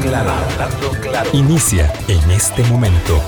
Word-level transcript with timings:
claro, 0.00 0.30
hablando 0.30 0.90
claro. 1.00 1.30
Inicia 1.32 1.92
en 2.08 2.30
este 2.30 2.62
momento. 2.64 3.20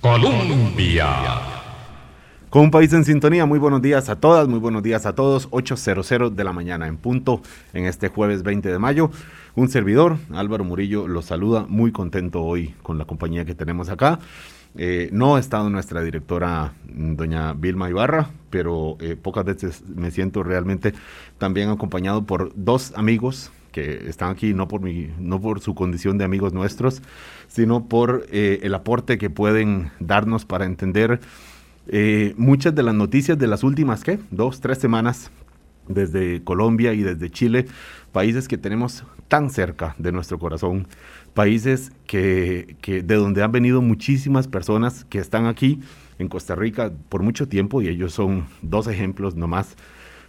Colombia. 0.00 1.50
Con 2.48 2.62
un 2.62 2.70
país 2.70 2.92
en 2.92 3.04
sintonía, 3.04 3.46
muy 3.46 3.58
buenos 3.58 3.80
días 3.80 4.08
a 4.08 4.16
todas, 4.16 4.48
muy 4.48 4.58
buenos 4.58 4.82
días 4.82 5.06
a 5.06 5.14
todos. 5.14 5.48
8.00 5.50 6.30
de 6.30 6.44
la 6.44 6.52
mañana 6.52 6.88
en 6.88 6.96
punto 6.96 7.42
en 7.72 7.84
este 7.84 8.08
jueves 8.08 8.42
20 8.42 8.70
de 8.70 8.78
mayo. 8.78 9.10
Un 9.54 9.68
servidor, 9.68 10.16
Álvaro 10.32 10.64
Murillo, 10.64 11.06
los 11.06 11.26
saluda 11.26 11.66
muy 11.68 11.92
contento 11.92 12.42
hoy 12.42 12.74
con 12.82 12.98
la 12.98 13.04
compañía 13.04 13.44
que 13.44 13.54
tenemos 13.54 13.88
acá. 13.88 14.18
Eh, 14.76 15.08
no 15.12 15.36
ha 15.36 15.40
estado 15.40 15.68
nuestra 15.68 16.02
directora, 16.02 16.72
mm, 16.92 17.14
doña 17.14 17.52
Vilma 17.54 17.90
Ibarra, 17.90 18.30
pero 18.50 18.96
eh, 19.00 19.16
pocas 19.20 19.44
veces 19.44 19.82
me 19.88 20.10
siento 20.10 20.42
realmente 20.42 20.94
también 21.38 21.70
acompañado 21.70 22.24
por 22.24 22.52
dos 22.54 22.92
amigos 22.96 23.50
que 23.72 24.08
están 24.08 24.30
aquí 24.30 24.52
no 24.52 24.66
por, 24.66 24.80
mi, 24.80 25.10
no 25.18 25.40
por 25.40 25.60
su 25.60 25.74
condición 25.74 26.18
de 26.18 26.24
amigos 26.24 26.52
nuestros, 26.52 27.02
sino 27.46 27.86
por 27.86 28.26
eh, 28.30 28.60
el 28.62 28.74
aporte 28.74 29.16
que 29.18 29.30
pueden 29.30 29.90
darnos 30.00 30.44
para 30.44 30.64
entender 30.64 31.20
muchas 32.36 32.72
de 32.72 32.84
las 32.84 32.94
noticias 32.94 33.36
de 33.36 33.48
las 33.48 33.64
últimas, 33.64 34.04
¿qué? 34.04 34.20
Dos, 34.30 34.60
tres 34.60 34.78
semanas 34.78 35.32
desde 35.88 36.42
Colombia 36.44 36.92
y 36.92 37.02
desde 37.02 37.30
Chile, 37.30 37.66
países 38.12 38.48
que 38.48 38.58
tenemos 38.58 39.04
tan 39.28 39.50
cerca 39.50 39.94
de 39.98 40.12
nuestro 40.12 40.38
corazón 40.38 40.86
países 41.34 41.92
que, 42.06 42.76
de 42.86 43.14
donde 43.14 43.42
han 43.42 43.52
venido 43.52 43.82
muchísimas 43.82 44.48
personas 44.48 45.04
que 45.04 45.18
están 45.18 45.46
aquí 45.46 45.80
en 46.18 46.28
Costa 46.28 46.54
Rica 46.54 46.92
por 47.08 47.22
mucho 47.22 47.48
tiempo 47.48 47.80
y 47.82 47.88
ellos 47.88 48.12
son 48.12 48.46
dos 48.62 48.86
ejemplos 48.86 49.36
nomás 49.36 49.76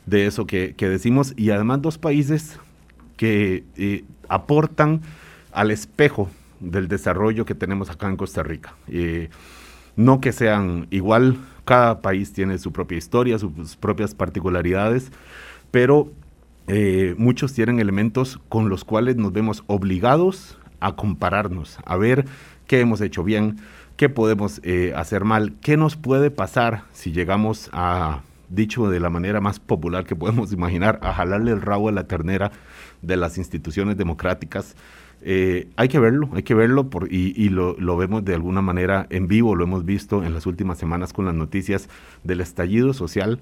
de 0.05 0.25
eso 0.25 0.45
que, 0.45 0.73
decimos 0.77 1.33
y 1.37 1.51
además 1.51 1.81
dos 1.81 1.97
países 1.97 2.59
que 3.17 3.63
eh, 3.77 4.03
aportan 4.29 5.01
al 5.51 5.71
espejo 5.71 6.29
del 6.59 6.87
desarrollo 6.87 7.45
que 7.45 7.55
tenemos 7.55 7.89
acá 7.89 8.07
en 8.07 8.17
Costa 8.17 8.43
Rica. 8.43 8.75
Eh, 8.87 9.29
no 9.95 10.21
que 10.21 10.31
sean 10.31 10.87
igual, 10.89 11.37
cada 11.65 12.01
país 12.01 12.33
tiene 12.33 12.57
su 12.57 12.71
propia 12.71 12.97
historia, 12.97 13.37
sus 13.37 13.75
propias 13.75 14.15
particularidades, 14.15 15.11
pero 15.71 16.11
eh, 16.67 17.15
muchos 17.17 17.53
tienen 17.53 17.79
elementos 17.79 18.39
con 18.49 18.69
los 18.69 18.85
cuales 18.85 19.17
nos 19.17 19.33
vemos 19.33 19.63
obligados 19.67 20.57
a 20.81 20.95
compararnos, 20.95 21.77
a 21.85 21.95
ver 21.95 22.25
qué 22.67 22.81
hemos 22.81 22.99
hecho 22.99 23.23
bien, 23.23 23.57
qué 23.95 24.09
podemos 24.09 24.59
eh, 24.63 24.93
hacer 24.95 25.23
mal, 25.23 25.53
qué 25.61 25.77
nos 25.77 25.95
puede 25.95 26.31
pasar 26.31 26.83
si 26.91 27.11
llegamos 27.11 27.69
a, 27.71 28.21
dicho 28.51 28.89
de 28.89 28.99
la 28.99 29.09
manera 29.09 29.41
más 29.41 29.59
popular 29.59 30.05
que 30.05 30.15
podemos 30.15 30.53
imaginar, 30.53 30.99
a 31.01 31.13
jalarle 31.13 31.51
el 31.51 31.61
rabo 31.61 31.89
a 31.89 31.91
la 31.91 32.05
ternera 32.05 32.51
de 33.01 33.17
las 33.17 33.37
instituciones 33.37 33.97
democráticas. 33.97 34.75
Eh, 35.23 35.69
hay 35.75 35.87
que 35.87 35.99
verlo, 35.99 36.29
hay 36.33 36.43
que 36.43 36.55
verlo 36.55 36.89
por, 36.89 37.11
y, 37.11 37.49
lo, 37.49 37.75
lo, 37.79 37.95
vemos 37.95 38.25
de 38.25 38.33
alguna 38.33 38.61
manera 38.61 39.07
en 39.09 39.27
vivo, 39.27 39.55
lo 39.55 39.63
hemos 39.63 39.85
visto 39.85 40.23
en 40.23 40.33
las 40.33 40.45
últimas 40.45 40.79
semanas 40.79 41.13
con 41.13 41.25
las 41.25 41.35
noticias 41.35 41.89
del 42.23 42.41
estallido 42.41 42.93
social 42.93 43.39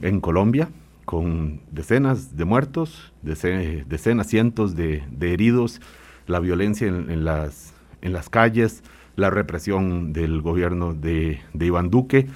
en 0.00 0.20
Colombia, 0.20 0.70
con 1.04 1.60
decenas 1.70 2.36
de 2.36 2.44
muertos, 2.44 3.12
decenas, 3.22 4.26
cientos 4.26 4.74
de, 4.74 5.02
de 5.10 5.32
heridos, 5.32 5.80
la 6.28 6.40
violencia 6.40 6.86
en, 6.86 7.24
las, 7.24 7.74
en 8.02 8.12
las 8.12 8.28
calles, 8.30 8.84
la 9.16 9.30
represión 9.30 10.12
del 10.12 10.40
gobierno 10.40 10.94
de, 10.94 11.40
Iván 11.58 11.90
Duque. 11.90 12.28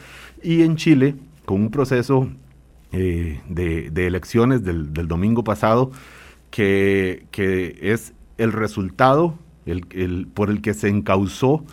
Y 0.43 0.63
en 0.63 0.77
Chile 0.77 1.15
con 1.45 1.61
un 1.61 1.71
proceso 1.71 2.29
eh, 2.91 3.41
de, 3.49 4.07
elecciones 4.07 4.65
del, 4.65 4.93
domingo 5.07 5.45
pasado 5.45 5.93
que, 6.51 7.27
que, 7.31 7.79
es 7.81 8.13
el 8.39 8.53
resultado 8.53 9.39
el, 9.67 9.87
el, 9.91 10.27
por 10.27 10.51
el 10.51 10.61
que 10.61 10.75
se 10.75 10.89
encausó 10.89 11.65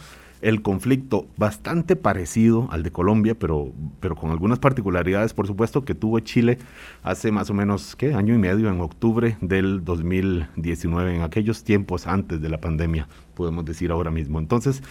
el 0.41 0.61
conflicto 0.61 1.27
bastante 1.37 1.95
parecido 1.95 2.67
al 2.71 2.83
de 2.83 2.91
Colombia, 2.91 3.35
pero, 3.35 3.71
pero 3.99 4.15
con 4.15 4.31
algunas 4.31 4.59
particularidades, 4.59 5.33
por 5.33 5.47
supuesto, 5.47 5.83
que 5.83 5.95
tuvo 5.95 6.19
Chile 6.19 6.57
hace 7.03 7.31
más 7.31 7.49
o 7.49 7.53
menos, 7.53 7.95
¿qué? 7.95 8.13
Año 8.13 8.33
y 8.33 8.37
medio, 8.37 8.69
en 8.69 8.79
octubre 8.79 9.37
del 9.41 9.83
2019, 9.83 11.15
en 11.15 11.21
aquellos 11.23 11.63
tiempos 11.63 12.07
antes 12.07 12.41
de 12.41 12.49
la 12.49 12.59
pandemia, 12.59 13.07
podemos 13.35 13.65
decir 13.65 13.91
ahora 13.91 14.11
mismo. 14.11 14.39
Entonces, 14.39 14.81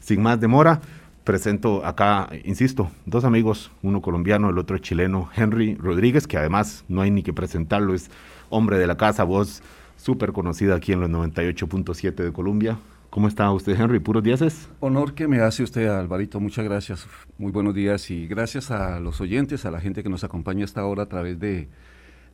sin 0.00 0.22
más 0.22 0.40
demora, 0.40 0.80
presento 1.24 1.84
acá, 1.84 2.28
insisto, 2.44 2.90
dos 3.06 3.24
amigos, 3.24 3.70
uno 3.82 4.00
colombiano, 4.00 4.50
el 4.50 4.58
otro 4.58 4.78
chileno, 4.78 5.28
Henry 5.36 5.74
Rodríguez, 5.74 6.26
que 6.26 6.38
además 6.38 6.84
no 6.88 7.00
hay 7.00 7.10
ni 7.10 7.22
que 7.22 7.32
presentarlo, 7.32 7.94
es 7.94 8.10
hombre 8.50 8.78
de 8.78 8.86
la 8.86 8.96
casa, 8.96 9.24
voz 9.24 9.62
súper 9.96 10.32
conocida 10.32 10.74
aquí 10.74 10.92
en 10.92 11.00
los 11.00 11.10
98.7 11.10 12.14
de 12.14 12.32
Colombia. 12.32 12.78
¿Cómo 13.18 13.26
está 13.26 13.50
usted, 13.50 13.76
Henry? 13.76 13.98
¿Puros 13.98 14.22
días? 14.22 14.70
Honor 14.78 15.12
que 15.12 15.26
me 15.26 15.40
hace 15.40 15.64
usted, 15.64 15.88
Alvarito. 15.88 16.38
Muchas 16.38 16.64
gracias. 16.64 17.04
Muy 17.36 17.50
buenos 17.50 17.74
días 17.74 18.12
y 18.12 18.28
gracias 18.28 18.70
a 18.70 19.00
los 19.00 19.20
oyentes, 19.20 19.66
a 19.66 19.72
la 19.72 19.80
gente 19.80 20.04
que 20.04 20.08
nos 20.08 20.22
acompaña 20.22 20.64
hasta 20.64 20.82
ahora 20.82 21.02
a 21.02 21.06
través 21.08 21.40
de, 21.40 21.68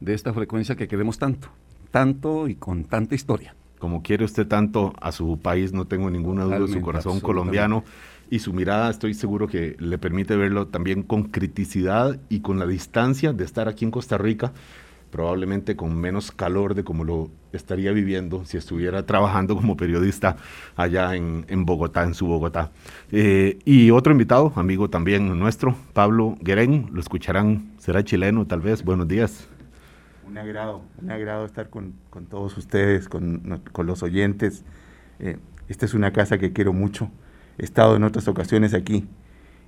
esta 0.05 0.35
frecuencia 0.35 0.77
que 0.77 0.87
queremos 0.87 1.17
tanto, 1.17 1.49
tanto 1.91 2.49
y 2.49 2.57
con 2.57 2.85
tanta 2.85 3.15
historia. 3.15 3.57
Como 3.79 4.03
quiere 4.03 4.27
usted 4.27 4.47
tanto 4.47 4.93
a 5.01 5.11
su 5.11 5.39
país, 5.39 5.73
no 5.73 5.87
tengo 5.87 6.11
ninguna 6.11 6.45
duda, 6.45 6.59
de 6.59 6.69
su 6.69 6.83
corazón 6.83 7.19
colombiano 7.21 7.83
y 8.29 8.41
su 8.41 8.53
mirada 8.53 8.91
estoy 8.91 9.15
seguro 9.15 9.49
que 9.49 9.77
le 9.79 9.97
permite 9.97 10.37
verlo 10.37 10.67
también 10.67 11.03
con 11.03 11.23
criticidad 11.23 12.21
y 12.29 12.41
con 12.41 12.59
la 12.59 12.67
distancia 12.67 13.33
de 13.33 13.45
estar 13.45 13.69
aquí 13.69 13.87
en 13.87 13.91
Costa 13.91 14.19
Rica 14.19 14.53
probablemente 15.15 15.77
con 15.77 15.97
menos 15.97 16.33
calor 16.33 16.75
de 16.75 16.83
como 16.83 17.05
lo 17.05 17.31
estaría 17.53 17.93
viviendo 17.93 18.45
si 18.45 18.57
estuviera 18.57 19.07
trabajando 19.07 19.55
como 19.55 19.77
periodista 19.77 20.39
allá 20.75 21.15
en, 21.15 21.65
Bogotá, 21.65 22.03
en 22.03 22.15
su 22.15 22.27
Bogotá. 22.27 22.73
Eh, 23.13 23.61
y 23.65 23.93
otro 23.93 24.11
invitado, 24.11 24.53
amigo 24.57 24.91
también 24.91 25.39
nuestro, 25.39 25.77
Pablo 25.93 26.37
Guerén, 26.41 26.91
lo 26.93 26.99
escucharán, 26.99 27.75
será 27.79 28.03
chileno 28.03 28.45
tal 28.49 28.61
vez, 28.61 28.83
buenos 28.83 29.07
días. 29.07 29.47
Un 30.27 30.37
agrado, 30.37 30.83
un 31.01 31.09
agrado 31.13 31.45
estar 31.45 31.71
con, 31.71 31.95
todos 32.29 32.59
ustedes, 32.59 33.09
con, 33.09 33.63
los 33.85 34.03
oyentes. 34.03 34.65
Eh, 35.21 35.39
esta 35.69 35.87
es 35.87 35.95
una 35.95 36.13
casa 36.13 36.39
que 36.39 36.53
quiero 36.53 36.73
mucho, 36.73 37.09
he 37.57 37.63
estado 37.63 37.95
en 37.95 38.03
otras 38.03 38.27
ocasiones 38.27 38.75
aquí 38.75 39.07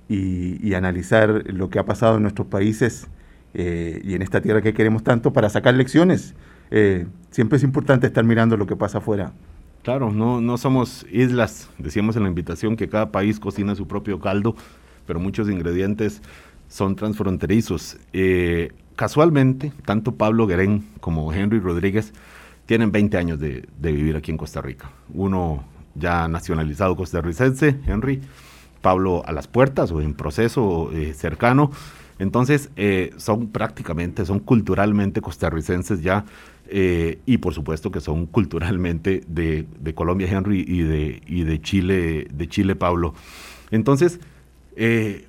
y 0.09 0.73
analizar 0.73 1.43
lo 1.53 1.69
que 1.69 1.79
ha 1.79 1.85
pasado 1.85 2.17
en 2.17 2.23
nuestros 2.23 2.47
países 2.47 3.07
eh, 3.53 4.01
y 4.03 4.13
en 4.13 4.21
esta 4.21 4.41
tierra 4.41 4.61
que 4.61 4.73
queremos 4.73 5.03
tanto 5.03 5.33
para 5.33 5.49
sacar 5.49 5.73
lecciones. 5.73 6.35
Eh, 6.69 7.07
siempre 7.31 7.57
es 7.57 7.63
importante 7.63 8.07
estar 8.07 8.23
mirando 8.23 8.57
lo 8.57 8.67
que 8.67 8.75
pasa 8.75 8.99
afuera. 8.99 9.31
Claro, 9.83 10.11
no, 10.11 10.41
no 10.41 10.57
somos 10.57 11.05
islas, 11.11 11.69
decíamos 11.77 12.15
en 12.17 12.23
la 12.23 12.29
invitación 12.29 12.75
que 12.75 12.89
cada 12.89 13.11
país 13.11 13.39
cocina 13.39 13.73
su 13.73 13.87
propio 13.87 14.19
caldo, 14.19 14.55
pero 15.05 15.19
muchos 15.19 15.49
ingredientes 15.49 16.21
son 16.67 16.95
transfronterizos. 16.95 17.97
Eh, 18.11 18.73
casualmente, 18.97 19.71
tanto 19.85 20.15
Pablo 20.15 20.45
Guerén 20.45 20.85
como 20.99 21.31
Henry 21.31 21.59
Rodríguez 21.59 22.13
tienen 22.65 22.91
20 22.91 23.17
años 23.17 23.39
de, 23.39 23.65
de, 23.79 23.91
vivir 23.93 24.17
aquí 24.17 24.29
en 24.29 24.37
Costa 24.37 24.61
Rica. 24.61 24.91
Uno 25.13 25.63
ya 25.95 26.27
nacionalizado 26.27 26.97
costarricense, 26.97 27.79
Henry, 27.85 28.21
Pablo 28.81 29.23
a 29.25 29.31
las 29.31 29.47
puertas 29.47 29.91
o 29.91 30.01
en 30.01 30.13
proceso 30.13 30.91
cercano, 31.13 31.71
entonces, 32.19 32.71
eh, 32.75 33.11
son 33.17 33.47
prácticamente, 33.47 34.25
son 34.25 34.39
culturalmente 34.39 35.21
costarricenses 35.21 36.01
ya, 36.01 36.25
eh, 36.67 37.19
y 37.25 37.37
por 37.37 37.53
supuesto 37.53 37.91
que 37.91 38.01
son 38.01 38.25
culturalmente 38.25 39.23
de, 39.27 39.65
Colombia, 39.93 40.27
Henry, 40.29 40.65
y 40.67 40.81
de, 40.81 41.21
y 41.27 41.43
de 41.43 41.61
Chile, 41.61 42.27
de 42.33 42.47
Chile, 42.47 42.75
Pablo. 42.75 43.13
Entonces, 43.69 44.19
eh, 44.75 45.27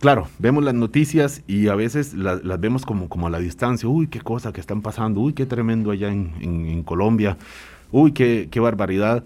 claro, 0.00 0.28
vemos 0.38 0.64
las 0.64 0.74
noticias 0.74 1.42
y 1.46 1.68
a 1.68 1.74
veces 1.74 2.14
las, 2.14 2.42
vemos 2.60 2.86
como, 2.86 3.08
como 3.08 3.26
a 3.26 3.30
la 3.30 3.38
distancia, 3.38 3.88
uy, 3.88 4.06
qué 4.06 4.20
cosa 4.20 4.52
que 4.52 4.60
están 4.60 4.80
pasando, 4.80 5.20
uy, 5.20 5.34
qué 5.34 5.44
tremendo 5.44 5.90
allá 5.90 6.08
en, 6.08 6.82
Colombia, 6.84 7.36
uy, 7.90 8.12
qué, 8.12 8.48
qué 8.50 8.58
barbaridad. 8.58 9.22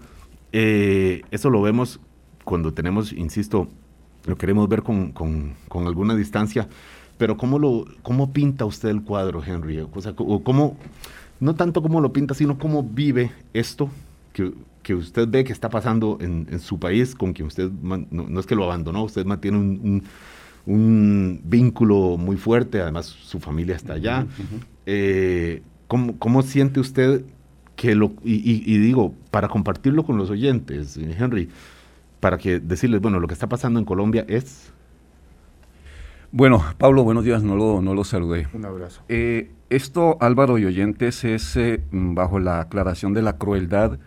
eso 0.51 1.49
lo 1.49 1.61
vemos 1.61 2.01
cuando 2.43 2.73
tenemos, 2.73 3.13
insisto, 3.13 3.67
lo 4.25 4.37
queremos 4.37 4.67
ver 4.67 4.83
con, 4.83 5.11
con, 5.11 5.53
con 5.69 5.87
alguna 5.87 6.15
distancia, 6.15 6.67
pero 7.17 7.37
¿cómo, 7.37 7.59
lo, 7.59 7.85
cómo 8.03 8.31
pinta 8.31 8.65
usted 8.65 8.89
el 8.89 9.01
cuadro, 9.01 9.43
Henry? 9.43 9.79
O 9.79 10.01
sea, 10.01 10.13
¿cómo, 10.13 10.77
no 11.39 11.55
tanto 11.55 11.81
cómo 11.81 12.01
lo 12.01 12.13
pinta, 12.13 12.33
sino 12.33 12.57
cómo 12.57 12.83
vive 12.83 13.31
esto 13.53 13.89
que, 14.33 14.53
que 14.83 14.93
usted 14.95 15.27
ve 15.27 15.43
que 15.43 15.53
está 15.53 15.69
pasando 15.69 16.17
en, 16.21 16.47
en, 16.51 16.59
su 16.59 16.79
país, 16.79 17.15
con 17.15 17.33
quien 17.33 17.47
usted, 17.47 17.71
no, 17.71 18.39
es 18.39 18.45
que 18.45 18.55
lo 18.55 18.65
abandonó, 18.65 19.03
usted 19.03 19.25
mantiene 19.25 19.57
un, 19.57 20.03
un, 20.65 21.41
vínculo 21.43 22.17
muy 22.17 22.37
fuerte, 22.37 22.81
además 22.81 23.07
su 23.07 23.39
familia 23.39 23.75
está 23.75 23.93
allá. 23.93 24.27
Eh, 24.85 25.63
¿cómo, 25.87 26.17
¿cómo, 26.19 26.43
siente 26.43 26.79
usted 26.79 27.25
que 27.75 27.95
lo, 27.95 28.13
y, 28.23 28.35
y, 28.35 28.77
digo, 28.77 29.13
para 29.31 29.47
compartirlo 29.47 30.03
con 30.03 30.17
los 30.17 30.29
oyentes, 30.29 30.97
Henry, 30.97 31.49
para 32.19 32.37
que 32.37 32.59
decirles, 32.59 33.01
bueno, 33.01 33.19
lo 33.19 33.27
que 33.27 33.33
está 33.33 33.47
pasando 33.47 33.79
en 33.79 33.85
Colombia 33.85 34.25
es 34.27 34.71
Bueno, 36.31 36.63
Pablo, 36.77 37.03
buenos 37.03 37.23
días, 37.23 37.41
no 37.41 37.55
lo, 37.55 37.81
no 37.81 37.93
lo 37.93 38.03
saludé. 38.03 38.47
Un 38.53 38.65
abrazo. 38.65 39.01
Eh, 39.07 39.51
esto, 39.69 40.17
Álvaro 40.19 40.57
y 40.57 40.65
oyentes, 40.65 41.23
es 41.23 41.55
eh, 41.55 41.81
bajo 41.91 42.39
la 42.39 42.59
aclaración 42.59 43.13
de 43.13 43.21
la 43.21 43.37
crueldad 43.37 43.97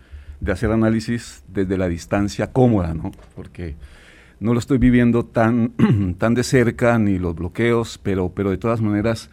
de 0.40 0.52
hacer 0.52 0.70
análisis 0.70 1.44
desde 1.48 1.78
la 1.78 1.88
distancia 1.88 2.52
cómoda, 2.52 2.92
¿no? 2.94 3.10
Porque 3.34 3.74
no 4.38 4.52
lo 4.52 4.58
estoy 4.58 4.78
viviendo 4.78 5.24
tan, 5.24 5.72
tan 6.18 6.34
de 6.34 6.42
cerca 6.42 6.98
ni 6.98 7.18
los 7.18 7.34
bloqueos, 7.34 7.98
pero, 7.98 8.30
pero 8.30 8.50
de 8.50 8.58
todas 8.58 8.82
maneras 8.82 9.30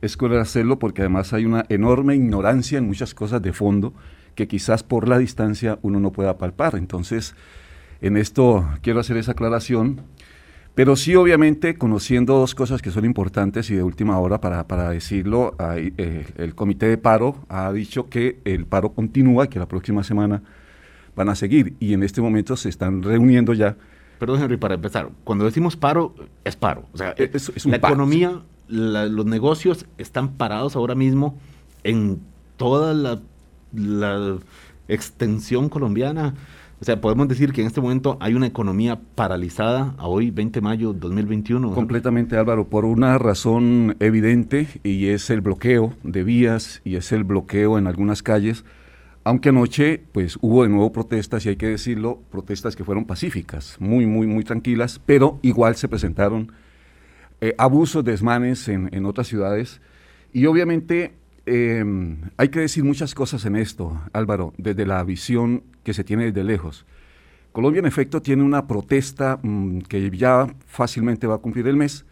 es 0.00 0.16
cruel 0.16 0.40
hacerlo 0.40 0.78
porque 0.78 1.02
además 1.02 1.32
hay 1.34 1.44
una 1.44 1.66
enorme 1.68 2.14
ignorancia 2.14 2.78
en 2.78 2.86
muchas 2.86 3.14
cosas 3.14 3.42
de 3.42 3.52
fondo 3.52 3.92
que 4.34 4.48
quizás 4.48 4.82
por 4.82 5.08
la 5.08 5.18
distancia 5.18 5.78
uno 5.82 6.00
no 6.00 6.10
pueda 6.10 6.38
palpar. 6.38 6.76
Entonces, 6.76 7.34
en 8.00 8.16
esto 8.16 8.66
quiero 8.82 9.00
hacer 9.00 9.18
esa 9.18 9.32
aclaración, 9.32 10.00
pero 10.74 10.96
sí 10.96 11.14
obviamente 11.14 11.76
conociendo 11.76 12.34
dos 12.38 12.54
cosas 12.54 12.82
que 12.82 12.90
son 12.90 13.04
importantes 13.04 13.70
y 13.70 13.74
de 13.74 13.82
última 13.82 14.18
hora 14.18 14.40
para, 14.40 14.66
para 14.66 14.90
decirlo, 14.90 15.54
eh, 15.76 16.26
el 16.36 16.54
comité 16.54 16.86
de 16.86 16.98
paro 16.98 17.36
ha 17.48 17.72
dicho 17.72 18.08
que 18.08 18.40
el 18.44 18.66
paro 18.66 18.92
continúa, 18.92 19.48
que 19.48 19.58
la 19.58 19.66
próxima 19.66 20.02
semana 20.04 20.42
van 21.16 21.28
a 21.28 21.34
seguir 21.34 21.74
y 21.80 21.92
en 21.92 22.02
este 22.02 22.20
momento 22.20 22.56
se 22.56 22.68
están 22.68 23.02
reuniendo 23.02 23.52
ya. 23.52 23.76
Perdón, 24.18 24.42
Henry, 24.42 24.56
para 24.56 24.74
empezar, 24.74 25.10
cuando 25.24 25.44
decimos 25.44 25.76
paro, 25.76 26.14
es 26.44 26.56
paro. 26.56 26.84
O 26.92 26.98
sea, 26.98 27.14
es, 27.16 27.66
la 27.66 27.76
economía, 27.76 28.40
los 28.68 29.26
negocios 29.26 29.86
están 29.98 30.32
parados 30.34 30.76
ahora 30.76 30.94
mismo 30.94 31.38
en 31.82 32.20
toda 32.56 32.94
la 32.94 33.20
la 33.72 34.38
extensión 34.88 35.68
colombiana. 35.68 36.34
O 36.80 36.84
sea, 36.84 36.98
podemos 36.98 37.28
decir 37.28 37.52
que 37.52 37.60
en 37.60 37.66
este 37.66 37.82
momento 37.82 38.16
hay 38.20 38.32
una 38.32 38.46
economía 38.46 38.98
paralizada 39.14 39.94
a 39.98 40.06
hoy, 40.06 40.30
20 40.30 40.60
de 40.60 40.64
mayo 40.64 40.92
de 40.94 41.00
2021. 41.00 41.72
Completamente, 41.72 42.38
Álvaro, 42.38 42.68
por 42.68 42.86
una 42.86 43.18
razón 43.18 43.96
evidente 44.00 44.66
y 44.82 45.08
es 45.08 45.28
el 45.28 45.42
bloqueo 45.42 45.92
de 46.04 46.24
vías 46.24 46.80
y 46.82 46.96
es 46.96 47.12
el 47.12 47.24
bloqueo 47.24 47.76
en 47.76 47.86
algunas 47.86 48.22
calles. 48.22 48.64
Aunque 49.24 49.50
anoche, 49.50 50.02
pues 50.12 50.38
hubo 50.40 50.62
de 50.62 50.70
nuevo 50.70 50.90
protestas, 50.90 51.44
y 51.44 51.50
hay 51.50 51.56
que 51.56 51.68
decirlo, 51.68 52.22
protestas 52.30 52.74
que 52.74 52.84
fueron 52.84 53.04
pacíficas, 53.04 53.76
muy, 53.78 54.06
muy, 54.06 54.26
muy 54.26 54.42
tranquilas, 54.42 55.02
pero 55.04 55.38
igual 55.42 55.76
se 55.76 55.86
presentaron 55.86 56.50
eh, 57.42 57.54
abusos, 57.58 58.02
desmanes 58.02 58.66
en, 58.68 58.88
en 58.92 59.04
otras 59.04 59.26
ciudades. 59.26 59.82
Y 60.32 60.46
obviamente 60.46 61.12
Em, 61.46 62.30
hay 62.36 62.48
que 62.48 62.60
decir 62.60 62.84
muchas 62.84 63.14
cosas 63.14 63.44
en 63.44 63.56
esto, 63.56 64.00
Álvaro, 64.12 64.52
desde 64.56 64.86
la 64.86 65.02
visión 65.02 65.64
que 65.82 65.94
se 65.94 66.04
tiene 66.04 66.26
desde 66.26 66.44
lejos. 66.44 66.86
Colombia, 67.52 67.80
en 67.80 67.86
efecto, 67.86 68.22
tiene 68.22 68.42
una 68.42 68.66
protesta 68.66 69.38
mm, 69.42 69.80
que 69.80 70.10
ya 70.10 70.46
fácilmente 70.66 71.26
va 71.26 71.36
a 71.36 71.38
cumplir 71.38 71.66
el 71.66 71.76
mes, 71.76 72.04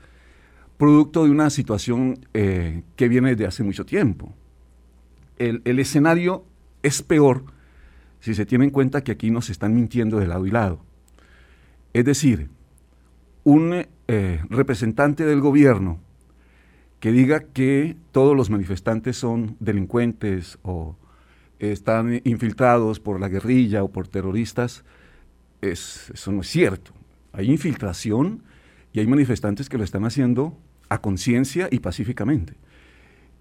producto 0.76 1.24
de 1.24 1.30
una 1.30 1.50
situación 1.50 2.26
eh, 2.34 2.82
que 2.96 3.08
viene 3.08 3.30
desde 3.30 3.46
hace 3.46 3.62
mucho 3.62 3.84
tiempo. 3.84 4.32
El, 5.36 5.78
escenario 5.78 6.44
es 6.82 7.02
peor 7.02 7.44
si 8.20 8.34
se 8.34 8.44
tiene 8.44 8.64
en 8.64 8.70
cuenta 8.70 9.04
que 9.04 9.12
aquí 9.12 9.30
nos 9.30 9.50
están 9.50 9.74
mintiendo 9.74 10.18
de 10.18 10.26
lado 10.26 10.46
y 10.46 10.50
lado. 10.50 10.80
Es 11.92 12.04
decir, 12.04 12.48
un 13.44 13.86
eh, 14.08 14.40
representante 14.50 15.24
del 15.24 15.40
gobierno 15.40 16.00
que 16.98 17.12
diga 17.12 17.40
que 17.40 17.96
todos 18.10 18.36
los 18.36 18.50
manifestantes 18.50 19.16
son 19.16 19.56
delincuentes 19.60 20.58
o 20.62 20.96
están 21.58 22.20
infiltrados 22.24 23.00
por 23.00 23.20
la 23.20 23.28
guerrilla 23.28 23.82
o 23.82 23.88
por 23.88 24.08
terroristas, 24.08 24.84
es, 25.60 26.10
eso 26.14 26.32
no 26.32 26.42
es 26.42 26.48
cierto. 26.48 26.92
Hay 27.32 27.50
infiltración 27.50 28.42
y 28.92 29.00
hay 29.00 29.06
manifestantes 29.06 29.68
que 29.68 29.78
lo 29.78 29.84
están 29.84 30.04
haciendo 30.04 30.56
a 30.88 31.00
conciencia 31.00 31.68
y 31.70 31.80
pacíficamente. 31.80 32.54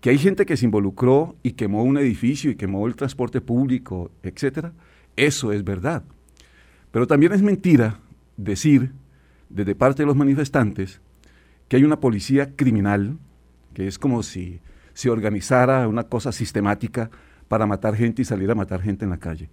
Que 0.01 0.09
hay 0.09 0.17
gente 0.17 0.45
que 0.45 0.57
se 0.57 0.65
involucró 0.65 1.35
y 1.43 1.53
quemó 1.53 1.83
un 1.83 1.97
edificio 1.97 2.51
y 2.51 2.55
quemó 2.55 2.87
el 2.87 2.95
transporte 2.95 3.41
público, 3.41 4.11
etcétera, 4.23 4.73
eso 5.15 5.51
es 5.51 5.63
verdad. 5.63 6.03
Pero 6.91 7.07
también 7.07 7.33
es 7.33 7.41
mentira 7.41 7.99
decir 8.35 8.91
desde 9.49 9.75
parte 9.75 10.03
de 10.03 10.07
los 10.07 10.15
manifestantes 10.15 11.01
que 11.67 11.77
hay 11.77 11.83
una 11.83 11.99
policía 11.99 12.55
criminal 12.55 13.17
que 13.73 13.87
es 13.87 13.99
como 13.99 14.23
si 14.23 14.59
se 14.93 15.09
organizara 15.09 15.87
una 15.87 16.05
cosa 16.05 16.31
sistemática 16.31 17.11
para 17.47 17.65
matar 17.65 17.95
gente 17.95 18.21
y 18.21 18.25
salir 18.25 18.49
a 18.51 18.55
matar 18.55 18.81
gente 18.81 19.05
en 19.05 19.11
la 19.11 19.17
calle. 19.17 19.49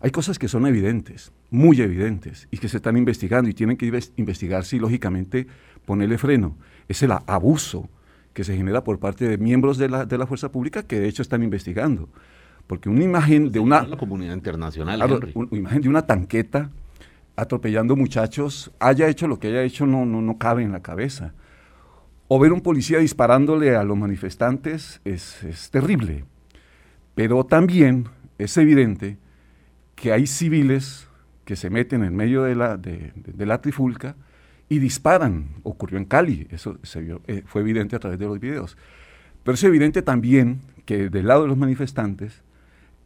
Hay 0.00 0.10
cosas 0.10 0.38
que 0.38 0.48
son 0.48 0.66
evidentes, 0.66 1.32
muy 1.50 1.80
evidentes, 1.80 2.48
y 2.50 2.58
que 2.58 2.68
se 2.68 2.76
están 2.76 2.96
investigando 2.96 3.48
y 3.48 3.54
tienen 3.54 3.76
que 3.76 3.86
investigarse 4.16 4.76
y 4.76 4.78
lógicamente 4.78 5.46
ponerle 5.84 6.18
freno. 6.18 6.56
Es 6.88 7.02
el 7.02 7.12
abuso 7.12 7.88
que 8.34 8.44
se 8.44 8.56
genera 8.56 8.84
por 8.84 8.98
parte 8.98 9.26
de 9.26 9.38
miembros 9.38 9.78
de 9.78 9.88
la, 9.88 10.04
de 10.04 10.18
la 10.18 10.26
fuerza 10.26 10.52
pública 10.52 10.82
que 10.82 11.00
de 11.00 11.08
hecho 11.08 11.22
están 11.22 11.42
investigando. 11.42 12.08
Porque 12.66 12.88
una 12.88 13.04
imagen 13.04 13.50
de 13.50 13.60
una... 13.60 13.86
La 13.86 13.96
comunidad 13.96 14.34
internacional, 14.34 15.00
Una 15.34 15.48
imagen 15.52 15.80
de 15.80 15.88
una 15.88 16.02
tanqueta 16.02 16.70
atropellando 17.36 17.96
muchachos, 17.96 18.70
haya 18.78 19.08
hecho 19.08 19.28
lo 19.28 19.38
que 19.38 19.48
haya 19.48 19.62
hecho, 19.62 19.86
no, 19.86 20.04
no, 20.04 20.20
no 20.20 20.36
cabe 20.36 20.62
en 20.62 20.72
la 20.72 20.80
cabeza 20.80 21.32
o 22.28 22.38
ver 22.38 22.52
un 22.52 22.60
policía 22.60 22.98
disparándole 22.98 23.76
a 23.76 23.84
los 23.84 23.96
manifestantes 23.96 25.00
es, 25.04 25.68
terrible. 25.70 26.24
Pero 27.16 27.44
también 27.44 28.04
es 28.36 28.56
evidente 28.58 29.16
que 29.94 30.12
hay 30.12 30.26
civiles 30.26 31.08
que 31.46 31.56
se 31.56 31.70
meten 31.70 32.04
en 32.04 32.14
medio 32.14 32.42
de 32.42 32.54
la, 32.54 32.76
de, 32.76 33.10
la 33.38 33.62
trifulca 33.62 34.14
y 34.68 34.80
disparan. 34.80 35.48
Ocurrió 35.62 35.96
en 35.96 36.04
Cali, 36.04 36.46
eso 36.50 36.78
se 36.82 37.18
eh, 37.26 37.42
fue 37.46 37.62
evidente 37.62 37.96
a 37.96 38.00
través 38.00 38.18
de 38.18 38.26
los 38.26 38.38
videos. 38.38 38.76
Pero 39.42 39.54
es 39.54 39.64
evidente 39.64 40.02
también 40.02 40.60
que 40.84 41.08
del 41.08 41.26
lado 41.26 41.44
de 41.44 41.48
los 41.48 41.56
manifestantes 41.56 42.42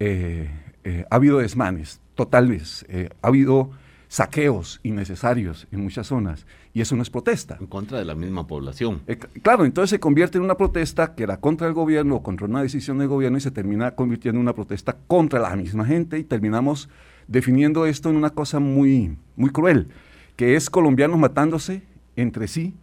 eh, 0.00 0.50
eh, 0.82 1.04
ha 1.08 1.14
habido 1.14 1.38
desmanes 1.38 2.00
totales, 2.16 2.84
ha 3.22 3.28
habido 3.28 3.70
saqueos 4.10 4.80
innecesarios 4.82 5.68
en 5.70 5.84
muchas 5.84 6.08
zonas. 6.08 6.44
Y 6.74 6.80
eso 6.80 6.96
no 6.96 7.02
es 7.02 7.10
protesta. 7.10 7.56
En 7.60 7.68
contra 7.68 7.98
de 7.98 8.04
la 8.04 8.16
misma 8.16 8.44
población. 8.44 9.02
Eh, 9.06 9.16
claro, 9.16 9.64
entonces 9.64 9.90
se 9.90 10.00
convierte 10.00 10.36
en 10.36 10.42
una 10.42 10.56
protesta 10.56 11.14
que 11.14 11.22
era 11.22 11.36
contra 11.36 11.68
el 11.68 11.74
gobierno 11.74 12.16
o 12.16 12.22
contra 12.22 12.48
una 12.48 12.60
decisión 12.60 12.98
del 12.98 13.06
gobierno 13.06 13.38
y 13.38 13.40
se 13.40 13.52
termina 13.52 13.92
convirtiendo 13.92 14.38
en 14.38 14.42
una 14.42 14.52
protesta 14.52 14.96
contra 15.06 15.38
la 15.38 15.54
misma 15.54 15.86
gente 15.86 16.18
y 16.18 16.24
terminamos 16.24 16.88
definiendo 17.28 17.86
esto 17.86 18.10
en 18.10 18.16
una 18.16 18.30
cosa 18.30 18.58
muy, 18.58 19.16
muy 19.36 19.50
cruel, 19.50 19.88
que 20.34 20.56
es 20.56 20.70
colombianos 20.70 21.16
matándose 21.16 21.84
entre 22.16 22.48
sí 22.48 22.74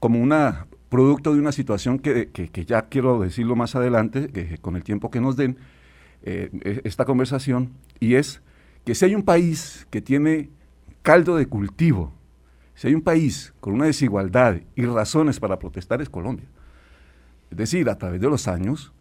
como 0.00 0.20
un 0.20 0.34
producto 0.88 1.32
de 1.32 1.38
una 1.38 1.52
situación 1.52 2.00
que, 2.00 2.28
que, 2.30 2.64
ya 2.64 2.82
quiero 2.88 3.20
decirlo 3.20 3.54
más 3.54 3.76
adelante, 3.76 4.28
que, 4.28 4.58
con 4.58 4.74
el 4.74 4.82
tiempo 4.82 5.12
que 5.12 5.20
nos 5.20 5.36
den 5.36 5.58
eh, 6.24 6.50
e, 6.64 6.80
esta 6.82 7.04
conversación, 7.04 7.70
y 8.00 8.14
es 8.14 8.42
que 8.84 8.96
si 8.96 9.04
hay 9.04 9.14
un 9.14 9.22
país 9.22 9.86
que 9.90 10.02
tiene 10.02 10.50
caldo 11.02 11.36
de 11.36 11.46
cultivo. 11.46 12.12
Si 12.74 12.88
hay 12.88 12.94
un 12.94 13.02
país 13.02 13.52
con 13.60 13.74
una 13.74 13.86
desigualdad 13.86 14.60
y 14.74 14.86
razones 14.86 15.38
para 15.38 15.58
protestar 15.58 16.00
es 16.00 16.08
Colombia. 16.08 16.46
Es 17.50 17.58
decir, 17.58 17.88
a 17.90 17.98
través 17.98 18.20
de 18.20 18.28
los 18.28 18.48
años, 18.48 18.92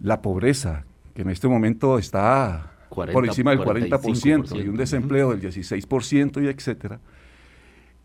la 0.00 0.22
pobreza, 0.22 0.84
que 1.14 1.22
en 1.22 1.30
este 1.30 1.48
momento 1.48 1.98
está 1.98 2.72
por 2.88 3.26
encima 3.26 3.50
del 3.50 3.60
40% 3.60 4.64
y 4.64 4.68
un 4.68 4.76
desempleo 4.76 5.30
del 5.30 5.40
16% 5.40 6.42
y 6.42 6.48
etcétera, 6.48 7.00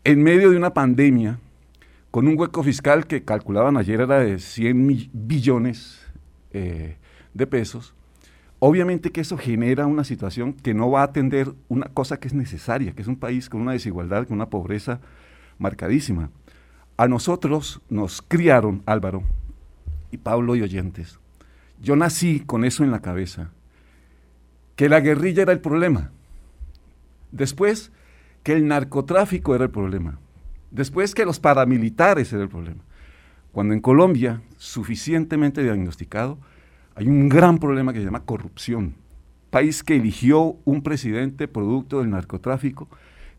en 0.04 0.22
medio 0.22 0.50
de 0.50 0.56
una 0.56 0.72
pandemia, 0.72 1.38
con 2.10 2.26
un 2.26 2.38
hueco 2.38 2.62
fiscal 2.62 3.06
que 3.06 3.22
calculaban 3.22 3.76
ayer 3.76 4.00
era 4.00 4.18
de 4.20 4.38
100 4.38 5.10
billones 5.12 6.00
eh, 6.52 6.96
de 7.34 7.46
pesos, 7.46 7.94
Obviamente 8.60 9.10
que 9.10 9.20
eso 9.20 9.38
genera 9.38 9.86
una 9.86 10.02
situación 10.02 10.52
que 10.52 10.74
no 10.74 10.90
va 10.90 11.02
a 11.02 11.04
atender 11.04 11.52
una 11.68 11.86
cosa 11.86 12.18
que 12.18 12.26
es 12.26 12.34
necesaria, 12.34 12.92
que 12.92 13.02
es 13.02 13.08
un 13.08 13.16
país 13.16 13.48
con 13.48 13.60
una 13.60 13.72
desigualdad, 13.72 14.26
con 14.26 14.36
una 14.36 14.50
pobreza 14.50 15.00
marcadísima. 15.58 16.30
A 16.96 17.06
nosotros 17.06 17.80
nos 17.88 18.20
criaron, 18.20 18.82
Álvaro 18.84 19.22
y 20.10 20.16
Pablo 20.16 20.56
y 20.56 20.62
oyentes. 20.62 21.20
Yo 21.80 21.94
nací 21.94 22.40
con 22.40 22.64
eso 22.64 22.82
en 22.82 22.90
la 22.90 23.00
cabeza, 23.00 23.50
que 24.74 24.88
la 24.88 25.00
guerrilla 25.00 25.42
era 25.42 25.52
el 25.52 25.60
problema. 25.60 26.10
Después, 27.30 27.92
que 28.42 28.54
el 28.54 28.66
narcotráfico 28.66 29.54
era 29.54 29.64
el 29.64 29.70
problema. 29.70 30.18
Después, 30.72 31.14
que 31.14 31.24
los 31.24 31.38
paramilitares 31.38 32.32
era 32.32 32.42
el 32.42 32.48
problema. 32.48 32.82
Cuando 33.52 33.74
en 33.74 33.80
Colombia, 33.80 34.42
suficientemente 34.56 35.62
diagnosticado, 35.62 36.38
hay 36.98 37.08
un 37.08 37.28
gran 37.28 37.58
problema 37.58 37.92
que 37.92 38.00
se 38.00 38.04
llama 38.04 38.24
corrupción. 38.24 38.94
País 39.50 39.82
que 39.82 39.96
eligió 39.96 40.56
un 40.64 40.82
presidente 40.82 41.46
producto 41.46 42.00
del 42.00 42.10
narcotráfico, 42.10 42.88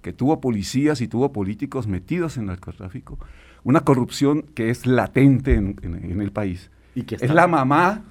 que 0.02 0.14
tuvo 0.14 0.40
policías 0.40 1.02
y 1.02 1.08
tuvo 1.08 1.34
políticos 1.34 1.86
metidos 1.86 2.38
en 2.38 2.46
narcotráfico, 2.46 3.20
una 3.64 3.82
corrupción 3.82 4.44
que 4.54 4.70
es 4.70 4.86
latente 4.86 5.56
en, 5.56 6.22
el 6.22 6.32
país. 6.32 6.72
Y 6.96 7.04
que 7.04 7.16
es 7.16 7.34
la 7.34 7.48
mamá 7.48 8.04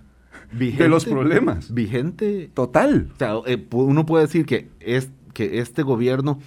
de 0.52 0.88
los 0.88 1.06
problemas. 1.06 1.72
Vigente. 1.72 2.50
Total. 2.52 3.10
O 3.14 3.16
sea, 3.16 3.34
eh, 3.46 3.66
uno 3.72 4.04
puede 4.04 4.26
decir 4.26 4.44
que, 4.44 4.68
es, 4.80 5.10
que 5.32 5.60
este 5.60 5.82
gobierno 5.82 6.38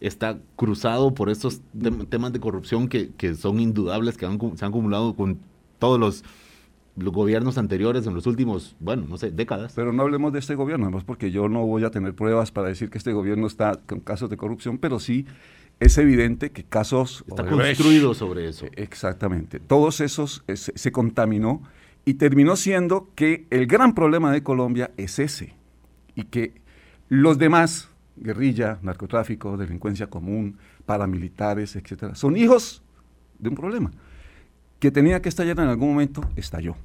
está 0.00 0.38
cruzado 0.56 1.12
por 1.12 1.28
estos 1.28 1.60
temas 2.08 2.32
de 2.32 2.40
corrupción 2.40 2.88
que, 2.88 3.34
son 3.34 3.60
indudables, 3.60 4.16
que 4.16 4.26
se 4.26 4.64
han 4.64 4.70
acumulado 4.70 5.14
con 5.14 5.38
todos 5.78 6.00
los, 6.00 6.24
gobiernos 7.04 7.58
anteriores 7.58 8.06
en 8.06 8.14
los 8.14 8.26
últimos, 8.26 8.76
bueno, 8.80 9.06
no 9.08 9.16
sé, 9.16 9.30
décadas. 9.30 9.72
Pero 9.74 9.92
no 9.92 10.02
hablemos 10.02 10.32
de 10.32 10.38
este 10.38 10.54
gobierno, 10.54 10.86
además 10.86 11.04
porque 11.04 11.30
yo 11.30 11.48
no 11.48 11.64
voy 11.66 11.84
a 11.84 11.90
tener 11.90 12.14
pruebas 12.14 12.50
para 12.50 12.68
decir 12.68 12.90
que 12.90 12.98
este 12.98 13.12
gobierno 13.12 13.46
está 13.46 13.80
con 13.86 14.00
casos 14.00 14.30
de 14.30 14.36
corrupción, 14.36 14.78
pero 14.78 14.98
sí 14.98 15.26
es 15.80 15.96
evidente 15.98 16.50
que 16.50 16.64
casos... 16.64 17.24
Está 17.28 17.46
construido 17.46 18.14
sobre 18.14 18.48
eso. 18.48 18.66
Exactamente. 18.72 19.60
Todos 19.60 20.00
esos 20.00 20.44
se 20.54 20.92
contaminó 20.92 21.62
y 22.04 22.14
terminó 22.14 22.56
siendo 22.56 23.08
que 23.14 23.46
el 23.50 23.66
gran 23.66 23.94
problema 23.94 24.32
de 24.32 24.42
Colombia 24.42 24.90
es 24.96 25.18
ese. 25.18 25.54
Y 26.14 26.24
que 26.24 26.60
los 27.08 27.38
demás, 27.38 27.90
guerrilla, 28.16 28.78
narcotráfico, 28.82 29.56
delincuencia 29.56 30.08
común, 30.08 30.58
paramilitares, 30.84 31.76
etcétera, 31.76 32.14
son 32.14 32.36
hijos 32.36 32.82
de 33.38 33.50
un 33.50 33.54
problema 33.54 33.92
que 34.78 34.90
tenía 34.90 35.20
que 35.20 35.28
estallar 35.28 35.58
en 35.58 35.68
algún 35.68 35.90
momento, 35.90 36.22
estalló. 36.36 36.76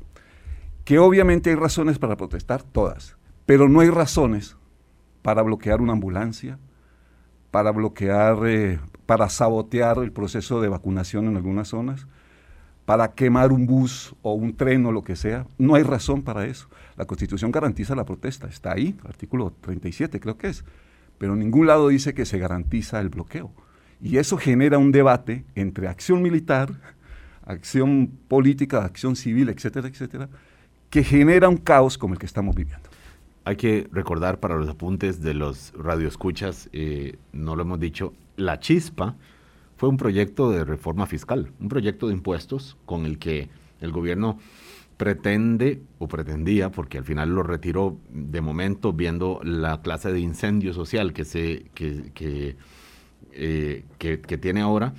Que 0.84 1.00
obviamente 1.00 1.50
hay 1.50 1.56
razones 1.56 1.98
para 1.98 2.18
protestar, 2.18 2.64
todas, 2.64 3.16
pero 3.46 3.70
no 3.70 3.80
hay 3.80 3.90
razones 3.90 4.58
para 5.22 5.42
bloquear 5.42 5.82
una 5.82 5.94
ambulancia, 5.94 6.60
para 7.52 7.72
bloquear, 7.72 8.38
eh, 8.46 8.80
para 9.06 9.30
sabotear 9.30 10.00
el 10.00 10.12
proceso 10.12 10.62
de 10.62 10.70
vacunación 10.70 11.26
en 11.28 11.38
algunas 11.38 11.70
zonas, 11.70 12.08
para 12.86 13.14
quemar 13.14 13.52
un 13.52 13.66
bus 13.66 14.14
o 14.22 14.34
un 14.34 14.56
tren 14.56 14.86
o 14.86 14.92
lo 14.92 15.04
que 15.04 15.16
sea. 15.16 15.48
No 15.58 15.76
hay 15.76 15.84
razón 15.84 16.24
para 16.24 16.46
eso. 16.46 16.68
La 16.98 17.06
Constitución 17.06 17.52
garantiza 17.52 17.96
la 17.96 18.06
protesta, 18.06 18.48
está 18.48 18.74
ahí, 18.74 18.98
artículo 19.06 19.54
37 19.62 20.20
creo 20.20 20.38
que 20.38 20.48
es, 20.48 20.66
pero 21.18 21.36
ningún 21.36 21.68
lado 21.68 21.88
dice 21.88 22.14
que 22.14 22.26
se 22.26 22.38
garantiza 22.38 23.00
el 23.00 23.10
bloqueo. 23.10 23.52
Y 24.02 24.18
eso 24.18 24.38
genera 24.38 24.78
un 24.78 24.92
debate 24.92 25.46
entre 25.56 25.88
acción 25.88 26.22
militar, 26.22 26.74
acción 27.46 28.12
política, 28.28 28.84
acción 28.84 29.16
civil, 29.16 29.48
etcétera, 29.48 29.88
etcétera, 29.88 30.30
que 30.94 31.04
genera 31.04 31.50
un 31.50 31.58
caos 31.58 31.98
como 31.98 32.14
el 32.14 32.20
que 32.20 32.28
estamos 32.28 32.54
viviendo. 32.54 32.88
Hay 33.46 33.56
que 33.56 33.88
recordar 33.92 34.40
para 34.40 34.58
los 34.58 34.70
apuntes 34.70 35.24
de 35.24 35.34
los 35.34 35.74
radioescuchas, 35.76 36.70
eh, 36.72 37.18
no 37.32 37.56
lo 37.56 37.64
hemos 37.64 37.80
dicho, 37.80 38.14
la 38.38 38.60
chispa 38.60 39.16
fue 39.76 39.90
un 39.90 39.98
proyecto 39.98 40.52
de 40.52 40.64
reforma 40.64 41.08
fiscal, 41.08 41.52
un 41.60 41.68
proyecto 41.68 42.10
de 42.10 42.14
impuestos 42.14 42.78
con 42.86 43.08
el 43.08 43.18
que 43.18 43.50
el 43.82 43.92
gobierno 43.92 44.38
pretende 44.96 45.82
o 45.98 46.08
pretendía, 46.08 46.70
porque 46.70 47.00
al 47.00 47.06
final 47.06 47.34
lo 47.34 47.42
retiró 47.42 47.98
de 48.12 48.42
momento 48.42 48.94
viendo 48.94 49.40
la 49.44 49.82
clase 49.82 50.14
de 50.14 50.20
incendio 50.20 50.76
social 50.76 51.12
que, 51.12 51.26
se, 51.26 51.72
que, 51.74 52.56
eh, 53.32 53.84
que, 53.98 54.22
que 54.22 54.38
tiene 54.38 54.62
ahora, 54.62 54.94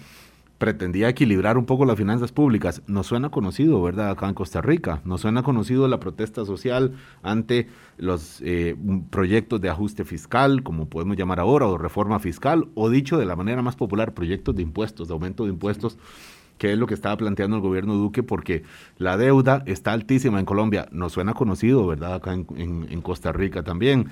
pretendía 0.58 1.08
equilibrar 1.08 1.58
un 1.58 1.66
poco 1.66 1.84
las 1.84 1.96
finanzas 1.96 2.32
públicas. 2.32 2.82
Nos 2.86 3.06
suena 3.06 3.30
conocido, 3.30 3.82
¿verdad? 3.82 4.10
Acá 4.10 4.28
en 4.28 4.34
Costa 4.34 4.60
Rica. 4.60 5.00
Nos 5.04 5.22
suena 5.22 5.42
conocido 5.42 5.88
la 5.88 6.00
protesta 6.00 6.44
social 6.44 6.92
ante 7.22 7.68
los 7.96 8.40
eh, 8.42 8.76
proyectos 9.10 9.60
de 9.60 9.68
ajuste 9.68 10.04
fiscal, 10.04 10.62
como 10.62 10.88
podemos 10.88 11.16
llamar 11.16 11.40
ahora, 11.40 11.66
o 11.66 11.78
reforma 11.78 12.18
fiscal, 12.18 12.68
o 12.74 12.88
dicho 12.88 13.18
de 13.18 13.26
la 13.26 13.36
manera 13.36 13.62
más 13.62 13.76
popular, 13.76 14.14
proyectos 14.14 14.54
de 14.54 14.62
impuestos, 14.62 15.08
de 15.08 15.14
aumento 15.14 15.44
de 15.44 15.50
impuestos 15.50 15.98
que 16.56 16.72
es 16.72 16.78
lo 16.78 16.86
que 16.86 16.94
estaba 16.94 17.16
planteando 17.16 17.56
el 17.56 17.62
gobierno 17.62 17.94
Duque, 17.94 18.22
porque 18.22 18.62
la 18.96 19.16
deuda 19.16 19.64
está 19.66 19.92
altísima 19.92 20.38
en 20.38 20.46
Colombia. 20.46 20.86
Nos 20.92 21.12
suena 21.12 21.34
conocido, 21.34 21.84
¿verdad? 21.84 22.14
Acá 22.14 22.32
en 22.32 23.02
Costa 23.02 23.32
Rica 23.32 23.64
también 23.64 24.08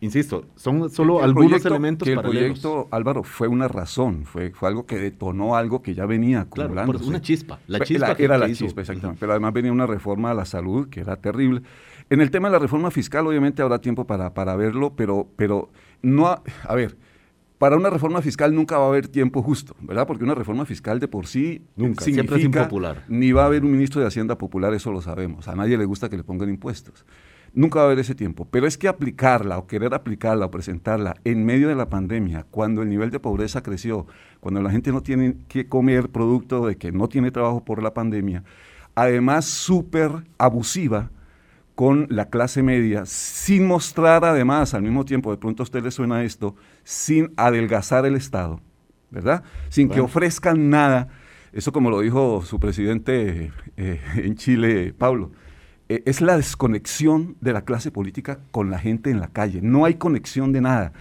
insisto, 0.00 0.44
son 0.56 0.90
solo 0.90 1.22
algunos 1.22 1.64
elementos 1.64 2.06
que 2.06 2.12
el 2.12 2.20
proyecto, 2.20 2.88
Álvaro, 2.90 3.22
fue 3.22 3.48
una 3.48 3.68
razón, 3.68 4.24
fue, 4.24 4.50
fue 4.50 4.68
algo 4.68 4.86
que 4.86 4.96
detonó 4.96 5.56
algo 5.56 5.82
que 5.82 5.94
ya 5.94 6.06
venía 6.06 6.42
acumulando. 6.42 6.92
Claro, 6.92 7.06
una 7.08 7.20
chispa. 7.20 7.58
La 7.66 7.80
chispa 7.80 8.16
era 8.18 8.38
la 8.38 8.52
chispa, 8.52 8.80
exactamente. 8.80 9.20
Pero 9.20 9.32
además 9.32 9.52
venía 9.52 9.72
una 9.72 9.86
reforma 9.86 10.30
a 10.30 10.34
la 10.34 10.44
salud 10.44 10.88
que 10.88 11.00
era 11.00 11.16
terrible. 11.16 11.62
En 12.10 12.20
el 12.20 12.30
tema 12.30 12.48
de 12.48 12.52
la 12.52 12.58
reforma 12.58 12.90
fiscal, 12.90 13.26
obviamente 13.26 13.60
habrá 13.60 13.80
tiempo 13.80 14.06
para, 14.06 14.32
para 14.32 14.56
verlo, 14.56 14.94
pero, 14.96 15.28
pero 15.36 15.70
no, 16.00 16.26
a, 16.26 16.74
ver, 16.74 16.96
para 17.58 17.76
una 17.76 17.90
reforma 17.90 18.22
fiscal 18.22 18.54
nunca 18.54 18.78
va 18.78 18.86
a 18.86 18.88
haber 18.88 19.08
tiempo 19.08 19.42
justo, 19.42 19.74
¿verdad? 19.80 20.06
Porque 20.06 20.24
una 20.24 20.34
reforma 20.34 20.64
fiscal 20.64 21.00
de 21.00 21.08
por 21.08 21.26
sí 21.26 21.62
nunca, 21.76 22.04
siempre 22.04 22.38
es 22.38 22.44
impopular. 22.44 23.04
Ni 23.08 23.32
va 23.32 23.42
a 23.42 23.46
haber 23.46 23.64
un 23.64 23.72
ministro 23.72 24.00
de 24.00 24.06
Hacienda 24.06 24.38
popular, 24.38 24.72
eso 24.72 24.90
lo 24.90 25.02
sabemos. 25.02 25.48
A 25.48 25.54
nadie 25.54 25.76
le 25.76 25.84
gusta 25.84 26.08
que 26.08 26.16
le 26.16 26.24
pongan 26.24 26.48
impuestos. 26.48 27.04
Nunca 27.54 27.78
va 27.78 27.84
a 27.84 27.86
haber 27.86 27.98
ese 27.98 28.14
tiempo, 28.14 28.46
pero 28.50 28.66
es 28.66 28.76
que 28.76 28.88
aplicarla 28.88 29.58
o 29.58 29.66
querer 29.66 29.94
aplicarla 29.94 30.46
o 30.46 30.50
presentarla 30.50 31.16
en 31.24 31.44
medio 31.44 31.68
de 31.68 31.74
la 31.74 31.88
pandemia, 31.88 32.44
cuando 32.50 32.82
el 32.82 32.88
nivel 32.88 33.10
de 33.10 33.20
pobreza 33.20 33.62
creció, 33.62 34.06
cuando 34.40 34.60
la 34.62 34.70
gente 34.70 34.92
no 34.92 35.02
tiene 35.02 35.36
que 35.48 35.66
comer 35.68 36.10
producto 36.10 36.66
de 36.66 36.76
que 36.76 36.92
no 36.92 37.08
tiene 37.08 37.30
trabajo 37.30 37.64
por 37.64 37.82
la 37.82 37.94
pandemia, 37.94 38.44
además 38.94 39.46
súper 39.46 40.10
abusiva 40.36 41.10
con 41.74 42.06
la 42.10 42.28
clase 42.28 42.62
media, 42.62 43.06
sin 43.06 43.66
mostrar 43.66 44.24
además 44.24 44.74
al 44.74 44.82
mismo 44.82 45.04
tiempo, 45.04 45.30
de 45.30 45.38
pronto 45.38 45.62
a 45.62 45.64
usted 45.64 45.82
le 45.82 45.90
suena 45.90 46.24
esto, 46.24 46.54
sin 46.82 47.32
adelgazar 47.36 48.04
el 48.04 48.16
Estado, 48.16 48.60
¿verdad? 49.10 49.42
Sin 49.68 49.88
que 49.88 50.00
ofrezcan 50.00 50.70
nada. 50.70 51.08
Eso 51.52 51.72
como 51.72 51.90
lo 51.90 52.00
dijo 52.00 52.42
su 52.44 52.60
presidente 52.60 53.52
eh, 53.76 54.00
en 54.16 54.34
Chile, 54.34 54.92
Pablo 54.96 55.30
eh, 55.88 56.02
es 56.06 56.20
la 56.20 56.36
desconexión 56.36 57.36
de 57.40 57.52
la 57.52 57.64
clase 57.64 57.90
política 57.90 58.40
con 58.50 58.70
la 58.70 58.78
gente 58.78 59.10
en 59.10 59.20
la 59.20 59.28
calle. 59.28 59.60
No 59.62 59.84
hay 59.84 59.94
conexión 59.94 60.52
de 60.52 60.60
nada. 60.60 60.92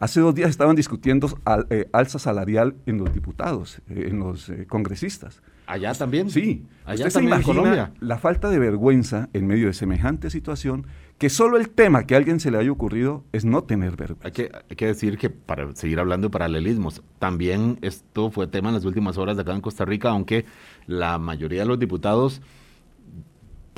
Hace 0.00 0.20
dos 0.20 0.34
días 0.34 0.50
estaban 0.50 0.76
discutiendo 0.76 1.28
eh, 1.70 1.88
alza 1.92 2.20
salarial 2.20 2.76
en 2.86 2.98
los 2.98 3.12
diputados, 3.12 3.80
eh, 3.88 4.06
en 4.10 4.20
los 4.20 4.50
congresistas. 4.68 5.42
¿Allá 5.66 5.92
también? 5.92 6.30
Sí. 6.30 6.64
Allá 6.86 7.10
también 7.10 7.36
en 7.36 7.42
Colombia. 7.42 7.92
La 8.00 8.16
falta 8.16 8.48
de 8.48 8.58
vergüenza 8.58 9.28
en 9.34 9.46
medio 9.46 9.66
de 9.66 9.74
semejante 9.74 10.30
situación, 10.30 10.86
que 11.18 11.28
solo 11.28 11.58
el 11.58 11.68
tema 11.68 12.06
que 12.06 12.14
a 12.14 12.18
alguien 12.18 12.40
se 12.40 12.50
le 12.50 12.58
haya 12.58 12.72
ocurrido 12.72 13.24
es 13.32 13.44
no 13.44 13.64
tener 13.64 13.96
vergüenza. 13.96 14.26
Hay 14.26 14.32
que, 14.32 14.50
hay 14.70 14.76
que 14.76 14.86
decir 14.86 15.18
que, 15.18 15.28
para 15.28 15.74
seguir 15.74 16.00
hablando 16.00 16.28
de 16.28 16.30
paralelismos, 16.30 17.02
también 17.18 17.78
esto 17.82 18.30
fue 18.30 18.46
tema 18.46 18.68
en 18.68 18.76
las 18.76 18.84
últimas 18.86 19.18
horas 19.18 19.36
de 19.36 19.42
acá 19.42 19.52
en 19.52 19.60
Costa 19.60 19.84
Rica, 19.84 20.08
aunque 20.08 20.46
la 20.86 21.18
mayoría 21.18 21.62
de 21.62 21.66
los 21.66 21.78
diputados 21.78 22.40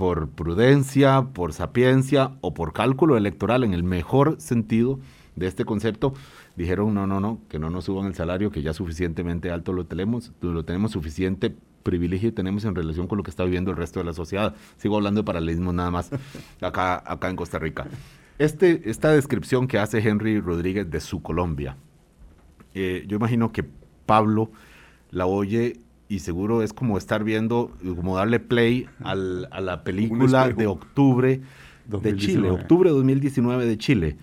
por 0.01 0.31
prudencia, 0.31 1.27
por 1.35 1.53
sapiencia 1.53 2.31
o 2.41 2.55
por 2.55 2.73
cálculo 2.73 3.19
electoral, 3.19 3.65
en 3.65 3.75
el 3.75 3.83
mejor 3.83 4.41
sentido 4.41 4.99
de 5.37 5.47
este 5.47 5.67
concepto, 5.67 6.15
dijeron 6.57 6.95
no, 6.95 7.07
no, 7.07 7.21
no, 7.21 7.43
que 7.51 7.59
no 7.59 7.69
nos 7.69 7.85
suban 7.85 8.07
el 8.07 8.15
salario, 8.15 8.51
que 8.51 8.63
ya 8.63 8.73
suficientemente 8.73 9.51
alto 9.51 9.75
lo 9.75 9.85
tenemos, 9.85 10.33
lo 10.41 10.65
tenemos 10.65 10.93
suficiente 10.93 11.55
privilegio 11.83 12.33
tenemos 12.33 12.65
en 12.65 12.75
relación 12.75 13.09
con 13.09 13.19
lo 13.19 13.25
que 13.25 13.31
está 13.31 13.45
viviendo 13.45 13.73
el 13.73 13.77
resto 13.77 14.01
de 14.01 14.07
la 14.07 14.15
sociedad. 14.15 14.55
Sigo 14.79 14.97
hablando 14.97 15.21
de 15.21 15.27
paralelismo 15.27 15.71
nada 15.71 15.91
más 15.91 16.09
acá, 16.63 17.03
acá 17.05 17.29
en 17.29 17.37
Costa 17.37 17.59
Rica. 17.59 17.87
Este, 18.39 18.89
esta 18.89 19.13
descripción 19.13 19.69
que 19.69 19.79
hace 19.79 19.99
Henry 19.99 20.41
Rodríguez 20.41 20.91
de 20.91 21.01
su 21.01 21.21
Colombia, 21.21 21.77
eh, 22.73 23.05
yo 23.07 23.19
imagino 23.19 23.53
que 23.53 23.67
Pablo 24.07 24.51
la 25.11 25.27
oye 25.27 25.79
y 26.11 26.19
seguro 26.19 26.65
es 26.65 26.73
como 26.73 26.99
estar 26.99 27.23
viendo, 27.23 27.71
como 27.95 28.17
darle 28.17 28.41
play 28.41 28.89
a 29.05 29.15
la 29.15 29.85
película 29.85 30.49
de 30.49 30.67
octubre 30.67 31.41
de 31.87 32.17
Chile, 32.17 32.51
octubre 32.51 32.91
de 32.91 32.97
2019 32.97 33.65
de 33.65 33.79
Chile. 33.79 34.17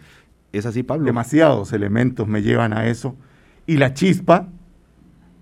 ¿Es 0.52 0.66
así, 0.66 0.84
Pablo? 0.84 1.06
Demasiados 1.06 1.72
elementos 1.72 2.28
me 2.28 2.42
llevan 2.42 2.74
a 2.74 2.88
eso. 2.88 3.16
Y 3.66 3.78
la 3.78 3.94
chispa 3.94 4.50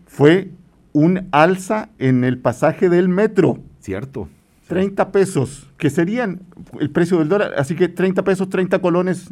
fue 0.06 0.52
un 0.94 1.28
alza 1.32 1.90
en 1.98 2.24
el 2.24 2.38
pasaje 2.38 2.90
del 2.90 3.10
metro. 3.10 3.58
Cierto. 3.80 4.30
30 4.68 5.12
pesos, 5.12 5.68
que 5.78 5.90
serían 5.90 6.42
el 6.80 6.92
precio 6.92 7.18
del 7.18 7.28
dólar, 7.28 7.54
así 7.58 7.76
que 7.76 7.88
30 7.88 8.24
pesos, 8.24 8.50
30 8.50 8.80
colones, 8.80 9.32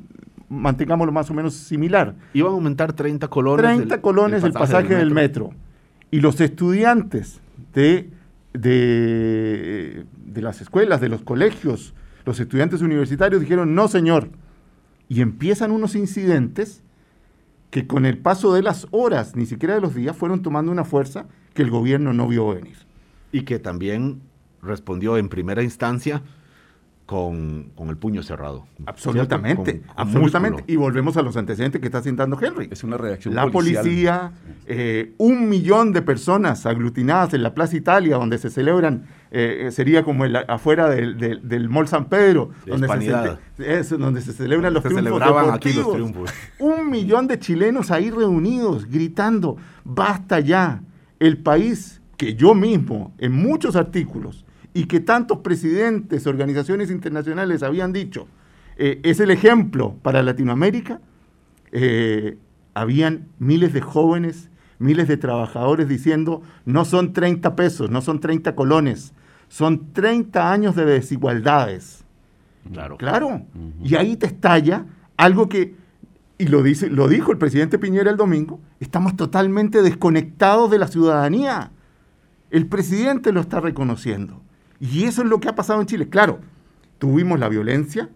mantengámoslo 0.50 1.12
más 1.12 1.30
o 1.30 1.36
menos 1.36 1.54
similar. 1.54 2.16
Iba 2.34 2.50
a 2.50 2.54
aumentar 2.54 2.94
30 2.94 3.28
colones. 3.28 3.64
30 3.64 4.02
colones 4.02 4.44
el 4.44 4.52
pasaje, 4.52 4.96
del 4.96 5.12
metro. 5.12 5.52
Y 6.14 6.22
los 6.22 6.40
estudiantes 6.42 7.42
de, 7.74 8.12
de, 8.54 10.06
las 10.36 10.62
escuelas, 10.62 11.02
de 11.02 11.10
los 11.10 11.24
colegios, 11.24 11.96
los 12.24 12.40
estudiantes 12.40 12.84
universitarios 12.84 13.42
dijeron, 13.42 13.74
no 13.74 13.88
señor. 13.88 14.30
Y 15.10 15.22
empiezan 15.22 15.72
unos 15.72 15.96
incidentes 15.96 16.84
que 17.72 17.88
con 17.88 18.06
el 18.06 18.20
paso 18.20 18.54
de 18.54 18.62
las 18.62 18.86
horas, 18.92 19.36
ni 19.36 19.48
siquiera 19.48 19.74
de 19.74 19.82
los 19.82 19.96
días, 19.96 20.16
fueron 20.16 20.44
tomando 20.44 20.72
una 20.72 20.84
fuerza 20.84 21.26
que 21.56 21.64
el 21.64 21.72
gobierno 21.72 22.14
no 22.14 22.28
vio 22.28 22.50
venir. 22.50 22.78
Y 23.32 23.42
que 23.42 23.58
también 23.58 24.22
respondió 24.62 25.18
en 25.18 25.30
primera 25.30 25.64
instancia 25.64 26.22
con, 27.06 27.72
el 27.78 27.98
puño 27.98 28.24
cerrado. 28.24 28.66
Absolutamente, 28.86 29.84
absolutamente. 29.96 30.64
Y 30.68 30.76
volvemos 30.76 31.18
a 31.18 31.22
los 31.22 31.38
antecedentes 31.38 31.80
que 31.82 31.88
está 31.88 32.02
sentando 32.02 32.38
Henry. 32.42 32.70
Es 32.72 32.84
una 32.84 32.98
reacción 32.98 33.36
La 33.36 33.48
policía, 33.48 34.32
eh, 34.66 35.14
un 35.18 35.50
millón 35.50 35.94
de 35.94 36.02
personas 36.02 36.66
aglutinadas 36.66 37.34
en 37.34 37.44
la 37.44 37.54
Plaza 37.54 37.76
Italia, 37.76 38.18
donde 38.18 38.38
se 38.38 38.50
celebran, 38.50 39.06
eh, 39.32 39.70
sería 39.72 40.04
como 40.04 40.26
el, 40.26 40.36
afuera 40.36 40.90
del, 40.90 41.18
del, 41.18 41.70
Mall 41.70 41.88
San 41.88 42.06
Pedro, 42.06 42.52
donde 42.66 42.88
se, 42.88 43.98
donde 43.98 44.22
se, 44.22 44.34
celebran 44.34 44.74
los, 44.74 44.84
triunfos 44.84 45.04
celebraban 45.04 45.54
aquí 45.54 45.74
los 45.74 45.92
triunfos. 45.92 46.34
Un 46.60 46.74
un 46.74 46.90
millón 46.90 47.28
de 47.28 47.40
chilenos 47.40 47.92
ahí 47.92 48.10
reunidos, 48.10 48.86
gritando, 48.88 49.58
basta 49.84 50.40
ya. 50.40 50.82
El 51.20 51.38
país 51.38 52.02
que 52.18 52.36
yo 52.36 52.54
mismo, 52.54 53.14
en 53.18 53.32
muchos 53.32 53.76
artículos, 53.76 54.46
y 54.74 54.86
que 54.86 55.00
tantos 55.00 55.40
presidentes, 55.40 56.26
organizaciones 56.28 56.90
internacionales 56.90 57.64
habían 57.64 57.94
dicho, 57.94 58.28
eh, 58.78 59.00
es 59.04 59.20
el 59.20 59.32
ejemplo 59.32 59.96
para 60.02 60.24
Latinoamérica, 60.24 61.00
eh, 61.72 62.38
habían 62.74 63.28
miles 63.40 63.74
de 63.74 63.82
jóvenes, 63.82 64.50
miles 64.80 65.08
de 65.08 65.18
trabajadores 65.18 65.88
diciendo, 65.88 66.42
no 66.66 66.86
son 66.86 67.14
30 67.14 67.56
pesos, 67.56 67.90
no 67.90 68.02
son 68.02 68.20
30 68.20 68.56
colones, 68.56 69.14
son 69.48 69.94
30 69.94 70.52
años 70.52 70.76
de 70.76 70.86
desigualdades. 70.86 72.04
Claro. 72.72 72.98
Claro. 72.98 73.42
Y 73.84 73.96
ahí 73.96 74.16
te 74.16 74.26
estalla 74.26 74.86
algo 75.18 75.50
que, 75.50 75.76
y 76.38 76.48
lo, 76.48 76.64
dice, 76.64 76.90
lo 76.90 77.08
dijo 77.08 77.32
el 77.32 77.38
presidente 77.38 77.78
Piñera 77.78 78.10
el 78.10 78.18
domingo, 78.18 78.60
estamos 78.80 79.16
totalmente 79.16 79.82
desconectados 79.84 80.72
de 80.72 80.80
la 80.80 80.88
ciudadanía. 80.88 81.72
El 82.50 82.68
presidente 82.68 83.32
lo 83.32 83.42
está 83.42 83.60
reconociendo. 83.60 84.42
Y 84.84 85.06
eso 85.06 85.22
es 85.22 85.30
lo 85.30 85.40
que 85.40 85.48
ha 85.48 85.56
pasado 85.56 85.80
en 85.80 85.88
Chile. 85.88 86.10
Claro, 86.10 86.40
tuvimos 86.98 87.40
la 87.40 87.48
violencia, 87.48 88.10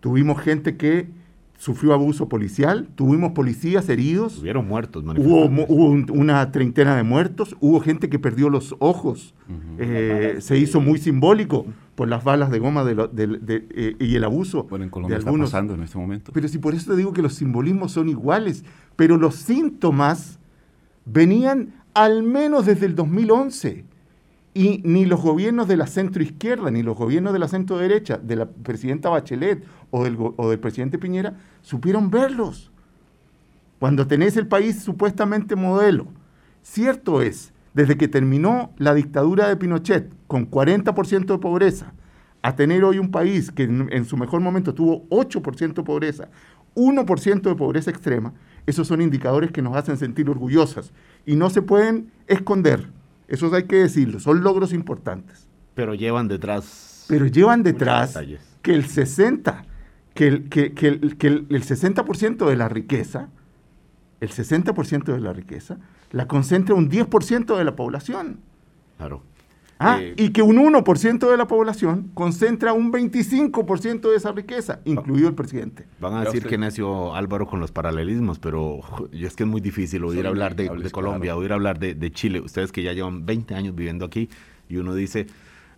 tuvimos 0.00 0.40
gente 0.40 0.78
que 0.78 1.10
sufrió 1.58 1.92
abuso 1.92 2.26
policial, 2.26 2.88
tuvimos 2.94 3.32
policías 3.32 3.86
heridos. 3.90 4.38
Hubieron 4.38 4.66
muertos, 4.66 5.04
Hubo, 5.04 5.44
hubo 5.44 6.12
una 6.14 6.50
treintena 6.52 6.96
de 6.96 7.02
muertos, 7.02 7.54
hubo 7.60 7.80
gente 7.80 8.08
que 8.08 8.18
perdió 8.18 8.48
los 8.48 8.74
ojos, 8.78 9.34
eh, 9.76 10.36
se 10.40 10.56
hizo 10.56 10.80
muy 10.80 10.98
simbólico 10.98 11.66
por 11.96 12.08
las 12.08 12.24
balas 12.24 12.50
de 12.50 12.60
goma 12.60 12.82
eh, 12.88 13.96
y 13.98 14.16
el 14.16 14.24
abuso. 14.24 14.64
Bueno, 14.70 14.86
en 14.86 14.90
Colombia 14.90 15.18
está 15.18 15.30
pasando 15.30 15.74
en 15.74 15.82
este 15.82 15.98
momento. 15.98 16.32
Pero 16.32 16.48
si 16.48 16.56
por 16.56 16.72
eso 16.72 16.92
te 16.92 16.96
digo 16.96 17.12
que 17.12 17.20
los 17.20 17.34
simbolismos 17.34 17.92
son 17.92 18.08
iguales, 18.08 18.64
pero 18.96 19.18
los 19.18 19.34
síntomas 19.34 20.38
venían 21.04 21.74
al 21.92 22.22
menos 22.22 22.64
desde 22.64 22.86
el 22.86 22.94
2011. 22.94 23.84
Y 24.52 24.82
ni 24.84 25.04
los 25.04 25.20
gobiernos 25.20 25.68
de 25.68 25.76
la 25.76 25.86
centro 25.86 26.22
izquierda, 26.22 26.70
ni 26.70 26.82
los 26.82 26.96
gobiernos 26.96 27.32
de 27.32 27.38
la 27.38 27.48
centro 27.48 27.78
derecha, 27.78 28.18
de 28.18 28.36
la 28.36 28.46
presidenta 28.46 29.08
Bachelet 29.08 29.64
o 29.90 30.04
del, 30.04 30.16
o 30.18 30.50
del 30.50 30.58
presidente 30.58 30.98
Piñera, 30.98 31.34
supieron 31.62 32.10
verlos. 32.10 32.72
Cuando 33.78 34.06
tenés 34.06 34.36
el 34.36 34.46
país 34.46 34.82
supuestamente 34.82 35.56
modelo, 35.56 36.08
cierto 36.62 37.22
es, 37.22 37.52
desde 37.74 37.96
que 37.96 38.08
terminó 38.08 38.72
la 38.76 38.94
dictadura 38.94 39.48
de 39.48 39.56
Pinochet 39.56 40.12
con 40.26 40.50
40% 40.50 41.26
de 41.26 41.38
pobreza, 41.38 41.92
a 42.42 42.56
tener 42.56 42.84
hoy 42.84 42.98
un 42.98 43.10
país 43.10 43.50
que 43.50 43.64
en, 43.64 43.88
en 43.92 44.04
su 44.04 44.16
mejor 44.16 44.40
momento 44.40 44.74
tuvo 44.74 45.08
8% 45.10 45.74
de 45.74 45.82
pobreza, 45.82 46.28
1% 46.74 47.42
de 47.42 47.54
pobreza 47.54 47.90
extrema, 47.90 48.32
esos 48.66 48.86
son 48.86 49.00
indicadores 49.00 49.50
que 49.52 49.62
nos 49.62 49.76
hacen 49.76 49.96
sentir 49.96 50.28
orgullosas 50.28 50.92
y 51.26 51.36
no 51.36 51.50
se 51.50 51.62
pueden 51.62 52.10
esconder. 52.26 52.88
Eso 53.30 53.54
hay 53.54 53.62
que 53.62 53.76
decirlo, 53.76 54.18
son 54.18 54.42
logros 54.42 54.72
importantes. 54.72 55.48
Pero 55.74 55.94
llevan 55.94 56.26
detrás. 56.26 57.06
Pero 57.08 57.26
llevan 57.26 57.62
detrás 57.62 58.18
que 58.60 58.74
el 58.74 58.84
60, 58.84 59.64
que 60.14 60.26
el, 60.26 60.48
que, 60.48 60.74
que 60.74 60.88
el, 60.88 61.16
que 61.16 61.28
el, 61.28 61.48
60% 61.48 62.44
de 62.44 62.56
la 62.56 62.68
riqueza, 62.68 63.28
el 64.20 64.30
60% 64.30 65.04
de 65.04 65.20
la 65.20 65.32
riqueza, 65.32 65.78
la 66.10 66.26
concentra 66.26 66.74
un 66.74 66.90
10% 66.90 67.56
de 67.56 67.64
la 67.64 67.76
población. 67.76 68.40
Claro. 68.98 69.22
Ah, 69.82 69.98
eh, 69.98 70.12
y 70.18 70.28
que 70.28 70.42
un 70.42 70.58
1% 70.58 71.30
de 71.30 71.36
la 71.38 71.46
población 71.46 72.10
concentra 72.12 72.74
un 72.74 72.92
25% 72.92 74.10
de 74.10 74.14
esa 74.14 74.30
riqueza, 74.30 74.80
incluido 74.84 75.26
el 75.26 75.34
presidente. 75.34 75.86
Van 75.98 76.12
a 76.12 76.24
decir 76.24 76.44
que 76.44 76.58
nació 76.58 77.14
Álvaro 77.14 77.46
con 77.46 77.60
los 77.60 77.72
paralelismos, 77.72 78.38
pero 78.38 78.80
es 79.10 79.34
que 79.34 79.44
es 79.44 79.48
muy 79.48 79.62
difícil 79.62 80.04
oír 80.04 80.26
hablar 80.26 80.54
de, 80.54 80.68
Colombia, 80.90 81.34
oír 81.34 81.54
hablar 81.54 81.78
de, 81.78 82.12
Chile. 82.12 82.40
Ustedes 82.40 82.72
que 82.72 82.82
ya 82.82 82.92
llevan 82.92 83.24
20 83.24 83.54
años 83.54 83.74
viviendo 83.74 84.04
aquí 84.04 84.28
y 84.68 84.76
uno 84.76 84.94
dice, 84.94 85.28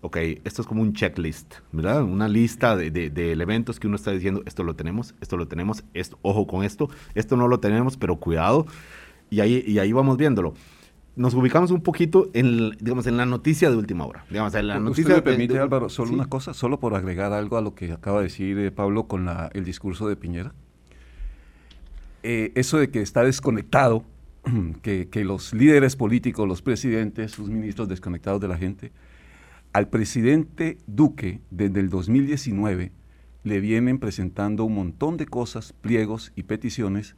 ok, 0.00 0.16
esto 0.42 0.62
es 0.62 0.68
como 0.68 0.82
un 0.82 0.94
checklist, 0.94 1.54
¿verdad? 1.70 2.02
Una 2.02 2.26
lista 2.26 2.74
de, 2.76 2.90
de, 2.90 3.32
elementos 3.32 3.78
que 3.78 3.86
uno 3.86 3.94
está 3.94 4.10
diciendo, 4.10 4.42
esto 4.46 4.64
lo 4.64 4.74
tenemos, 4.74 5.14
esto 5.20 5.36
lo 5.36 5.46
tenemos, 5.46 5.84
esto, 5.94 6.18
ojo 6.22 6.48
con 6.48 6.64
esto, 6.64 6.90
esto 7.14 7.36
no 7.36 7.46
lo 7.46 7.60
tenemos, 7.60 7.96
pero 7.96 8.16
cuidado. 8.16 8.66
Y 9.30 9.38
ahí, 9.38 9.62
y 9.64 9.78
ahí 9.78 9.92
vamos 9.92 10.16
viéndolo 10.16 10.54
nos 11.14 11.34
ubicamos 11.34 11.70
un 11.70 11.82
poquito 11.82 12.30
en, 12.32 12.70
digamos, 12.78 13.06
en 13.06 13.16
la 13.16 13.26
noticia 13.26 13.70
de 13.70 13.76
última 13.76 14.06
hora. 14.06 14.24
Digamos, 14.30 14.54
en 14.54 14.68
la 14.68 14.78
noticia 14.78 15.16
me 15.16 15.22
permite, 15.22 15.58
Álvaro, 15.58 15.88
solo 15.88 16.12
una 16.12 16.26
cosa, 16.26 16.54
solo 16.54 16.80
por 16.80 16.94
agregar 16.94 17.32
algo 17.32 17.56
a 17.58 17.60
lo 17.60 17.74
que 17.74 17.92
acaba 17.92 18.18
de 18.18 18.24
decir 18.24 18.58
eh, 18.58 18.70
Pablo 18.70 19.06
con 19.06 19.26
la, 19.26 19.50
el 19.52 19.64
discurso 19.64 20.08
de 20.08 20.16
Piñera? 20.16 20.54
Eh, 22.22 22.52
eso 22.54 22.78
de 22.78 22.90
que 22.90 23.02
está 23.02 23.24
desconectado, 23.24 24.04
que, 24.82 25.08
que, 25.08 25.24
los 25.24 25.52
líderes 25.52 25.96
políticos, 25.96 26.48
los 26.48 26.62
presidentes, 26.62 27.32
sus 27.32 27.50
ministros 27.50 27.88
desconectados 27.88 28.40
de 28.40 28.48
la 28.48 28.56
gente, 28.56 28.92
al 29.72 29.88
presidente 29.88 30.78
Duque, 30.86 31.40
desde 31.50 31.80
el 31.80 31.90
2019, 31.90 32.92
le 33.44 33.60
vienen 33.60 33.98
presentando 33.98 34.64
un 34.64 34.74
montón 34.74 35.16
de 35.16 35.26
cosas, 35.26 35.72
pliegos 35.72 36.32
y 36.36 36.44
peticiones 36.44 37.16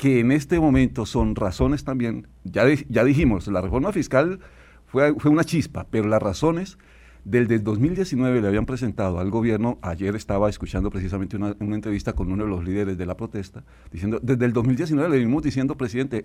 que 0.00 0.18
en 0.18 0.32
este 0.32 0.58
momento 0.58 1.04
son 1.04 1.36
razones 1.36 1.84
también, 1.84 2.26
ya, 2.44 2.64
ya 2.88 3.04
dijimos, 3.04 3.46
la 3.48 3.60
reforma 3.60 3.92
fiscal 3.92 4.40
fue, 4.86 5.12
fue 5.18 5.30
una 5.30 5.44
chispa, 5.44 5.86
pero 5.90 6.08
las 6.08 6.22
razones 6.22 6.78
desde 7.26 7.56
el 7.56 7.64
2019 7.64 8.40
le 8.40 8.48
habían 8.48 8.64
presentado 8.64 9.20
al 9.20 9.30
gobierno, 9.30 9.78
ayer 9.82 10.16
estaba 10.16 10.48
escuchando 10.48 10.88
precisamente 10.88 11.36
una, 11.36 11.54
entrevista 11.60 12.14
con 12.14 12.32
uno 12.32 12.44
de 12.44 12.48
los 12.48 12.64
líderes 12.64 12.96
de 12.96 13.04
la 13.04 13.14
protesta, 13.14 13.62
diciendo, 13.92 14.18
desde 14.22 14.46
el 14.46 14.54
2019 14.54 15.10
le 15.10 15.18
venimos 15.18 15.42
diciendo, 15.42 15.76
presidente, 15.76 16.24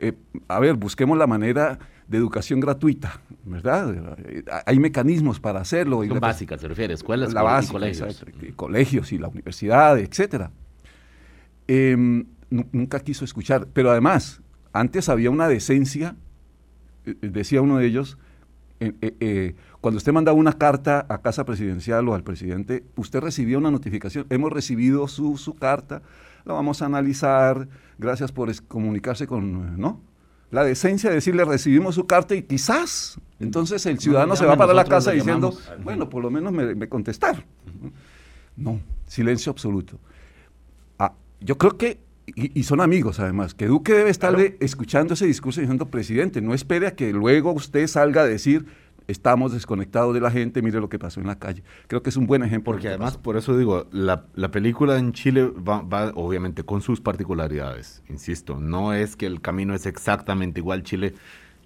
eh, 0.00 0.14
a 0.48 0.58
ver, 0.58 0.74
busquemos 0.74 1.16
la 1.16 1.28
manera 1.28 1.78
de 2.08 2.18
educación 2.18 2.58
gratuita, 2.58 3.20
¿verdad? 3.44 4.18
Eh, 4.18 4.42
hay 4.66 4.80
mecanismos 4.80 5.38
para 5.38 5.60
hacerlo. 5.60 6.04
Son 6.04 6.18
básicas, 6.18 6.60
se 6.60 6.66
refiere, 6.66 6.94
escuelas 6.94 7.32
la 7.32 7.42
básica, 7.42 7.74
colegios. 7.74 8.24
colegios 8.56 9.12
y 9.12 9.18
la 9.18 9.28
universidad, 9.28 9.96
etcétera. 10.00 10.50
Em, 11.68 12.26
nunca 12.52 13.00
quiso 13.00 13.24
escuchar. 13.24 13.66
Pero 13.72 13.90
además, 13.90 14.42
antes 14.72 15.08
había 15.08 15.30
una 15.30 15.48
decencia, 15.48 16.16
eh, 17.04 17.16
eh, 17.20 17.28
decía 17.28 17.62
uno 17.62 17.78
de 17.78 17.86
ellos, 17.86 18.18
eh, 18.80 19.54
cuando 19.80 19.98
usted 19.98 20.12
mandaba 20.12 20.36
una 20.36 20.54
carta 20.54 21.06
a 21.08 21.18
casa 21.18 21.44
presidencial 21.44 22.08
o 22.08 22.14
al 22.14 22.24
presidente, 22.24 22.84
usted 22.96 23.20
recibía 23.20 23.58
una 23.58 23.70
notificación, 23.70 24.26
hemos 24.28 24.52
recibido 24.52 25.06
su, 25.06 25.36
su 25.36 25.54
carta, 25.54 26.02
la 26.44 26.54
vamos 26.54 26.82
a 26.82 26.86
analizar, 26.86 27.68
gracias 27.98 28.32
por 28.32 28.52
comunicarse 28.66 29.28
con, 29.28 29.78
¿no? 29.78 30.00
La 30.50 30.64
decencia 30.64 31.08
de 31.08 31.16
decirle 31.16 31.44
recibimos 31.44 31.94
su 31.94 32.06
carta 32.06 32.34
y 32.34 32.42
quizás, 32.42 33.18
entonces 33.38 33.86
el 33.86 34.00
ciudadano 34.00 34.36
se 34.36 34.44
va 34.44 34.56
para 34.56 34.74
la 34.74 34.84
casa 34.84 35.12
diciendo, 35.12 35.56
bueno, 35.82 36.10
por 36.10 36.22
lo 36.22 36.30
menos 36.30 36.52
me, 36.52 36.74
me 36.74 36.88
contestaron. 36.88 37.44
No, 38.56 38.80
silencio 39.06 39.50
absoluto. 39.50 39.98
Ah, 40.98 41.14
yo 41.40 41.56
creo 41.56 41.78
que 41.78 42.00
y, 42.26 42.62
son 42.62 42.80
amigos 42.80 43.18
además, 43.18 43.54
que 43.54 43.66
Duque 43.66 43.94
debe 43.94 44.10
estar 44.10 44.38
escuchando 44.60 45.14
ese 45.14 45.26
discurso 45.26 45.60
diciendo, 45.60 45.90
presidente, 45.90 46.40
no 46.40 46.54
espere 46.54 46.86
a 46.86 46.94
que 46.94 47.12
luego 47.12 47.52
usted 47.52 47.86
salga 47.88 48.22
a 48.22 48.26
decir, 48.26 48.66
estamos 49.08 49.52
desconectados 49.52 50.14
de 50.14 50.20
la 50.20 50.30
gente, 50.30 50.62
mire 50.62 50.80
lo 50.80 50.88
que 50.88 51.00
pasó 51.00 51.20
en 51.20 51.26
la 51.26 51.38
calle. 51.38 51.64
Creo 51.88 52.02
que 52.02 52.10
es 52.10 52.16
un 52.16 52.26
buen 52.26 52.44
ejemplo. 52.44 52.72
Porque 52.72 52.88
además, 52.88 53.18
por 53.18 53.36
eso 53.36 53.56
digo, 53.58 53.86
la, 53.90 54.24
película 54.52 54.98
en 54.98 55.12
Chile 55.12 55.46
va, 55.46 55.82
va, 55.82 56.12
obviamente 56.14 56.62
con 56.62 56.80
sus 56.80 57.00
particularidades, 57.00 58.02
insisto, 58.08 58.60
no 58.60 58.92
es 58.92 59.16
que 59.16 59.26
el 59.26 59.40
camino 59.40 59.74
es 59.74 59.86
exactamente 59.86 60.60
igual, 60.60 60.84
Chile 60.84 61.14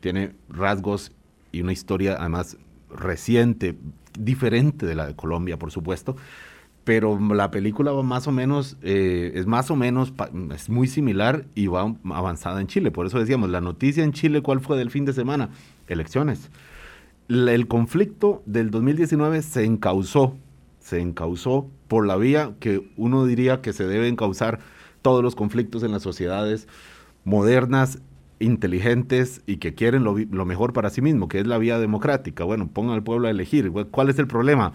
tiene 0.00 0.32
rasgos 0.48 1.12
y 1.52 1.60
una 1.60 1.72
historia 1.72 2.16
además 2.18 2.56
reciente, 2.90 3.76
diferente 4.18 4.86
de 4.86 4.94
la 4.94 5.06
de 5.06 5.14
Colombia, 5.14 5.58
por 5.58 5.70
supuesto, 5.70 6.16
pero 6.86 7.18
la 7.18 7.50
película 7.50 7.90
va 7.90 8.04
más 8.04 8.28
o 8.28 8.32
menos, 8.32 8.76
eh, 8.80 9.32
es 9.34 9.44
más 9.44 9.72
o 9.72 9.76
menos, 9.76 10.12
es 10.54 10.68
muy 10.68 10.86
similar 10.86 11.44
y 11.56 11.66
va 11.66 11.92
avanzada 12.10 12.60
en 12.60 12.68
Chile. 12.68 12.92
Por 12.92 13.06
eso 13.06 13.18
decíamos, 13.18 13.50
la 13.50 13.60
noticia 13.60 14.04
en 14.04 14.12
Chile, 14.12 14.40
¿cuál 14.40 14.60
fue 14.60 14.78
del 14.78 14.92
fin 14.92 15.04
de 15.04 15.12
semana? 15.12 15.50
Elecciones. 15.88 16.48
el 17.28 17.66
conflicto 17.66 18.40
del 18.46 18.70
2019 18.70 19.42
se 19.42 19.64
encausó, 19.64 20.36
se 20.78 21.00
encausó 21.00 21.66
por 21.88 22.06
la 22.06 22.14
vía 22.14 22.52
que 22.60 22.88
uno 22.96 23.26
diría 23.26 23.62
que 23.62 23.72
se 23.72 23.88
deben 23.88 24.14
causar 24.14 24.60
todos 25.02 25.24
los 25.24 25.34
conflictos 25.34 25.82
en 25.82 25.90
las 25.90 26.04
sociedades 26.04 26.68
modernas, 27.24 27.98
inteligentes 28.38 29.42
y 29.44 29.56
que 29.56 29.74
quieren 29.74 30.04
lo, 30.04 30.16
lo 30.16 30.46
mejor 30.46 30.72
para 30.72 30.90
sí 30.90 31.02
mismo, 31.02 31.26
que 31.26 31.40
es 31.40 31.48
la 31.48 31.58
vía 31.58 31.80
democrática. 31.80 32.44
Bueno, 32.44 32.68
pongan 32.72 32.94
al 32.94 33.02
pueblo 33.02 33.26
a 33.26 33.32
elegir. 33.32 33.72
¿Cuál 33.72 34.08
es 34.08 34.20
el 34.20 34.28
problema? 34.28 34.72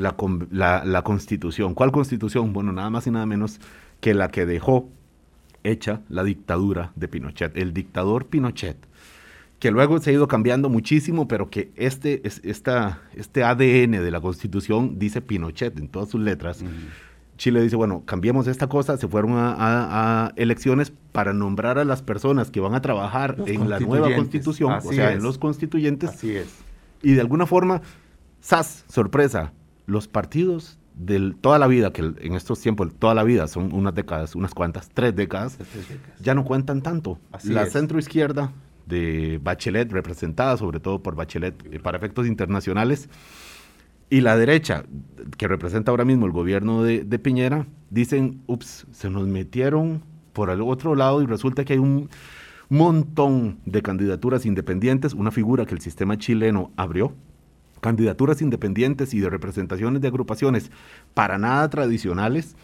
La, 0.00 0.82
la, 0.84 1.02
constitución. 1.02 1.74
¿Cuál 1.74 1.92
constitución? 1.92 2.52
Bueno, 2.52 2.72
nada 2.72 2.90
más 2.90 3.06
y 3.06 3.10
nada 3.10 3.26
menos 3.26 3.60
que 4.00 4.14
la 4.14 4.28
que 4.28 4.46
dejó 4.46 4.88
hecha 5.62 6.00
la 6.08 6.24
dictadura 6.24 6.92
de 6.96 7.08
Pinochet, 7.08 7.56
el 7.56 7.72
dictador 7.72 8.26
Pinochet, 8.26 8.76
que 9.58 9.70
luego 9.70 9.98
se 9.98 10.10
ha 10.10 10.12
ido 10.14 10.26
cambiando 10.26 10.70
muchísimo, 10.70 11.28
pero 11.28 11.50
que 11.50 11.70
este, 11.76 12.22
esta, 12.24 13.02
este 13.14 13.44
ADN 13.44 14.02
de 14.02 14.10
la 14.10 14.20
constitución 14.20 14.98
dice 14.98 15.20
Pinochet 15.20 15.78
en 15.78 15.88
todas 15.88 16.08
sus 16.08 16.20
letras. 16.20 16.64
Chile 17.36 17.62
dice, 17.62 17.76
bueno, 17.76 18.02
cambiemos 18.04 18.46
esta 18.46 18.68
cosa, 18.68 18.96
se 18.96 19.08
fueron 19.08 19.32
a, 19.36 20.32
elecciones 20.36 20.92
para 21.12 21.32
nombrar 21.32 21.78
a 21.78 21.84
las 21.84 22.02
personas 22.02 22.50
que 22.50 22.60
van 22.60 22.74
a 22.74 22.82
trabajar 22.82 23.36
en 23.46 23.68
la 23.68 23.80
nueva 23.80 24.14
constitución, 24.14 24.72
o 24.72 24.92
sea, 24.92 25.12
en 25.12 25.22
los 25.22 25.38
constituyentes. 25.38 26.10
Así 26.10 26.36
es. 26.36 26.48
Y 27.02 27.12
de 27.12 27.20
alguna 27.20 27.46
forma, 27.46 27.80
¡zas! 28.42 28.84
Sorpresa, 28.88 29.52
los 29.90 30.06
partidos 30.06 30.78
de 30.94 31.34
toda 31.40 31.58
la 31.58 31.66
vida, 31.66 31.92
que 31.92 32.02
en 32.02 32.34
estos 32.34 32.60
tiempos, 32.60 32.92
toda 32.98 33.14
la 33.14 33.24
vida, 33.24 33.48
son 33.48 33.72
unas 33.72 33.94
décadas, 33.94 34.34
unas 34.34 34.54
cuantas, 34.54 34.88
tres 34.92 35.16
décadas, 35.16 35.58
ya 36.20 36.34
no 36.34 36.44
cuentan 36.44 36.82
tanto. 36.82 37.18
la 37.44 37.66
centro 37.66 37.98
izquierda 37.98 38.52
de 38.86 39.40
Bachelet, 39.42 39.90
representada 39.90 40.56
sobre 40.56 40.78
todo 40.78 41.02
por 41.02 41.16
Bachelet 41.16 41.54
eh, 41.72 41.80
para 41.80 41.98
efectos 41.98 42.26
internacionales, 42.26 43.08
y 44.10 44.20
la 44.20 44.36
derecha, 44.36 44.84
que 45.36 45.48
representa 45.48 45.90
ahora 45.90 46.04
mismo 46.04 46.26
el 46.26 46.32
gobierno 46.32 46.82
de, 46.82 47.18
Piñera, 47.18 47.66
dicen, 47.90 48.42
ups, 48.46 48.86
se 48.90 49.08
nos 49.08 49.26
metieron 49.26 50.02
por 50.32 50.50
el 50.50 50.60
otro 50.60 50.96
lado 50.96 51.22
y 51.22 51.26
resulta 51.26 51.64
que 51.64 51.74
hay 51.74 51.78
un 51.78 52.08
montón 52.68 53.60
de 53.66 53.82
candidaturas 53.82 54.46
independientes, 54.46 55.14
una 55.14 55.30
figura 55.30 55.64
que 55.64 55.74
el 55.74 55.80
sistema 55.80 56.18
chileno 56.18 56.72
abrió, 56.76 57.14
candidaturas 57.80 58.42
independientes 58.42 59.14
y 59.14 59.20
de 59.20 59.30
representaciones 59.30 60.00
de 60.00 60.08
agrupaciones 60.08 60.70
para 61.14 61.38
nada 61.38 61.68
tradicionales 61.70 62.56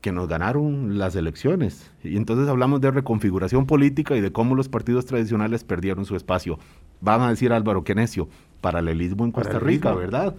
que 0.00 0.12
nos 0.12 0.28
ganaron 0.28 0.98
las 0.98 1.14
elecciones. 1.14 1.90
Y 2.02 2.16
entonces 2.16 2.48
hablamos 2.48 2.80
de 2.80 2.90
reconfiguración 2.90 3.66
política 3.66 4.16
y 4.16 4.20
de 4.20 4.32
cómo 4.32 4.54
los 4.54 4.68
partidos 4.68 5.06
tradicionales 5.06 5.64
perdieron 5.64 6.04
su 6.04 6.16
espacio. 6.16 6.58
Van 7.00 7.20
a 7.22 7.30
decir 7.30 7.52
Álvaro, 7.52 7.84
qué 7.84 7.94
necio 7.94 8.28
paralelismo 8.60 9.24
en 9.24 9.32
Costa 9.32 9.58
Rica, 9.58 9.92
¿verdad? 9.92 10.34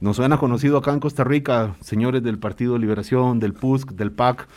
Nos 0.00 0.16
suena 0.16 0.36
conocido 0.38 0.78
acá 0.78 0.92
en 0.92 1.00
Costa 1.00 1.24
Rica, 1.24 1.76
señores 1.80 2.22
del 2.22 2.38
Partido 2.38 2.74
de 2.74 2.80
Liberación, 2.80 3.38
del 3.38 3.52
PUSC, 3.54 3.92
del 3.92 4.12
PAC. 4.12 4.48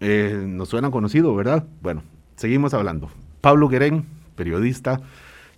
Eh, 0.00 0.44
nos 0.48 0.68
suena 0.68 0.90
conocido, 0.90 1.34
¿verdad? 1.34 1.64
Bueno, 1.80 2.02
seguimos 2.36 2.74
hablando. 2.74 3.08
Pablo 3.40 3.68
Guerén, 3.68 4.06
periodista 4.34 5.00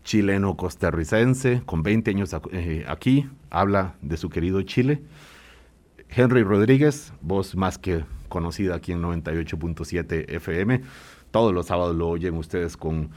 chileno-costarricense, 0.07 1.63
con 1.67 1.83
20 1.83 2.11
años 2.11 2.35
eh, 2.53 2.85
aquí, 2.89 3.29
habla 3.51 3.97
de 4.01 4.17
su 4.17 4.31
querido 4.31 4.63
Chile. 4.63 5.03
Henry 6.09 6.43
Rodríguez, 6.43 7.13
voz 7.21 7.55
más 7.55 7.77
que 7.77 8.05
conocida 8.29 8.77
aquí 8.77 8.93
en 8.93 9.03
98.7 9.03 10.31
FM. 10.33 10.81
Todos 11.31 11.53
los 11.53 11.67
sábados 11.67 11.95
lo 11.95 12.09
oyen 12.09 12.35
ustedes 12.37 12.77
con 12.79 13.11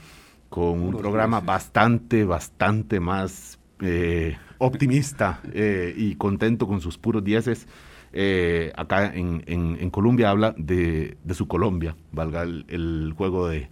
con 0.49 0.81
un 0.81 0.97
programa 0.97 1.39
bastante, 1.39 2.25
bastante 2.25 2.99
más 2.99 3.59
eh, 3.81 4.37
optimista 4.57 5.41
eh, 5.53 5.93
y 5.95 6.15
contento 6.15 6.67
con 6.67 6.81
sus 6.81 6.97
puros 6.97 7.23
dieces. 7.23 7.67
Eh, 8.11 8.73
acá 8.75 9.13
en, 9.13 9.89
Colombia 9.91 10.31
habla 10.31 10.55
de, 10.57 11.17
su 11.31 11.47
Colombia, 11.47 11.95
valga 12.11 12.41
el, 12.41 13.13
juego 13.15 13.47
de, 13.47 13.69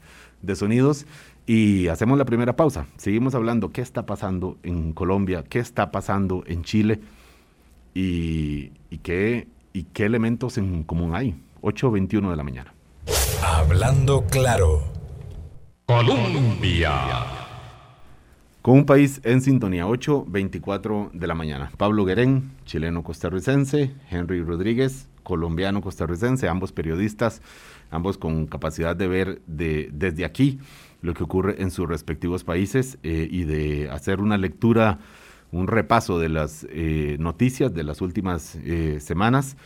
sonidos. 0.56 1.08
Y 1.50 1.88
hacemos 1.88 2.18
la 2.18 2.26
primera 2.26 2.58
pausa. 2.58 2.88
Seguimos 2.98 3.34
hablando 3.34 3.72
qué 3.72 3.82
está 3.82 4.06
pasando 4.06 4.58
en 4.64 4.92
Colombia, 4.92 5.46
qué 5.48 5.60
está 5.60 5.92
pasando 5.92 6.44
en 6.46 6.64
Chile 6.64 7.00
y, 7.94 8.74
y 8.90 8.98
qué, 9.02 9.48
y 9.72 9.84
qué 9.84 10.04
elementos 10.04 10.58
en 10.58 10.84
común 10.84 11.16
hay. 11.16 11.36
8.21 11.62 12.30
de 12.30 12.36
la 12.36 12.44
mañana. 12.44 12.74
Hablando 13.42 14.26
claro. 14.26 14.84
Colombia. 15.86 16.92
Con 18.62 18.80
un 18.80 18.86
país 18.86 19.22
en 19.24 19.40
sintonía, 19.40 19.88
8.24 19.88 21.12
de 21.14 21.28
la 21.28 21.34
mañana. 21.34 21.72
Pablo 21.78 22.04
Guerén, 22.04 22.52
chileno 22.66 23.04
costarricense, 23.04 23.94
Henry 24.12 24.44
Rodríguez, 24.44 25.08
colombiano 25.24 25.80
costarricense, 25.80 26.50
ambos 26.50 26.74
periodistas, 26.74 27.42
ambos 27.90 28.18
con 28.18 28.48
capacidad 28.48 28.98
de 28.98 29.08
ver 29.08 29.42
de, 29.48 29.90
desde 29.94 30.26
aquí 30.26 30.60
lo 31.02 31.14
que 31.14 31.24
ocurre 31.24 31.62
en 31.62 31.72
sus 31.72 31.88
respectivos 31.88 32.44
países 32.44 32.98
eh, 33.04 33.28
y 33.30 33.44
de 33.44 33.90
hacer 33.90 34.20
una 34.20 34.38
lectura, 34.38 35.00
un 35.52 35.68
repaso 35.68 36.20
de 36.20 36.30
las 36.30 36.68
eh, 36.70 37.18
noticias 37.20 37.74
de 37.74 37.84
las 37.84 38.02
últimas 38.02 38.56
eh, 38.64 39.00
semanas. 39.00 39.58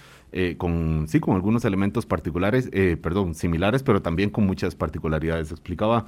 con 0.58 1.08
sí 1.10 1.20
con 1.20 1.36
algunos 1.36 1.66
elementos 1.66 2.06
particulares, 2.06 2.70
perdón, 3.02 3.36
similares, 3.36 3.84
pero 3.84 4.02
también 4.02 4.30
con 4.30 4.46
muchas 4.46 4.76
particularidades. 4.76 5.52
Explicaba 5.52 6.06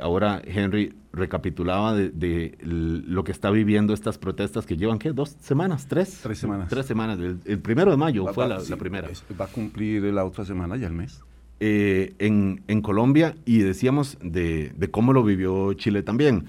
ahora 0.00 0.40
Henry 0.42 0.94
recapitulaba 1.12 1.94
de, 1.94 2.56
lo 2.62 3.24
que 3.24 3.32
está 3.32 3.50
viviendo 3.50 3.92
estas 3.92 4.16
protestas 4.16 4.64
que 4.64 4.78
llevan 4.78 4.98
qué 4.98 5.12
dos 5.12 5.36
semanas, 5.40 5.86
tres, 5.86 6.20
tres 6.22 6.38
semanas, 6.38 6.68
tres 6.70 6.86
semanas. 6.86 7.18
El, 7.18 7.58
primero 7.58 7.90
de 7.90 7.98
mayo 7.98 8.26
fue 8.32 8.48
la, 8.48 8.58
primera. 8.78 9.10
va 9.38 9.44
a 9.44 9.48
cumplir 9.48 10.02
la 10.04 10.24
otra 10.24 10.46
semana 10.46 10.76
ya 10.76 10.86
el 10.86 10.94
mes. 10.94 11.22
En, 11.60 12.62
en, 12.68 12.82
Colombia 12.82 13.34
y 13.44 13.58
decíamos 13.58 14.18
de, 14.22 14.72
de, 14.76 14.90
cómo 14.90 15.12
lo 15.12 15.22
vivió 15.22 15.72
Chile 15.74 16.02
también. 16.02 16.46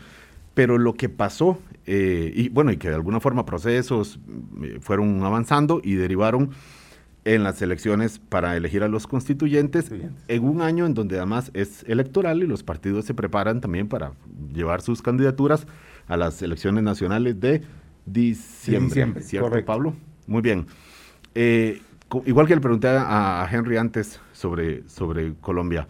Pero 0.54 0.78
lo 0.78 0.96
que 0.96 1.08
pasó 1.08 1.60
eh, 1.90 2.34
y 2.36 2.50
bueno, 2.50 2.72
y 2.72 2.78
que 2.78 2.90
de 2.90 2.96
alguna 2.96 3.22
forma 3.22 3.46
procesos 3.46 4.20
eh, 4.62 4.78
fueron 4.82 5.24
avanzando 5.24 5.80
y 5.82 5.96
derivaron 5.96 6.52
en 7.24 7.44
las 7.44 7.62
elecciones 7.62 8.20
para 8.20 8.58
elegir 8.58 8.84
a 8.84 8.90
los 8.90 9.08
constituyentes 9.08 9.92
en 10.28 10.44
un 10.44 10.62
año 10.62 10.86
en 10.86 10.94
donde 10.94 11.18
además 11.18 11.50
es 11.54 11.84
electoral 11.88 12.44
y 12.44 12.48
los 12.48 12.64
partidos 12.64 13.06
se 13.06 13.14
preparan 13.14 13.62
también 13.62 13.88
para 13.88 14.12
llevar 14.54 14.82
sus 14.82 15.02
candidaturas 15.02 15.66
a 16.08 16.18
las 16.18 16.42
elecciones 16.42 16.84
nacionales 16.84 17.40
de 17.40 17.64
diciembre. 18.06 19.22
¿Cierto, 19.22 19.66
Pablo? 19.66 19.94
Muy 20.26 20.42
bien. 20.42 20.68
Eh, 21.36 21.82
igual 22.26 22.48
que 22.48 22.56
le 22.56 22.62
pregunté 22.62 22.88
a, 22.90 23.48
Henry 23.52 23.78
antes 23.78 24.20
sobre, 24.32 24.88
sobre 24.88 25.34
Colombia, 25.36 25.88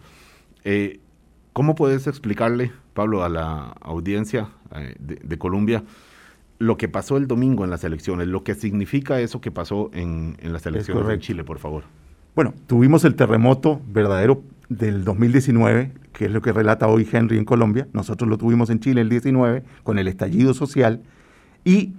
¿cómo 1.52 1.74
puedes 1.74 2.06
explicarle, 2.06 2.70
Pablo, 2.94 3.24
a 3.24 3.28
la 3.28 3.74
audiencia 3.80 4.50
eh, 4.76 4.94
de, 4.98 5.38
Colombia, 5.38 5.82
lo 6.58 6.76
que 6.76 6.88
pasó 6.88 7.16
el 7.16 7.26
domingo 7.26 7.64
en 7.64 7.70
las 7.70 7.84
elecciones, 7.84 8.28
lo 8.28 8.44
que 8.44 8.54
significa 8.54 9.20
eso 9.20 9.40
que 9.40 9.50
pasó 9.50 9.90
en, 9.92 10.36
las 10.42 10.66
elecciones 10.66 11.06
de 11.06 11.18
Chile, 11.18 11.44
por 11.44 11.58
favor. 11.58 11.84
Bueno, 12.34 12.54
tuvimos 12.66 13.04
el 13.04 13.16
terremoto 13.16 13.80
verdadero 13.88 14.42
del 14.68 15.04
2019, 15.04 15.92
que 16.12 16.26
es 16.26 16.30
lo 16.30 16.42
que 16.42 16.52
relata 16.52 16.86
hoy 16.86 17.08
Henry 17.10 17.38
en 17.38 17.44
Colombia. 17.44 17.88
Nosotros 17.92 18.28
lo 18.28 18.38
tuvimos 18.38 18.70
en 18.70 18.80
Chile 18.80 19.00
el 19.00 19.08
19 19.08 19.64
con 19.82 19.98
el 19.98 20.06
estallido 20.06 20.54
social. 20.54 21.02
Y 21.64 21.94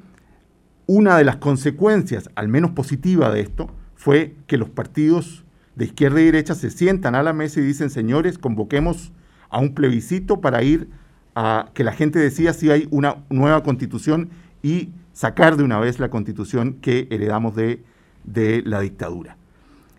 una 0.86 1.18
de 1.18 1.26
las 1.26 1.38
consecuencias, 1.38 2.30
al 2.36 2.48
menos 2.48 2.72
positiva 2.72 3.30
de 3.32 3.42
esto, 3.42 3.70
fue 4.00 4.34
que 4.48 4.58
los 4.58 4.70
partidos 4.70 5.44
de 5.76 5.84
izquierda 5.84 6.22
y 6.22 6.26
derecha 6.26 6.56
se 6.56 6.70
sientan 6.70 7.16
a 7.16 7.22
la 7.22 7.34
mesa 7.34 7.60
y 7.60 7.64
dicen, 7.64 7.90
señores, 7.90 8.38
convoquemos 8.38 9.12
a 9.50 9.60
un 9.60 9.74
plebiscito 9.74 10.40
para 10.40 10.64
ir 10.64 10.90
a 11.36 11.72
que 11.74 11.84
la 11.84 11.92
gente 11.92 12.18
decía 12.18 12.54
si 12.54 12.72
hay 12.72 12.88
una 12.92 13.18
nueva 13.30 13.62
constitución 13.62 14.30
y 14.64 14.92
sacar 15.12 15.58
de 15.58 15.66
una 15.66 15.82
vez 15.82 16.00
la 16.00 16.10
constitución 16.10 16.78
que 16.82 17.10
heredamos 17.12 17.58
de, 17.58 17.84
de 18.24 18.64
la 18.66 18.80
dictadura. 18.80 19.36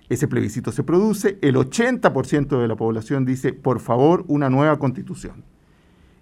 Ese 0.09 0.27
plebiscito 0.27 0.73
se 0.73 0.83
produce, 0.83 1.37
el 1.43 1.57
80% 1.57 2.59
de 2.59 2.69
la 2.69 2.77
población 2.77 3.27
dice, 3.27 3.53
por 3.53 3.81
favor, 3.81 4.25
una 4.29 4.49
nueva 4.49 4.79
constitución. 4.79 5.45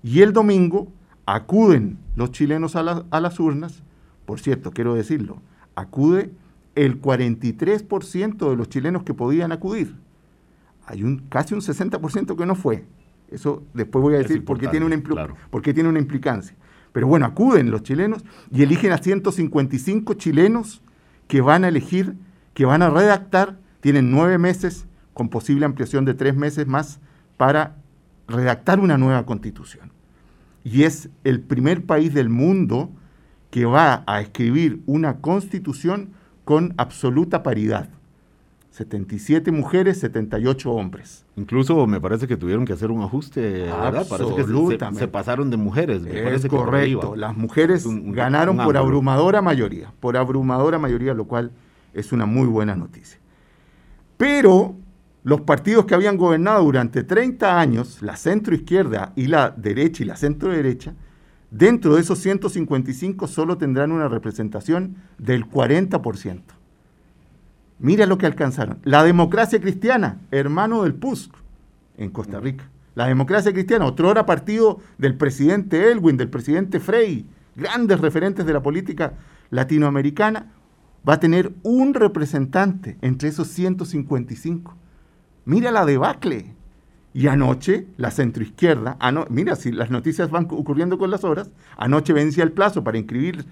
Y 0.02 0.22
el 0.22 0.32
domingo 0.32 0.88
acuden 1.26 1.96
los 2.16 2.32
chilenos 2.32 2.74
a, 2.74 3.04
a 3.08 3.20
las 3.20 3.38
urnas, 3.38 3.84
por 4.26 4.40
cierto, 4.40 4.72
quiero 4.72 4.96
decirlo, 4.96 5.40
acude 5.76 6.32
el 6.84 7.02
43% 7.02 8.50
de 8.50 8.56
los 8.56 8.68
chilenos 8.68 9.02
que 9.02 9.12
podían 9.12 9.50
acudir. 9.50 9.96
Hay 10.86 11.02
un, 11.02 11.24
casi 11.28 11.54
un 11.54 11.60
60% 11.60 12.36
que 12.36 12.46
no 12.46 12.54
fue. 12.54 12.84
Eso 13.30 13.64
después 13.74 14.00
voy 14.00 14.14
a 14.14 14.18
decir 14.18 14.44
por 14.44 14.58
qué, 14.58 14.68
tiene 14.68 14.86
una 14.86 14.94
tiene 15.74 15.88
una 15.88 15.98
implicancia. 15.98 16.56
Pero 16.92 17.08
bueno, 17.08 17.26
acuden 17.26 17.70
los 17.70 17.82
chilenos 17.82 18.24
y 18.50 18.62
eligen 18.62 18.92
a 18.92 18.98
155 18.98 20.14
chilenos 20.14 20.80
que 21.26 21.40
van 21.40 21.64
a 21.64 21.68
elegir, 21.68 22.14
que 22.54 22.64
van 22.64 22.82
a 22.82 22.90
redactar, 22.90 23.58
tienen 23.80 24.10
nueve 24.10 24.38
meses 24.38 24.86
con 25.14 25.28
posible 25.28 25.66
ampliación 25.66 26.04
de 26.04 26.14
tres 26.14 26.36
meses 26.36 26.66
más 26.66 27.00
para 27.36 27.76
redactar 28.28 28.78
una 28.78 28.96
nueva 28.96 29.26
constitución. 29.26 29.90
Y 30.62 30.84
es 30.84 31.10
el 31.24 31.40
primer 31.40 31.84
país 31.84 32.14
del 32.14 32.28
mundo 32.28 32.90
que 33.50 33.64
va 33.64 34.04
a 34.06 34.20
escribir 34.20 34.80
una 34.86 35.16
constitución 35.16 36.12
con 36.48 36.72
absoluta 36.78 37.42
paridad. 37.42 37.90
77 38.70 39.52
mujeres, 39.52 40.00
78 40.00 40.72
hombres. 40.72 41.26
Incluso 41.36 41.86
me 41.86 42.00
parece 42.00 42.26
que 42.26 42.38
tuvieron 42.38 42.64
que 42.64 42.72
hacer 42.72 42.90
un 42.90 43.02
ajuste, 43.02 43.64
¿verdad? 43.64 44.06
Parece 44.08 44.34
que 44.34 44.44
se, 44.98 45.08
pasaron 45.08 45.50
de 45.50 45.58
mujeres. 45.58 46.06
es 46.06 46.46
correcto. 46.46 47.16
Las 47.16 47.36
mujeres 47.36 47.84
ganaron 47.86 48.56
por 48.56 48.78
abrumadora 48.78 49.42
mayoría, 49.42 49.92
por 50.00 50.16
abrumadora 50.16 50.78
mayoría, 50.78 51.12
lo 51.12 51.26
cual 51.26 51.50
es 51.92 52.12
una 52.12 52.24
muy 52.24 52.46
buena 52.46 52.74
noticia. 52.74 53.18
Pero 54.16 54.74
los 55.24 55.42
partidos 55.42 55.84
que 55.84 55.94
habían 55.94 56.16
gobernado 56.16 56.64
durante 56.64 57.04
30 57.04 57.60
años, 57.60 58.00
la 58.00 58.16
centro 58.16 58.54
izquierda 58.54 59.12
y 59.16 59.26
la 59.26 59.50
derecha 59.50 60.02
y 60.02 60.06
la 60.06 60.16
centro 60.16 60.48
derecha, 60.48 60.94
dentro 61.50 61.94
de 61.94 62.00
esos 62.00 62.18
155 62.18 63.26
solo 63.26 63.58
tendrán 63.58 63.92
una 63.92 64.08
representación 64.08 64.96
del 65.18 65.48
40%. 65.48 66.42
Mira 67.78 68.06
lo 68.06 68.18
que 68.18 68.26
alcanzaron. 68.26 68.78
La 68.84 69.04
democracia 69.04 69.60
cristiana, 69.60 70.20
hermano 70.30 70.82
del 70.82 70.94
PUSC, 70.94 71.32
en 71.96 72.10
Costa 72.10 72.40
Rica. 72.40 72.68
La 72.94 73.06
democracia 73.06 73.52
cristiana, 73.52 73.86
otro 73.86 74.08
hora 74.08 74.26
partido 74.26 74.80
del 74.98 75.16
presidente 75.16 75.92
Elwin, 75.92 76.16
del 76.16 76.28
presidente 76.28 76.80
Frey, 76.80 77.26
grandes 77.54 78.00
referentes 78.00 78.44
de 78.44 78.52
la 78.52 78.62
política 78.62 79.14
latinoamericana, 79.50 80.50
va 81.08 81.14
a 81.14 81.20
tener 81.20 81.52
un 81.62 81.94
representante 81.94 82.98
entre 83.00 83.28
esos 83.28 83.48
155. 83.48 84.74
Mira 85.44 85.70
la 85.70 85.86
debacle. 85.86 86.54
Y 87.18 87.26
anoche, 87.26 87.88
la 87.96 88.12
centroizquierda, 88.12 88.96
mira, 89.28 89.56
si 89.56 89.72
las 89.72 89.90
noticias 89.90 90.30
van 90.30 90.46
ocurriendo 90.52 90.98
con 90.98 91.10
las 91.10 91.24
horas, 91.24 91.50
anoche 91.76 92.12
vencía 92.12 92.44
el 92.44 92.52
plazo 92.52 92.84
para 92.84 92.96
inscribir 92.96 93.44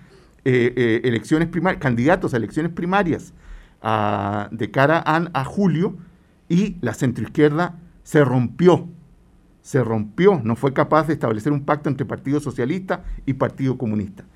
eh, 0.44 0.72
eh, 0.76 1.00
elecciones 1.02 1.48
candidatos 1.80 2.32
a 2.32 2.36
elecciones 2.36 2.70
primarias 2.70 3.34
de 4.52 4.70
cara 4.70 5.02
a, 5.04 5.16
a 5.32 5.44
julio, 5.44 5.96
y 6.48 6.76
la 6.80 6.94
centroizquierda 6.94 7.74
se 8.04 8.24
rompió, 8.24 8.86
se 9.62 9.82
rompió, 9.82 10.40
no 10.44 10.54
fue 10.54 10.72
capaz 10.72 11.08
de 11.08 11.14
establecer 11.14 11.52
un 11.52 11.64
pacto 11.64 11.88
entre 11.88 12.06
Partido 12.06 12.38
Socialista 12.38 13.02
y 13.26 13.32
Partido 13.32 13.76
Comunista. 13.76 14.26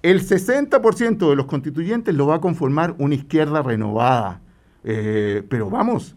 El 0.00 0.20
60% 0.20 1.28
de 1.28 1.34
los 1.34 1.46
constituyentes 1.46 2.14
lo 2.14 2.28
va 2.28 2.36
a 2.36 2.40
conformar 2.40 2.94
una 2.98 3.16
izquierda 3.16 3.62
renovada. 3.62 4.42
Eh, 4.82 5.42
pero 5.48 5.68
vamos. 5.68 6.16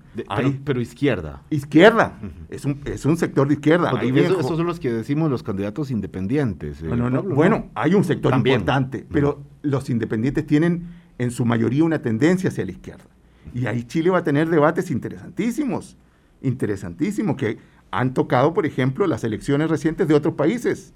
pero, 0.63 0.81
izquierda. 0.81 1.41
Izquierda. 1.49 2.19
es, 2.49 2.65
un, 2.65 3.17
sector 3.17 3.47
de 3.47 3.55
izquierda. 3.55 3.91
esos 4.01 4.45
son 4.45 4.65
los 4.65 4.79
que 4.79 4.91
decimos 4.91 5.29
los 5.29 5.43
candidatos 5.43 5.91
independientes. 5.91 6.81
Eh, 6.81 6.87
bueno, 6.87 7.69
hay 7.75 7.93
un 7.93 8.03
sector 8.03 8.33
importante, 8.33 9.05
pero 9.11 9.43
los 9.61 9.89
independientes 9.89 10.45
tienen 10.45 10.87
en 11.17 11.31
su 11.31 11.45
mayoría 11.45 11.83
una 11.83 12.01
tendencia 12.01 12.49
hacia 12.49 12.65
la 12.65 12.71
izquierda. 12.71 13.05
Y 13.53 13.65
ahí 13.65 13.83
Chile 13.83 14.09
va 14.09 14.19
a 14.19 14.23
tener 14.23 14.49
debates 14.49 14.89
interesantísimos, 14.89 15.97
interesantísimos, 16.41 17.35
que 17.35 17.57
han 17.91 18.13
tocado, 18.13 18.53
por 18.53 18.65
ejemplo, 18.65 19.05
las 19.07 19.23
elecciones 19.23 19.69
recientes 19.69 20.07
de 20.07 20.15
otros 20.15 20.35
países. 20.35 20.93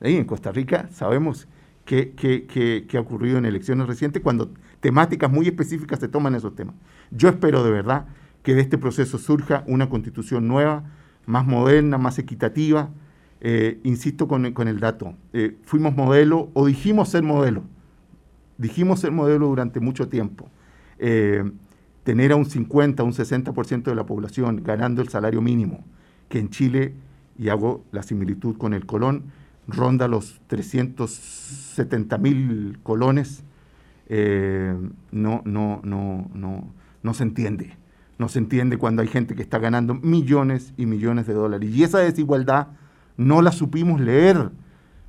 Ahí 0.00 0.16
en 0.16 0.24
Costa 0.24 0.52
Rica 0.52 0.88
sabemos 0.92 1.48
que, 1.84 2.86
ha 2.94 3.00
ocurrido 3.00 3.38
en 3.38 3.44
elecciones 3.44 3.86
recientes 3.86 4.22
cuando 4.22 4.50
temáticas 4.80 5.30
muy 5.30 5.46
específicas 5.46 6.00
se 6.00 6.08
toman 6.08 6.34
esos 6.34 6.54
temas. 6.54 6.74
Yo 7.10 7.28
espero 7.28 7.62
de 7.62 7.70
verdad 7.70 8.06
que 8.42 8.54
de 8.54 8.62
este 8.62 8.78
proceso 8.78 9.18
surja 9.18 9.64
una 9.66 9.88
constitución 9.88 10.48
nueva, 10.48 10.84
más 11.26 11.46
moderna, 11.46 11.98
más 11.98 12.18
equitativa. 12.18 12.90
Eh, 13.42 13.80
insisto 13.84 14.28
con, 14.28 14.44
el 14.44 14.80
dato, 14.80 15.14
eh, 15.32 15.56
fuimos 15.62 15.96
modelo 15.96 16.50
o 16.52 16.66
dijimos 16.66 17.08
ser 17.08 17.22
modelo, 17.22 17.62
dijimos 18.58 19.00
ser 19.00 19.12
modelo 19.12 19.46
durante 19.46 19.80
mucho 19.80 20.08
tiempo. 20.08 20.50
Eh, 20.98 21.50
tener 22.04 22.32
a 22.32 22.36
un 22.36 22.44
50, 22.44 23.02
un 23.02 23.12
60% 23.12 23.84
de 23.84 23.94
la 23.94 24.04
población 24.04 24.62
ganando 24.62 25.00
el 25.00 25.08
salario 25.08 25.40
mínimo, 25.40 25.84
que 26.28 26.38
en 26.38 26.50
Chile, 26.50 26.94
y 27.38 27.48
hago 27.48 27.84
la 27.92 28.02
similitud 28.02 28.58
con 28.58 28.74
el 28.74 28.84
Colón, 28.84 29.32
ronda 29.66 30.06
los 30.08 30.40
370 30.48 32.18
mil 32.18 32.78
colones, 32.82 33.42
eh, 34.12 34.74
no, 35.12 35.40
no, 35.44 35.80
no, 35.84 36.28
no, 36.34 36.74
no 37.02 37.14
se 37.14 37.22
entiende. 37.22 37.76
No 38.18 38.28
se 38.28 38.40
entiende 38.40 38.76
cuando 38.76 39.02
hay 39.02 39.08
gente 39.08 39.36
que 39.36 39.42
está 39.42 39.58
ganando 39.58 39.94
millones 39.94 40.74
y 40.76 40.84
millones 40.84 41.28
de 41.28 41.32
dólares. 41.32 41.70
Y 41.70 41.84
esa 41.84 42.00
desigualdad 42.00 42.66
no 43.16 43.40
la 43.40 43.52
supimos 43.52 44.00
leer, 44.00 44.50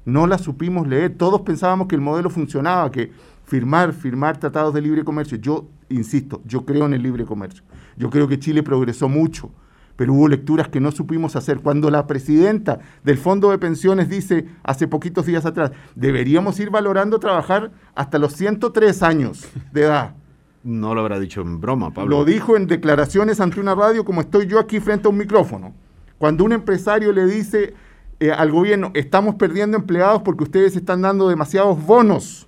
no 0.05 0.27
la 0.27 0.37
supimos 0.37 0.87
leer. 0.87 1.15
Todos 1.17 1.41
pensábamos 1.41 1.87
que 1.87 1.95
el 1.95 2.01
modelo 2.01 2.29
funcionaba, 2.29 2.91
que 2.91 3.11
firmar, 3.43 3.91
firmar 3.91 4.37
tratados 4.37 4.73
de 4.73 4.81
libre 4.81 5.03
comercio. 5.03 5.37
Yo, 5.39 5.67
insisto, 5.89 6.41
yo 6.45 6.63
creo 6.63 6.85
en 6.85 6.93
el 6.93 7.01
libre 7.01 7.25
comercio. 7.25 7.63
Yo 7.97 8.11
creo 8.11 8.27
que 8.27 8.37
Chile 8.39 8.61
progresó 8.61 9.09
mucho 9.09 9.51
pero 9.95 10.13
hubo 10.13 10.27
lecturas 10.27 10.67
que 10.69 10.79
no 10.79 10.91
supimos 10.91 11.35
hacer. 11.35 11.59
Cuando 11.59 11.89
la 11.89 12.07
presidenta 12.07 12.79
del 13.03 13.17
Fondo 13.17 13.51
de 13.51 13.57
Pensiones 13.57 14.09
dice 14.09 14.45
hace 14.63 14.87
poquitos 14.87 15.25
días 15.25 15.45
atrás, 15.45 15.71
deberíamos 15.95 16.59
ir 16.59 16.69
valorando 16.69 17.19
trabajar 17.19 17.71
hasta 17.95 18.19
los 18.19 18.33
103 18.33 19.03
años 19.03 19.47
de 19.71 19.83
edad. 19.83 20.15
No 20.63 20.93
lo 20.93 21.01
habrá 21.01 21.19
dicho 21.19 21.41
en 21.41 21.59
broma, 21.59 21.91
Pablo. 21.91 22.19
Lo 22.19 22.25
dijo 22.25 22.55
en 22.55 22.67
declaraciones 22.67 23.39
ante 23.39 23.59
una 23.59 23.75
radio 23.75 24.05
como 24.05 24.21
estoy 24.21 24.47
yo 24.47 24.59
aquí 24.59 24.79
frente 24.79 25.07
a 25.07 25.11
un 25.11 25.17
micrófono. 25.17 25.73
Cuando 26.17 26.43
un 26.43 26.51
empresario 26.51 27.11
le 27.11 27.25
dice 27.25 27.73
eh, 28.19 28.31
al 28.31 28.51
gobierno, 28.51 28.91
estamos 28.93 29.35
perdiendo 29.35 29.77
empleados 29.77 30.21
porque 30.21 30.43
ustedes 30.43 30.75
están 30.75 31.01
dando 31.01 31.27
demasiados 31.27 31.83
bonos 31.83 32.47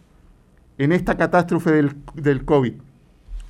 en 0.77 0.91
esta 0.91 1.17
catástrofe 1.17 1.71
del, 1.71 1.95
del 2.15 2.45
COVID 2.45 2.73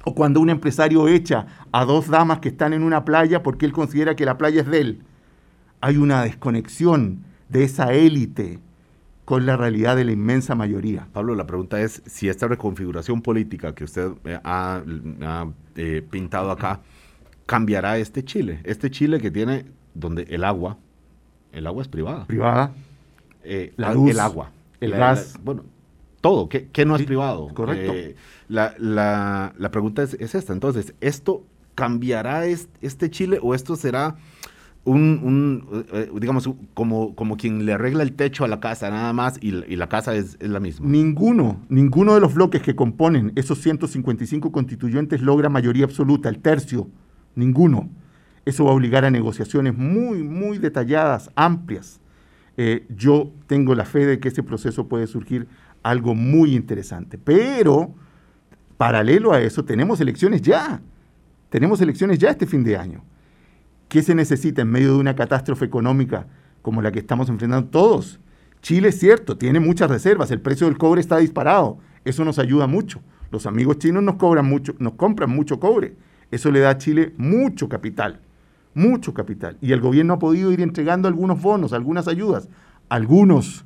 o 0.04 0.14
cuando 0.16 0.40
un 0.40 0.50
empresario 0.50 1.08
echa 1.08 1.48
a 1.72 1.86
dos 1.86 2.08
damas 2.08 2.40
que 2.40 2.50
están 2.50 2.74
en 2.74 2.84
una 2.84 3.06
playa 3.06 3.44
porque 3.44 3.66
él 3.66 3.72
considera 3.72 4.16
que 4.16 4.26
la 4.26 4.38
playa 4.38 4.62
es 4.62 4.68
de 4.68 4.82
él. 4.82 5.02
Hay 5.82 5.98
una 5.98 6.24
desconexión 6.24 7.24
de 7.50 7.64
esa 7.64 7.94
élite 7.94 8.60
con 9.26 9.46
la 9.46 9.56
realidad 9.56 9.96
de 9.96 10.04
la 10.04 10.12
inmensa 10.12 10.56
mayoría. 10.56 11.08
Pablo, 11.14 11.36
la 11.36 11.48
pregunta 11.48 11.82
es 11.82 12.02
si 12.06 12.28
esta 12.28 12.48
reconfiguración 12.48 13.22
política 13.22 13.74
que 13.74 13.86
usted 13.86 14.12
eh, 14.26 14.40
ha, 14.44 14.82
eh, 15.76 16.06
pintado 16.10 16.52
acá 16.52 16.82
cambiará 17.46 17.98
este 17.98 18.24
Chile, 18.24 18.60
este 18.64 18.90
Chile 18.90 19.20
que 19.20 19.32
tiene 19.32 19.66
donde 19.94 20.24
el 20.24 20.44
agua, 20.44 20.78
el 21.52 21.68
agua 21.68 21.84
es 21.84 21.88
privada. 21.88 22.26
Privada. 22.26 22.74
Eh, 23.44 23.74
la 23.78 23.94
luz, 23.94 24.12
el 24.12 24.20
agua. 24.20 24.52
El 24.80 24.92
gas. 24.92 25.40
bueno, 25.44 25.64
todo, 26.24 26.48
¿qué, 26.48 26.86
no 26.86 26.96
es 26.96 27.04
privado? 27.04 27.50
Correcto. 27.54 27.92
Eh, 27.94 28.16
la, 28.48 28.74
la, 28.78 29.54
la, 29.58 29.72
pregunta 29.72 30.04
es, 30.04 30.14
esta, 30.14 30.54
entonces, 30.54 30.94
¿esto 31.02 31.44
cambiará 31.76 32.46
este, 32.46 33.12
Chile 33.12 33.40
o 33.42 33.54
esto 33.54 33.76
será 33.76 34.16
un, 34.86 35.68
eh, 35.92 36.10
digamos, 36.18 36.50
como, 36.74 37.14
como 37.14 37.36
quien 37.36 37.66
le 37.66 37.74
arregla 37.74 38.04
el 38.04 38.14
techo 38.14 38.46
a 38.46 38.48
la 38.48 38.62
casa 38.62 38.90
nada 38.90 39.12
más 39.12 39.38
y, 39.42 39.52
la 39.52 39.90
casa 39.90 40.16
es, 40.16 40.38
la 40.40 40.62
misma? 40.62 40.88
Ninguno, 40.88 41.60
ninguno 41.68 42.14
de 42.14 42.22
los 42.22 42.34
bloques 42.34 42.62
que 42.62 42.74
componen 42.74 43.34
esos 43.36 43.60
155 43.60 44.50
constituyentes 44.50 45.22
logra 45.22 45.50
mayoría 45.50 45.84
absoluta, 45.84 46.30
el 46.30 46.40
tercio, 46.40 46.88
ninguno. 47.36 47.90
Eso 48.46 48.64
va 48.64 48.72
a 48.72 48.76
obligar 48.76 49.04
a 49.04 49.12
negociaciones 49.12 49.76
muy, 49.78 50.24
muy 50.24 50.58
detalladas, 50.58 51.32
amplias. 51.36 52.00
Eh, 52.56 52.86
yo 52.96 53.30
tengo 53.48 53.76
la 53.76 53.84
fe 53.84 54.06
de 54.06 54.20
que 54.20 54.30
ese 54.30 54.42
proceso 54.42 54.88
puede 54.88 55.08
surgir 55.08 55.48
algo 55.84 56.16
muy 56.16 56.56
interesante. 56.56 57.18
Pero, 57.18 57.94
paralelo 58.78 59.34
a 59.34 59.42
eso, 59.42 59.64
tenemos 59.64 60.02
elecciones 60.02 60.42
ya. 60.42 60.82
Tenemos 61.50 61.82
elecciones 61.82 62.18
ya 62.18 62.30
este 62.30 62.48
fin 62.48 62.64
de 62.64 62.78
año. 62.78 63.04
¿Qué 63.90 64.02
se 64.02 64.16
necesita 64.16 64.64
en 64.64 64.72
medio 64.72 64.94
de 64.94 65.00
una 65.00 65.16
catástrofe 65.16 65.66
económica 65.66 66.26
como 66.64 66.82
la 66.82 66.92
que 66.92 67.00
estamos 67.00 67.30
enfrentando 67.30 67.70
todos? 67.70 68.20
Chile 68.62 68.90
es 68.90 69.00
cierto, 69.00 69.38
tiene 69.38 69.60
muchas 69.60 69.92
reservas, 69.92 70.32
el 70.32 70.42
precio 70.42 70.68
del 70.68 70.78
cobre 70.78 71.02
está 71.02 71.18
disparado, 71.18 71.78
eso 72.06 72.24
nos 72.26 72.40
ayuda 72.40 72.66
mucho. 72.66 73.02
Los 73.30 73.46
amigos 73.46 73.78
chinos 73.80 74.02
nos 74.02 74.16
cobran 74.16 74.46
mucho, 74.46 74.74
nos 74.80 74.94
compran 74.94 75.30
mucho 75.30 75.60
cobre. 75.60 75.96
Eso 76.32 76.50
le 76.50 76.62
da 76.62 76.72
a 76.72 76.78
Chile 76.78 77.14
mucho 77.18 77.68
capital, 77.68 78.22
mucho 78.74 79.14
capital. 79.14 79.58
Y 79.62 79.74
el 79.74 79.82
gobierno 79.82 80.14
ha 80.14 80.20
podido 80.20 80.52
ir 80.52 80.62
entregando 80.62 81.08
algunos 81.08 81.42
bonos, 81.42 81.74
algunas 81.74 82.08
ayudas, 82.08 82.48
algunos 82.90 83.66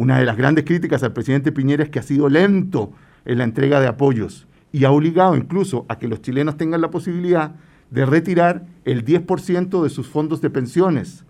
una 0.00 0.18
de 0.18 0.24
las 0.24 0.38
grandes 0.38 0.64
críticas 0.64 1.02
al 1.02 1.12
presidente 1.12 1.52
Piñera 1.52 1.84
es 1.84 1.90
que 1.90 1.98
ha 1.98 2.02
sido 2.02 2.30
lento 2.30 2.90
en 3.26 3.36
la 3.36 3.44
entrega 3.44 3.80
de 3.80 3.86
apoyos 3.86 4.46
y 4.72 4.84
ha 4.84 4.92
obligado 4.92 5.36
incluso 5.36 5.84
a 5.90 5.98
que 5.98 6.08
los 6.08 6.22
chilenos 6.22 6.56
tengan 6.56 6.80
la 6.80 6.90
posibilidad 6.90 7.52
de 7.90 8.06
retirar 8.06 8.64
el 8.86 9.04
10% 9.04 9.82
de 9.82 9.90
sus 9.90 10.08
fondos 10.08 10.40
de 10.40 10.48
pensiones. 10.48 11.26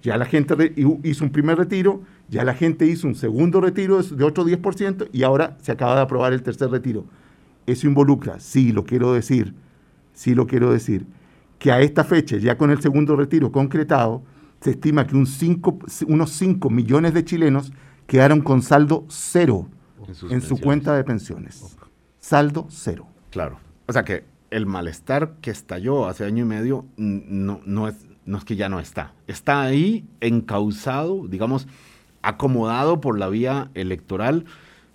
Ya 0.00 0.16
la 0.16 0.24
gente 0.24 0.72
hizo 1.04 1.22
un 1.22 1.32
primer 1.32 1.58
retiro, 1.58 2.00
ya 2.30 2.44
la 2.44 2.54
gente 2.54 2.86
hizo 2.86 3.06
un 3.06 3.14
segundo 3.14 3.60
retiro 3.60 4.02
de 4.02 4.24
otro 4.24 4.46
10% 4.46 5.10
y 5.12 5.22
ahora 5.22 5.58
se 5.60 5.72
acaba 5.72 5.96
de 5.96 6.00
aprobar 6.00 6.32
el 6.32 6.42
tercer 6.42 6.70
retiro. 6.70 7.04
Eso 7.66 7.86
involucra, 7.86 8.40
sí, 8.40 8.72
lo 8.72 8.86
quiero 8.86 9.12
decir, 9.12 9.52
sí 10.14 10.34
lo 10.34 10.46
quiero 10.46 10.72
decir, 10.72 11.04
que 11.58 11.70
a 11.70 11.82
esta 11.82 12.04
fecha, 12.04 12.38
ya 12.38 12.56
con 12.56 12.70
el 12.70 12.80
segundo 12.80 13.16
retiro 13.16 13.52
concretado, 13.52 14.22
se 14.62 14.70
estima 14.70 15.06
que 15.06 15.16
un 15.16 15.26
unos 16.06 16.30
5 16.30 16.70
millones 16.70 17.14
de 17.14 17.24
chilenos 17.24 17.72
quedaron 18.06 18.40
con 18.42 18.62
saldo 18.62 19.04
cero 19.08 19.68
en, 20.30 20.40
su 20.40 20.58
cuenta 20.58 20.94
de 20.96 21.04
pensiones. 21.04 21.76
Saldo 22.18 22.66
cero. 22.68 23.06
Claro. 23.30 23.58
O 23.86 23.92
sea 23.92 24.04
que 24.04 24.24
el 24.50 24.66
malestar 24.66 25.34
que 25.40 25.50
estalló 25.50 26.06
hace 26.06 26.24
año 26.24 26.44
y 26.44 26.46
medio 26.46 26.84
no, 26.96 27.60
no, 27.64 27.88
es, 27.88 28.06
no 28.24 28.38
es 28.38 28.44
que 28.44 28.54
ya 28.54 28.68
no 28.68 28.78
está. 28.78 29.14
Está 29.26 29.62
ahí 29.62 30.04
encausado, 30.20 31.26
digamos, 31.26 31.66
acomodado 32.22 33.00
por 33.00 33.18
la 33.18 33.28
vía 33.28 33.70
electoral, 33.74 34.44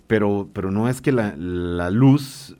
pero, 0.06 0.48
pero 0.52 0.70
no 0.70 0.88
es 0.88 1.02
que 1.02 1.12
la, 1.12 1.90
luz 1.90 2.56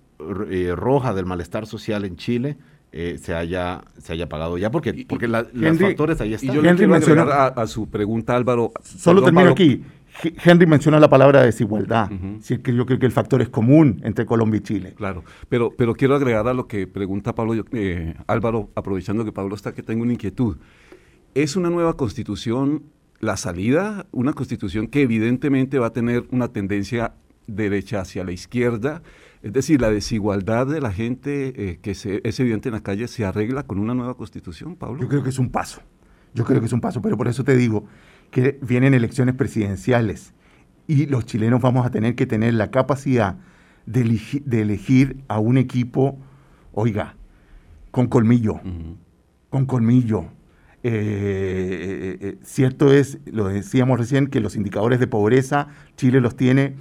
eh, 0.51 0.73
roja 0.75 1.15
del 1.15 1.25
malestar 1.25 1.67
social 1.67 2.05
en 2.05 2.17
Chile 2.17 2.59
eh, 2.91 3.19
se 3.21 3.35
haya 3.35 3.83
se 3.99 4.15
haya 4.15 4.29
pagado 4.29 4.57
ya 4.57 4.71
porque 4.71 5.05
porque 5.07 5.29
los 5.29 5.79
factores 5.79 6.21
ahí 6.21 6.35
están. 6.35 6.51
Y 6.51 6.55
yo 6.55 6.63
le 6.63 6.75
quiero 6.75 6.95
agregar 6.95 7.55
a, 7.57 7.67
su 7.67 7.89
pregunta 7.89 8.35
Álvaro. 8.35 8.73
Solo 8.83 9.23
termino 9.23 9.51
aquí. 9.51 9.83
Henry 10.45 10.67
menciona 10.67 10.99
la 10.99 11.09
palabra 11.09 11.43
desigualdad. 11.43 12.11
yo 12.11 12.87
creo 12.87 12.99
que 12.99 13.07
el 13.07 13.13
factor 13.13 13.41
es 13.43 13.49
común 13.49 14.01
entre 14.05 14.27
Colombia 14.27 14.59
y 14.59 14.63
Chile. 14.63 14.95
Claro, 14.97 15.23
pero, 15.49 15.73
pero 15.77 15.95
quiero 15.95 16.17
agregar 16.17 16.49
a 16.49 16.55
lo 16.55 16.67
que 16.67 16.87
pregunta 16.87 17.35
Pablo, 17.35 17.65
eh, 17.73 18.15
Álvaro, 18.27 18.71
aprovechando 18.75 19.25
que 19.25 19.33
Pablo 19.33 19.55
está, 19.55 19.73
que 19.73 19.83
tengo 19.83 20.03
una 20.03 20.13
inquietud. 20.13 20.57
¿Es 21.35 21.57
una 21.57 21.71
nueva 21.71 21.97
constitución 21.97 22.85
la 23.21 23.37
salida? 23.37 24.07
Una 24.11 24.33
constitución 24.33 24.89
que 24.89 25.03
evidentemente 25.03 25.79
va 25.79 25.89
a 25.89 25.93
tener 25.93 26.25
una 26.31 26.49
tendencia 26.49 27.15
derecha 27.47 28.01
hacia 28.01 28.25
la 28.25 28.33
izquierda. 28.33 29.03
Es 29.43 29.53
decir, 29.53 29.81
la 29.81 29.91
desigualdad 29.91 30.67
de 30.67 30.81
la 30.81 30.93
gente 30.93 31.71
eh, 31.71 31.79
que 31.81 31.95
se, 31.95 32.21
es 32.25 32.41
evidente 32.41 32.69
en 32.69 32.75
la 32.75 32.83
calle 32.83 33.07
se 33.07 33.25
arregla 33.25 33.63
con 33.63 33.79
una 33.79 33.95
nueva 33.95 34.15
constitución, 34.15 34.77
Pablo. 34.77 35.01
Yo 35.01 35.09
creo 35.09 35.23
que 35.23 35.31
es 35.31 35.39
un 35.39 35.51
paso. 35.51 35.81
Yo 36.35 36.45
creo 36.45 36.61
que 36.61 36.67
es 36.67 36.73
un 36.73 36.81
paso, 36.81 37.01
pero 37.01 37.17
por 37.17 37.29
eso 37.29 37.45
te 37.45 37.57
digo, 37.57 37.87
que 38.31 38.59
vienen 38.63 38.95
elecciones 38.95 39.35
presidenciales 39.35 40.35
y 40.87 41.07
los 41.07 41.25
chilenos 41.25 41.61
vamos 41.61 41.87
a 41.87 41.91
tener 41.91 42.15
que 42.15 42.27
tener 42.27 42.55
la 42.55 42.71
capacidad 42.71 43.37
de, 43.87 44.01
elegir 44.51 45.23
a 45.29 45.39
un 45.39 45.57
equipo, 45.57 46.19
oiga, 46.73 47.15
con 47.91 48.09
colmillo, 48.09 48.61
con 49.51 49.67
colmillo. 49.67 50.27
Eh, 50.83 52.19
eh, 52.21 52.39
cierto 52.43 52.93
es, 52.93 53.19
lo 53.27 53.49
decíamos 53.49 53.99
recién, 53.99 54.29
que 54.29 54.41
los 54.41 54.57
indicadores 54.57 55.01
de 55.01 55.07
pobreza 55.07 55.69
Chile 55.97 56.21
los 56.21 56.37
tiene, 56.37 56.77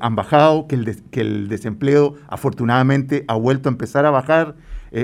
han 0.00 0.16
bajado, 0.16 0.66
que 0.66 0.74
el, 0.74 1.02
que 1.10 1.20
el, 1.20 1.48
desempleo 1.48 2.14
afortunadamente 2.28 3.24
ha 3.28 3.34
vuelto 3.34 3.68
a 3.68 3.72
empezar 3.72 4.06
a 4.06 4.10
bajar, 4.10 4.54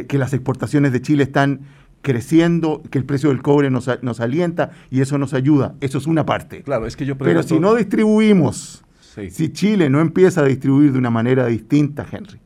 que 0.09 0.17
las 0.19 0.33
exportaciones 0.33 0.93
de 0.93 1.03
Chile 1.03 1.25
están 1.25 1.61
creciendo, 2.03 2.83
que 2.91 2.99
el 2.99 3.05
precio 3.05 3.31
del 3.31 3.43
cobre 3.43 3.71
nos, 3.71 3.89
nos, 4.03 4.21
alienta 4.21 4.71
y 4.91 5.01
eso 5.01 5.19
nos 5.19 5.33
ayuda. 5.35 5.75
Eso 5.81 5.99
es 5.99 6.07
una 6.07 6.27
parte. 6.27 6.63
Claro, 6.63 6.87
es 6.87 6.97
que 6.97 7.07
yo 7.07 7.17
Pero 7.17 7.43
si 7.43 7.59
no 7.59 7.75
distribuimos, 7.75 8.85
si 9.01 9.53
Chile 9.53 9.89
no 9.89 10.01
empieza 10.01 10.43
a 10.43 10.45
distribuir 10.45 10.93
de 10.93 10.99
una 10.99 11.11
manera 11.11 11.47
distinta, 11.47 12.07
Henry, 12.11 12.41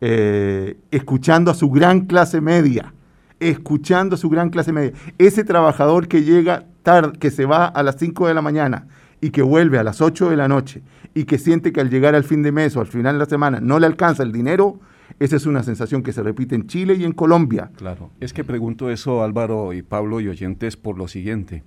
eh, 0.00 0.76
escuchando 0.90 1.50
a 1.50 1.54
su 1.54 1.70
gran 1.70 2.02
clase 2.02 2.40
media, 2.40 2.92
escuchando 3.40 4.14
a 4.14 4.18
su 4.18 4.28
gran 4.28 4.50
clase 4.50 4.72
media, 4.72 4.92
ese 5.18 5.44
trabajador 5.44 6.06
que 6.06 6.22
llega 6.22 6.66
tarde, 6.82 7.18
que 7.18 7.30
se 7.30 7.46
va 7.46 7.66
a 7.66 7.82
las 7.82 7.96
5 7.96 8.28
de 8.28 8.34
la 8.34 8.42
mañana 8.42 8.86
y 9.20 9.30
que 9.30 9.42
vuelve 9.42 9.78
a 9.78 9.84
las 9.84 10.00
8 10.00 10.30
de 10.30 10.36
la 10.36 10.48
noche 10.48 10.82
y 11.14 11.24
que 11.24 11.38
siente 11.38 11.72
que 11.72 11.80
al 11.80 11.90
llegar 11.90 12.14
al 12.14 12.24
fin 12.24 12.42
de 12.42 12.52
mes 12.52 12.76
o 12.76 12.80
al 12.80 12.86
final 12.86 13.14
de 13.14 13.20
la 13.20 13.26
semana 13.26 13.60
no 13.60 13.78
le 13.78 13.86
alcanza 13.86 14.22
el 14.22 14.32
dinero, 14.32 14.80
esa 15.18 15.36
es 15.36 15.46
una 15.46 15.62
sensación 15.62 16.02
que 16.02 16.12
se 16.12 16.22
repite 16.22 16.54
en 16.54 16.66
Chile 16.66 16.94
y 16.94 17.04
en 17.04 17.12
Colombia. 17.12 17.70
Claro, 17.76 18.10
es 18.20 18.32
que 18.32 18.44
pregunto 18.44 18.90
eso 18.90 19.22
Álvaro 19.22 19.72
y 19.72 19.82
Pablo 19.82 20.20
y 20.20 20.28
oyentes 20.28 20.76
por 20.76 20.96
lo 20.96 21.08
siguiente. 21.08 21.64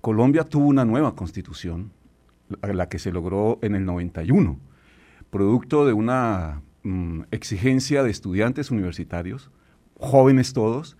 Colombia 0.00 0.44
tuvo 0.44 0.66
una 0.66 0.84
nueva 0.84 1.14
constitución, 1.14 1.90
la 2.62 2.88
que 2.88 2.98
se 2.98 3.12
logró 3.12 3.58
en 3.62 3.74
el 3.74 3.84
91, 3.84 4.58
producto 5.30 5.86
de 5.86 5.92
una 5.92 6.62
mm, 6.84 7.22
exigencia 7.30 8.02
de 8.02 8.10
estudiantes 8.10 8.70
universitarios, 8.70 9.50
jóvenes 9.98 10.52
todos, 10.52 10.96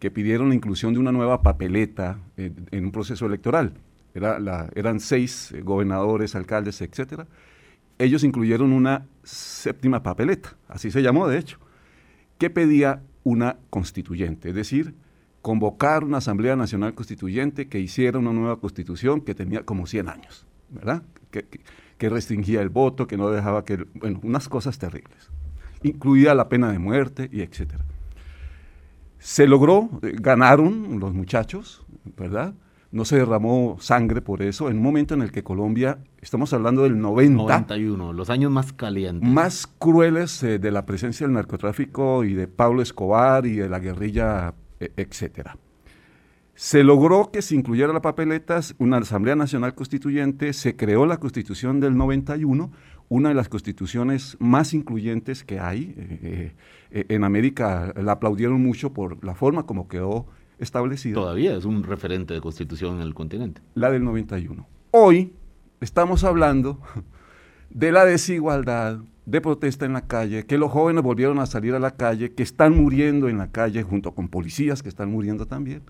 que 0.00 0.10
pidieron 0.10 0.48
la 0.48 0.56
inclusión 0.56 0.92
de 0.92 0.98
una 0.98 1.12
nueva 1.12 1.42
papeleta 1.42 2.18
en 2.36 2.84
un 2.84 2.90
proceso 2.90 3.24
electoral. 3.26 3.74
Era 4.14 4.68
eran 4.74 5.00
seis 5.00 5.52
eh, 5.52 5.62
gobernadores, 5.62 6.34
alcaldes, 6.34 6.80
etcétera, 6.82 7.26
ellos 7.98 8.24
incluyeron 8.24 8.72
una 8.72 9.06
séptima 9.22 10.02
papeleta, 10.02 10.56
así 10.68 10.90
se 10.90 11.02
llamó 11.02 11.28
de 11.28 11.38
hecho, 11.38 11.58
que 12.38 12.50
pedía 12.50 13.02
una 13.24 13.58
constituyente, 13.70 14.48
es 14.48 14.54
decir, 14.54 14.94
convocar 15.42 16.04
una 16.04 16.18
Asamblea 16.18 16.56
Nacional 16.56 16.94
Constituyente 16.94 17.68
que 17.68 17.80
hiciera 17.80 18.18
una 18.18 18.32
nueva 18.32 18.58
constitución 18.60 19.20
que 19.20 19.34
tenía 19.34 19.64
como 19.64 19.86
100 19.86 20.08
años, 20.08 20.46
¿verdad? 20.70 21.02
Que, 21.30 21.46
restringía 22.08 22.60
el 22.62 22.68
voto, 22.68 23.06
que 23.06 23.16
no 23.16 23.30
dejaba 23.30 23.64
que, 23.64 23.86
bueno, 23.94 24.18
unas 24.24 24.48
cosas 24.48 24.76
terribles, 24.76 25.30
incluía 25.84 26.34
la 26.34 26.48
pena 26.48 26.72
de 26.72 26.80
muerte 26.80 27.28
y 27.30 27.42
etcétera. 27.42 27.84
Se 29.20 29.46
logró, 29.46 29.88
eh, 30.02 30.16
ganaron 30.18 30.98
los 30.98 31.14
muchachos, 31.14 31.86
¿verdad? 32.16 32.54
No 32.92 33.06
se 33.06 33.16
derramó 33.16 33.78
sangre 33.80 34.20
por 34.20 34.42
eso, 34.42 34.68
en 34.68 34.76
un 34.76 34.82
momento 34.82 35.14
en 35.14 35.22
el 35.22 35.32
que 35.32 35.42
Colombia, 35.42 35.98
estamos 36.20 36.52
hablando 36.52 36.82
del 36.82 37.00
90. 37.00 37.42
91, 37.42 38.12
los 38.12 38.28
años 38.28 38.52
más 38.52 38.74
calientes. 38.74 39.28
Más 39.28 39.66
crueles 39.66 40.42
eh, 40.42 40.58
de 40.58 40.70
la 40.70 40.84
presencia 40.84 41.26
del 41.26 41.34
narcotráfico 41.34 42.22
y 42.22 42.34
de 42.34 42.48
Pablo 42.48 42.82
Escobar 42.82 43.46
y 43.46 43.56
de 43.56 43.68
la 43.70 43.78
guerrilla, 43.78 44.54
e, 44.78 44.92
etcétera. 44.96 45.56
Se 46.54 46.84
logró 46.84 47.30
que 47.32 47.40
se 47.40 47.54
incluyera 47.54 47.94
la 47.94 48.02
papeletas, 48.02 48.74
una 48.78 48.98
Asamblea 48.98 49.36
Nacional 49.36 49.74
Constituyente, 49.74 50.52
se 50.52 50.76
creó 50.76 51.06
la 51.06 51.16
Constitución 51.16 51.80
del 51.80 51.96
91, 51.96 52.70
una 53.08 53.30
de 53.30 53.34
las 53.34 53.48
constituciones 53.48 54.36
más 54.38 54.74
incluyentes 54.74 55.44
que 55.44 55.58
hay. 55.58 55.94
Eh, 55.96 56.52
eh, 56.90 57.06
en 57.08 57.24
América 57.24 57.94
la 57.96 58.12
aplaudieron 58.12 58.62
mucho 58.62 58.92
por 58.92 59.24
la 59.24 59.34
forma 59.34 59.64
como 59.64 59.88
quedó 59.88 60.26
establecida. 60.58 61.14
Todavía 61.14 61.56
es 61.56 61.64
un 61.64 61.82
referente 61.82 62.34
de 62.34 62.40
constitución 62.40 62.96
en 62.96 63.02
el 63.02 63.14
continente. 63.14 63.62
La 63.74 63.90
del 63.90 64.04
91. 64.04 64.66
Hoy 64.90 65.32
estamos 65.80 66.24
hablando 66.24 66.80
de 67.70 67.92
la 67.92 68.04
desigualdad, 68.04 68.98
de 69.24 69.40
protesta 69.40 69.86
en 69.86 69.92
la 69.92 70.06
calle, 70.06 70.46
que 70.46 70.58
los 70.58 70.70
jóvenes 70.70 71.02
volvieron 71.02 71.38
a 71.38 71.46
salir 71.46 71.74
a 71.74 71.78
la 71.78 71.92
calle, 71.92 72.32
que 72.32 72.42
están 72.42 72.76
muriendo 72.76 73.28
en 73.28 73.38
la 73.38 73.50
calle 73.50 73.82
junto 73.82 74.14
con 74.14 74.28
policías 74.28 74.82
que 74.82 74.88
están 74.88 75.10
muriendo 75.10 75.46
también, 75.46 75.82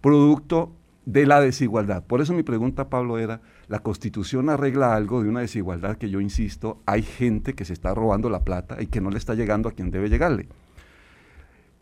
producto 0.00 0.72
de 1.04 1.26
la 1.26 1.40
desigualdad. 1.40 2.04
Por 2.04 2.20
eso 2.20 2.32
mi 2.32 2.42
pregunta, 2.42 2.88
Pablo, 2.88 3.18
era, 3.18 3.40
¿la 3.68 3.80
constitución 3.80 4.48
arregla 4.48 4.94
algo 4.94 5.22
de 5.22 5.28
una 5.28 5.40
desigualdad 5.40 5.96
que 5.96 6.10
yo 6.10 6.20
insisto, 6.20 6.80
hay 6.86 7.02
gente 7.02 7.54
que 7.54 7.64
se 7.64 7.72
está 7.72 7.94
robando 7.94 8.30
la 8.30 8.44
plata 8.44 8.80
y 8.80 8.86
que 8.86 9.00
no 9.00 9.10
le 9.10 9.18
está 9.18 9.34
llegando 9.34 9.68
a 9.68 9.72
quien 9.72 9.90
debe 9.90 10.08
llegarle? 10.08 10.48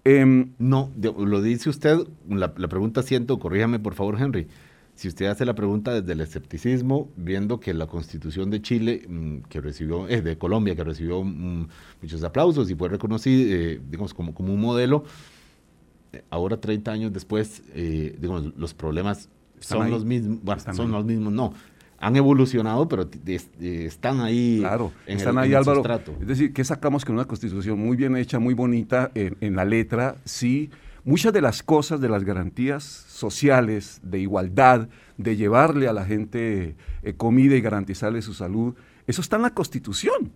Em, 0.04 0.52
no, 0.58 0.90
lo 0.96 1.42
dice 1.42 1.68
usted, 1.68 1.98
la, 2.28 2.54
pregunta 2.54 3.02
siento, 3.02 3.38
corríjame 3.38 3.78
por 3.78 3.94
favor 3.94 4.16
Henry, 4.20 4.46
si 4.94 5.08
usted 5.08 5.26
hace 5.26 5.44
la 5.44 5.54
pregunta 5.54 5.92
desde 5.92 6.12
el 6.12 6.20
escepticismo, 6.20 7.08
viendo 7.16 7.61
que 7.61 7.74
la 7.74 7.87
constitución 7.87 8.50
de 8.50 8.62
Chile, 8.62 9.04
mm, 9.08 9.38
que 9.48 9.61
recibió, 9.61 10.08
eh, 10.08 10.22
de 10.22 10.38
Colombia, 10.38 10.74
que 10.74 10.82
recibió 10.82 11.22
mm, 11.22 11.68
muchos 12.02 12.22
aplausos 12.24 12.70
y 12.70 12.74
fue 12.74 12.88
reconocido, 12.88 13.54
eh, 13.54 13.80
digamos, 13.90 14.14
como, 14.14 14.34
como 14.34 14.52
un 14.52 14.61
modelo, 14.61 15.04
eh, 16.12 16.22
ahora 16.30 16.61
30 16.61 16.90
años 16.90 17.12
después, 17.12 17.62
digamos, 17.74 18.56
los 18.56 18.74
problemas 18.74 19.28
son 19.61 19.90
los 19.90 20.04
mismos, 20.04 20.38
bueno, 20.42 20.62
son 20.74 20.90
los 20.90 21.04
mismos, 21.04 21.32
no, 21.32 21.52
han 21.98 22.16
evolucionado, 22.16 22.88
pero 22.88 23.08
están 23.61 24.20
ahí. 24.20 24.58
Claro, 24.61 24.92
están 25.06 25.38
ahí, 25.38 25.54
Álvaro. 25.54 25.82
Es 26.20 26.26
decir, 26.26 26.52
¿qué 26.52 26.64
sacamos 26.64 27.04
con 27.04 27.16
una 27.16 27.24
constitución 27.24 27.78
muy 27.78 27.96
bien 27.96 28.16
hecha, 28.16 28.38
muy 28.38 28.54
bonita 28.54 29.11
en, 29.14 29.56
la 29.56 29.64
letra? 29.64 30.16
Sí, 30.24 30.70
muchas 31.04 31.32
de 31.32 31.40
las 31.40 31.62
cosas, 31.62 32.00
de 32.00 32.08
las 32.08 32.24
garantías 32.24 32.84
sociales, 32.84 34.00
de 34.02 34.20
igualdad, 34.20 34.88
de 35.16 35.37
llevarle 35.37 35.88
a 35.88 35.92
la 35.92 36.04
gente 36.04 36.76
eh, 37.02 37.14
comida 37.14 37.56
y 37.56 37.61
garantizarle 37.61 38.22
su 38.22 38.32
salud, 38.32 38.74
eso 39.06 39.20
está 39.20 39.37
en 39.37 39.42
la 39.42 39.50
constitución. 39.50 40.30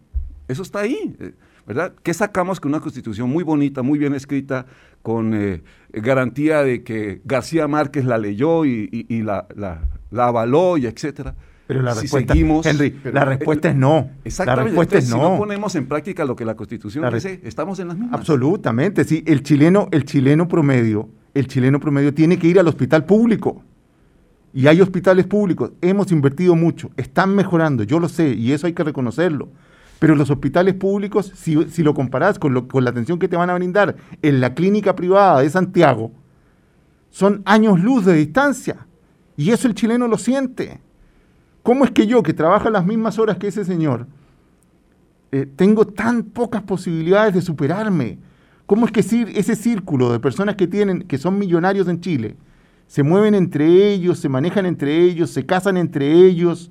Eso 0.49 0.63
está 0.63 0.81
ahí. 0.81 1.15
Eh, 1.21 1.33
¿verdad? 1.67 1.93
¿Qué 2.03 2.13
sacamos 2.13 2.59
con 2.59 2.73
una 2.73 2.81
constitución 2.81 3.31
muy 3.31 3.45
bonita, 3.45 3.83
muy 3.83 3.99
bien 3.99 4.15
escrita, 4.15 4.67
con 5.03 5.33
eh, 5.35 5.63
garantía 5.93 6.63
de 6.63 6.83
que 6.83 7.21
García 7.25 7.69
Márquez 7.69 8.05
la 8.05 8.19
leyó 8.19 8.65
y, 8.65 9.23
la, 9.23 9.47
la, 9.55 10.27
avaló 10.27 10.77
y 10.77 10.87
etcétera? 10.87 11.37
Pero 11.67 11.83
la 11.83 11.95
respuesta, 11.95 12.35
Henry, 12.35 13.01
la 13.05 13.25
respuesta 13.25 13.71
es 13.71 13.77
no. 13.77 14.11
Exactamente. 14.25 14.61
La 14.61 14.65
respuesta 14.65 14.99
es 14.99 15.09
no. 15.09 15.17
Si 15.17 15.23
no 15.23 15.39
ponemos 15.39 15.75
en 15.75 15.87
práctica 15.87 16.25
lo 16.25 16.37
que 16.37 16.45
la 16.45 16.55
Constitución 16.55 17.13
dice, 17.13 17.41
estamos 17.45 17.79
en 17.79 17.89
las 17.89 17.97
mismas. 17.97 18.19
Absolutamente, 18.19 19.05
sí. 19.05 19.23
El 19.27 19.43
chileno, 19.43 19.89
el 19.93 20.05
chileno 20.05 20.49
promedio, 20.49 21.09
el 21.35 21.47
chileno 21.47 21.81
promedio 21.81 22.13
tiene 22.13 22.39
que 22.39 22.49
ir 22.49 22.59
al 22.59 22.69
hospital 22.69 23.05
público. 23.05 23.63
Y 24.53 24.67
hay 24.67 24.81
hospitales 24.81 25.27
públicos. 25.27 25.73
Hemos 25.81 26.13
invertido 26.13 26.55
mucho. 26.55 26.91
Están 26.97 27.35
mejorando, 27.35 27.85
yo 27.85 27.99
lo 27.99 28.09
sé, 28.09 28.31
y 28.35 28.53
eso 28.53 28.67
hay 28.67 28.75
que 28.75 28.85
reconocerlo. 28.85 29.49
Pero 29.99 30.15
los 30.17 30.31
hospitales 30.31 30.75
públicos, 30.75 31.33
si, 31.35 31.65
si 31.71 31.83
lo 31.83 31.95
comparás 31.95 32.39
con, 32.39 32.67
con 32.67 32.85
la 32.85 32.91
atención 32.91 33.19
que 33.19 33.29
te 33.29 33.37
van 33.37 33.51
a 33.51 33.55
brindar 33.55 33.97
en 34.21 34.41
la 34.41 34.53
clínica 34.53 34.97
privada 34.97 35.41
de 35.41 35.49
Santiago, 35.49 36.11
son 37.09 37.43
años 37.45 37.81
luz 37.81 38.05
de 38.05 38.15
distancia. 38.15 38.87
Y 39.37 39.51
eso 39.51 39.69
el 39.69 39.75
chileno 39.75 40.09
lo 40.09 40.19
siente. 40.19 40.81
¿Cómo 41.63 41.85
es 41.85 41.91
que 41.91 42.07
yo, 42.07 42.23
que 42.23 42.33
trabajo 42.33 42.71
las 42.71 42.85
mismas 42.85 43.19
horas 43.19 43.37
que 43.39 43.49
ese 43.49 43.65
señor, 43.65 44.07
eh, 45.31 45.47
tengo 45.57 45.87
tan 45.87 46.25
pocas 46.25 46.63
posibilidades 46.63 47.35
de 47.35 47.41
superarme? 47.41 48.19
¿Cómo 48.67 48.87
es 48.87 48.93
que 48.93 49.01
ese 49.01 49.57
círculo 49.57 50.13
de 50.13 50.19
personas 50.19 50.57
que 50.57 50.67
tienen, 50.67 51.03
que 51.03 51.19
son 51.19 51.39
millonarios 51.39 51.89
en 51.89 52.01
Chile, 52.01 52.37
se 52.87 53.03
mueven 53.03 53.35
entre 53.35 53.93
ellos, 53.93 54.19
se 54.19 54.29
manejan 54.29 54.67
entre 54.67 55.03
ellos, 55.03 55.31
se 55.31 55.47
casan 55.47 55.77
entre 55.77 56.13
ellos, 56.13 56.71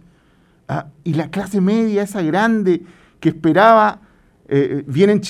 ah, 0.67 0.87
y 1.03 1.13
la 1.13 1.29
clase 1.29 1.61
media, 1.61 2.03
esa 2.03 2.21
grande 2.21 2.83
que 3.19 3.29
esperaba, 3.29 4.01
eh, 4.47 4.79
eh, 4.79 4.83
vienen 4.87 5.21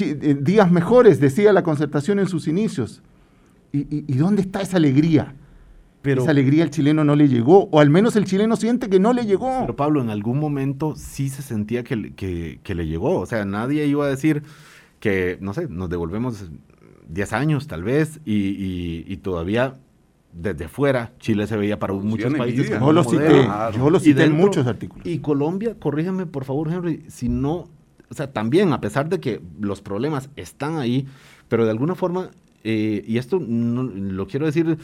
días 0.43 0.71
mejores, 0.71 1.19
decía 1.19 1.53
la 1.53 1.63
concertación 1.63 2.19
en 2.19 2.27
sus 2.27 2.47
inicios. 2.47 3.01
¿Y, 3.71 4.05
¿Y 4.07 4.17
dónde 4.17 4.41
está 4.41 4.61
esa 4.61 4.77
alegría? 4.77 5.35
Pero, 6.01 6.23
esa 6.23 6.31
alegría 6.31 6.63
al 6.63 6.71
chileno 6.71 7.03
no 7.03 7.15
le 7.15 7.27
llegó, 7.27 7.69
o 7.71 7.79
al 7.79 7.89
menos 7.89 8.15
el 8.15 8.25
chileno 8.25 8.55
siente 8.55 8.89
que 8.89 8.99
no 8.99 9.13
le 9.13 9.25
llegó. 9.25 9.59
Pero 9.61 9.75
Pablo, 9.75 10.01
en 10.01 10.09
algún 10.09 10.39
momento 10.39 10.95
sí 10.95 11.29
se 11.29 11.41
sentía 11.41 11.83
que, 11.83 12.13
que, 12.15 12.75
le 12.75 12.87
llegó, 12.87 13.19
o 13.19 13.25
sea, 13.25 13.45
nadie 13.45 13.85
iba 13.85 14.05
a 14.05 14.09
decir 14.09 14.43
que, 14.99 15.37
no 15.41 15.53
sé, 15.53 15.67
nos 15.67 15.89
devolvemos 15.89 16.49
10 17.07 17.33
años 17.33 17.67
tal 17.67 17.83
vez 17.83 18.19
y, 18.25 19.15
todavía 19.17 19.75
desde 20.33 20.69
fuera 20.69 21.11
Chile 21.19 21.45
se 21.45 21.57
veía 21.57 21.77
para 21.77 21.91
muchos 21.91 22.33
países 22.33 22.69
yo 22.69 22.93
lo 22.93 23.03
cité, 23.03 23.45
yo 23.75 23.89
lo 23.89 23.99
cité 23.99 24.23
en 24.23 24.31
muchos 24.31 24.65
artículos. 24.65 25.05
Y 25.05 25.19
Colombia, 25.19 25.75
corrígeme 25.77 26.25
por 26.25 26.45
favor 26.45 26.71
Henry, 26.71 27.03
si 27.09 27.27
no, 27.27 27.67
o 28.09 28.13
sea, 28.15 28.31
también 28.31 28.71
a 28.71 28.79
pesar 28.79 29.09
de 29.09 29.19
que 29.19 29.41
los 29.59 29.81
problemas 29.81 30.29
están 30.37 30.77
ahí, 30.77 31.05
pero 31.49 31.65
de 31.65 31.71
alguna 31.71 31.95
forma, 31.95 32.31
eh, 32.63 33.03
y 33.05 33.17
esto 33.17 33.39
no, 33.45 33.83
lo 33.83 34.25
quiero 34.27 34.45
decir 34.45 34.77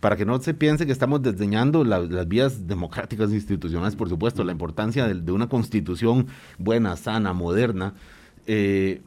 para 0.00 0.16
que 0.16 0.24
no 0.24 0.38
se 0.40 0.52
piense 0.52 0.86
que 0.86 0.92
estamos 0.92 1.22
desdeñando 1.22 1.82
las 1.84 2.28
vías 2.28 2.66
democráticas 2.66 3.30
e 3.30 3.34
institucionales, 3.34 3.96
por 3.96 4.08
supuesto, 4.08 4.44
la 4.44 4.52
importancia 4.52 5.08
de, 5.08 5.32
una 5.32 5.48
constitución 5.48 6.26
buena, 6.58 6.96
sana, 6.96 7.32
moderna. 7.32 7.94
Eh, 8.46 9.00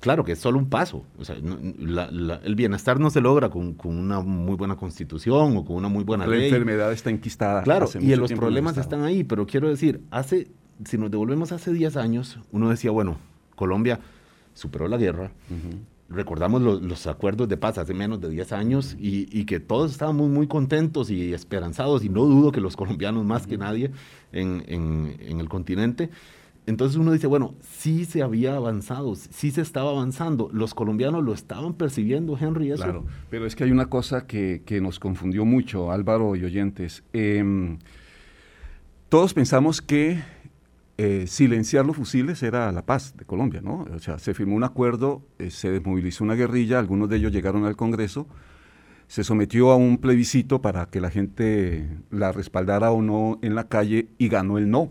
claro 0.00 0.24
que 0.24 0.32
es 0.32 0.38
solo 0.38 0.58
un 0.58 0.68
paso. 0.68 1.04
O 1.18 1.24
sea, 1.24 1.36
el 1.36 2.54
bienestar 2.54 3.00
no 3.00 3.10
se 3.10 3.20
logra 3.20 3.48
con, 3.48 3.76
una 3.84 4.20
muy 4.20 4.56
buena 4.56 4.76
constitución 4.76 5.56
o 5.56 5.64
con 5.64 5.76
una 5.76 5.88
muy 5.88 6.04
buena 6.04 6.26
ley. 6.26 6.40
La 6.40 6.46
enfermedad 6.46 6.92
está 6.92 7.10
enquistada. 7.10 7.62
Claro, 7.62 7.88
y 7.98 8.14
los 8.14 8.32
problemas 8.32 8.76
están 8.76 9.04
ahí, 9.04 9.24
pero 9.24 9.46
quiero 9.46 9.68
decir, 9.68 10.02
hace, 10.10 10.48
si 10.84 10.98
nos 10.98 11.10
devolvemos 11.10 11.52
hace 11.52 11.72
10 11.72 11.96
años, 11.96 12.38
uno 12.52 12.68
decía, 12.68 12.90
bueno, 12.90 13.16
Colombia 13.54 14.00
superó 14.54 14.86
la 14.88 14.96
guerra, 14.96 15.30
recordamos 16.08 16.62
los 16.62 17.06
acuerdos 17.06 17.48
de 17.48 17.56
paz 17.56 17.78
hace 17.78 17.92
menos 17.92 18.20
de 18.20 18.28
10 18.28 18.52
años 18.52 18.96
y, 18.98 19.44
que 19.44 19.60
todos 19.60 19.92
estábamos 19.92 20.28
muy 20.28 20.46
contentos 20.46 21.10
y 21.10 21.32
esperanzados 21.32 22.04
y 22.04 22.08
no 22.08 22.24
dudo 22.24 22.52
que 22.52 22.60
los 22.60 22.76
colombianos 22.76 23.24
más 23.24 23.46
que 23.46 23.58
nadie 23.58 23.90
en, 24.32 25.16
el 25.18 25.48
continente. 25.48 26.10
Entonces 26.66 26.96
uno 26.96 27.12
dice, 27.12 27.28
bueno, 27.28 27.54
sí 27.62 28.04
se 28.04 28.22
había 28.22 28.56
avanzado, 28.56 29.14
sí 29.14 29.52
se 29.52 29.60
estaba 29.60 29.90
avanzando, 29.90 30.48
los 30.52 30.74
colombianos 30.74 31.22
lo 31.22 31.32
estaban 31.32 31.74
percibiendo, 31.74 32.36
Henry, 32.36 32.72
eso. 32.72 32.82
Claro, 32.82 33.04
pero 33.30 33.46
es 33.46 33.54
que 33.54 33.62
hay 33.62 33.70
una 33.70 33.86
cosa 33.86 34.26
que, 34.26 34.62
nos 34.82 34.98
confundió 34.98 35.44
mucho, 35.44 35.92
Álvaro 35.92 36.34
y 36.34 36.44
oyentes. 36.44 37.04
Em, 37.12 37.78
todos 39.08 39.32
pensamos 39.32 39.80
que 39.80 40.20
eh, 40.98 41.26
silenciar 41.26 41.84
los 41.84 41.96
fusiles 41.96 42.42
era 42.42 42.72
la 42.72 42.86
paz 42.86 43.14
de 43.16 43.26
Colombia, 43.26 43.60
¿no? 43.60 43.86
O 43.92 43.98
sea, 43.98 44.18
se 44.18 44.32
firmó 44.32 44.56
un 44.56 44.64
acuerdo, 44.64 45.22
eh, 45.38 45.50
se 45.50 45.70
desmovilizó 45.70 46.24
una 46.24 46.34
guerrilla, 46.34 46.78
algunos 46.78 47.10
de 47.10 47.16
ellos 47.16 47.32
llegaron 47.32 47.66
al 47.66 47.76
Congreso, 47.76 48.26
se 49.06 49.22
sometió 49.22 49.70
a 49.70 49.76
un 49.76 49.98
plebiscito 49.98 50.62
para 50.62 50.86
que 50.86 51.02
la 51.02 51.10
gente 51.10 51.86
la 52.10 52.32
respaldara 52.32 52.92
o 52.92 53.02
no 53.02 53.38
en 53.42 53.54
la 53.54 53.68
calle 53.68 54.08
y 54.16 54.28
ganó 54.28 54.56
el 54.56 54.70
no. 54.70 54.90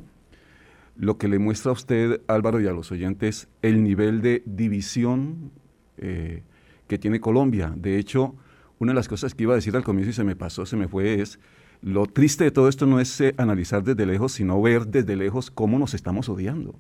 Lo 0.96 1.18
que 1.18 1.28
le 1.28 1.40
muestra 1.40 1.72
a 1.72 1.74
usted, 1.74 2.22
Álvaro, 2.28 2.62
y 2.62 2.68
a 2.68 2.72
los 2.72 2.92
oyentes, 2.92 3.50
el 3.62 3.84
nivel 3.84 4.22
de 4.22 4.44
división 4.46 5.52
eh, 5.98 6.44
que 6.88 7.00
tiene 7.00 7.20
Colombia. 7.20 7.74
De 7.76 7.98
hecho, 7.98 8.36
una 8.78 8.92
de 8.92 8.96
las 8.96 9.08
cosas 9.08 9.34
que 9.34 9.44
iba 9.44 9.54
a 9.54 9.56
decir 9.56 9.76
al 9.76 9.84
comienzo 9.84 10.12
y 10.12 10.14
se 10.14 10.24
me 10.24 10.36
pasó, 10.36 10.66
se 10.66 10.78
me 10.78 10.88
fue, 10.88 11.20
es 11.20 11.40
lo 11.86 12.08
triste 12.08 12.44
de 12.44 12.52
todo 12.52 12.68
esto 12.68 12.88
no 12.88 13.00
es 13.00 13.22
eh, 13.22 13.36
analizar 13.38 13.84
desde 13.84 14.08
lejos, 14.08 14.32
sino 14.32 14.60
ver 14.60 14.88
desde 14.88 15.16
lejos 15.16 15.52
cómo 15.52 15.78
nos 15.78 15.94
estamos 15.94 16.28
odiando. 16.30 16.74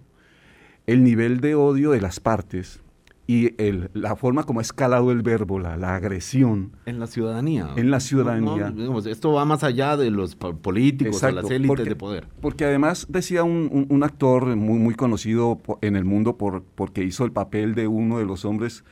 El 0.88 1.03
nivel 1.03 1.41
de 1.41 1.53
odio 1.53 1.91
de 1.91 2.01
las 2.01 2.20
partes 2.20 2.82
y 3.28 3.51
la 3.93 4.16
forma 4.16 4.45
como 4.45 4.62
ha 4.62 4.64
escalado 4.64 5.12
el 5.12 5.22
verbo, 5.22 5.60
la, 5.60 5.74
agresión. 5.95 6.72
En 6.88 6.99
la 6.99 7.06
ciudadanía. 7.06 7.70
En 7.76 7.91
la 7.91 7.99
ciudadanía. 7.99 8.74
esto 9.06 9.32
va 9.32 9.45
más 9.45 9.64
allá 9.64 9.95
de 9.95 10.10
los 10.10 10.36
políticos 10.36 11.22
o 11.22 11.32
las 11.32 11.51
élites 11.51 11.86
de 11.86 11.95
poder. 11.95 12.28
Porque 12.41 12.66
además 12.66 13.06
decía 13.08 13.43
un, 13.43 14.01
actor 14.03 14.56
muy, 14.56 14.80
muy 14.80 14.95
conocido 14.95 15.62
en 15.82 15.95
el 15.95 16.03
mundo 16.03 16.38
por, 16.38 16.64
porque 16.64 17.03
hizo 17.03 17.26
el 17.26 17.32
papel 17.32 17.76
de 17.76 17.88
uno 17.88 18.18
de 18.18 18.26
los 18.26 18.43
hombres 18.43 18.84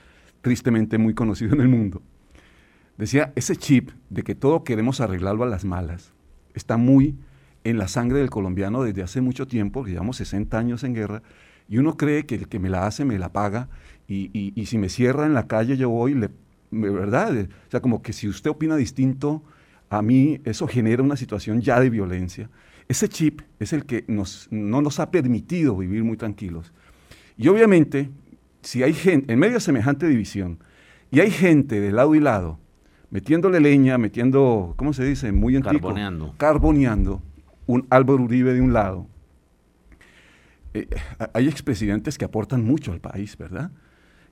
tristemente 0.42 1.00
muy 1.00 1.16
conocido 1.16 1.56
en 1.56 1.62
el 1.62 1.70
mundo 1.70 2.04
Decía, 2.98 3.34
ese 3.36 3.56
chip 3.56 3.90
de 4.10 4.24
que 4.24 4.36
todo 4.36 4.64
queremos 4.64 5.02
arreglarlo 5.02 5.44
a 5.44 5.48
las 5.48 5.66
malas 5.66 6.14
está 6.54 6.78
muy 6.78 7.16
en 7.64 7.78
la 7.78 7.88
sangre 7.88 8.20
del 8.20 8.30
colombiano 8.30 8.84
desde 8.84 9.04
hace 9.04 9.22
mucho 9.22 9.48
tiempo, 9.48 9.86
llevamos 9.86 10.18
60 10.18 10.58
años 10.58 10.84
en 10.84 10.94
guerra, 10.94 11.24
y 11.68 11.78
uno 11.78 11.98
cree 11.98 12.26
que 12.26 12.36
el 12.36 12.48
que 12.48 12.60
me 12.60 12.70
la 12.70 12.86
hace 12.86 13.06
me 13.06 13.18
la 13.18 13.32
paga, 13.32 13.70
y, 14.08 14.66
si 14.68 14.78
me 14.78 14.90
cierra 14.90 15.26
en 15.26 15.34
la 15.34 15.48
calle 15.48 15.76
yo 15.78 15.90
voy, 15.90 16.14
le, 16.14 16.30
¿verdad? 16.72 17.48
O 17.68 17.72
sea, 17.72 17.80
como 17.80 18.02
que 18.02 18.14
si 18.14 18.28
usted 18.28 18.52
opina 18.52 18.76
distinto 18.76 19.42
a 19.90 20.02
mí, 20.02 20.40
eso 20.44 20.68
genera 20.68 21.02
una 21.02 21.16
situación 21.16 21.62
ya 21.62 21.80
de 21.80 21.90
violencia. 21.90 22.50
Ese 22.88 23.08
chip 23.10 23.42
es 23.60 23.74
el 23.74 23.86
que 23.86 24.04
nos, 24.08 24.48
no 24.52 24.82
nos 24.82 25.00
ha 25.00 25.10
permitido 25.10 25.78
vivir 25.78 26.04
muy 26.04 26.18
tranquilos. 26.18 26.74
Y 27.38 27.48
obviamente, 27.48 28.10
si 28.62 28.84
hay 28.84 28.94
gente, 28.94 29.32
en 29.32 29.40
medio 29.40 29.56
de 29.56 29.60
semejante 29.62 30.08
división, 30.08 30.60
y 31.10 31.22
hay 31.22 31.32
gente 31.32 31.80
de 31.80 31.92
lado 31.92 32.14
y 32.14 32.20
lado 32.20 32.60
metiéndole 33.14 33.60
leña, 33.60 34.00
metiendo, 34.00 34.74
¿cómo 34.76 34.92
se 34.92 35.06
dice? 35.06 35.32
Muy 35.32 35.56
antiguo. 35.56 35.80
Carboneando. 35.80 36.34
Carboneando. 36.36 37.22
Un 37.68 37.86
Álvaro 37.92 38.24
Uribe 38.24 38.56
de 38.56 38.60
un 38.60 38.74
lado. 38.74 39.06
Eh, 40.74 40.88
hay 41.32 41.48
expresidentes 41.48 42.18
que 42.18 42.26
aportan 42.26 42.66
mucho 42.66 42.92
al 42.92 43.00
país, 43.00 43.38
¿verdad? 43.38 43.70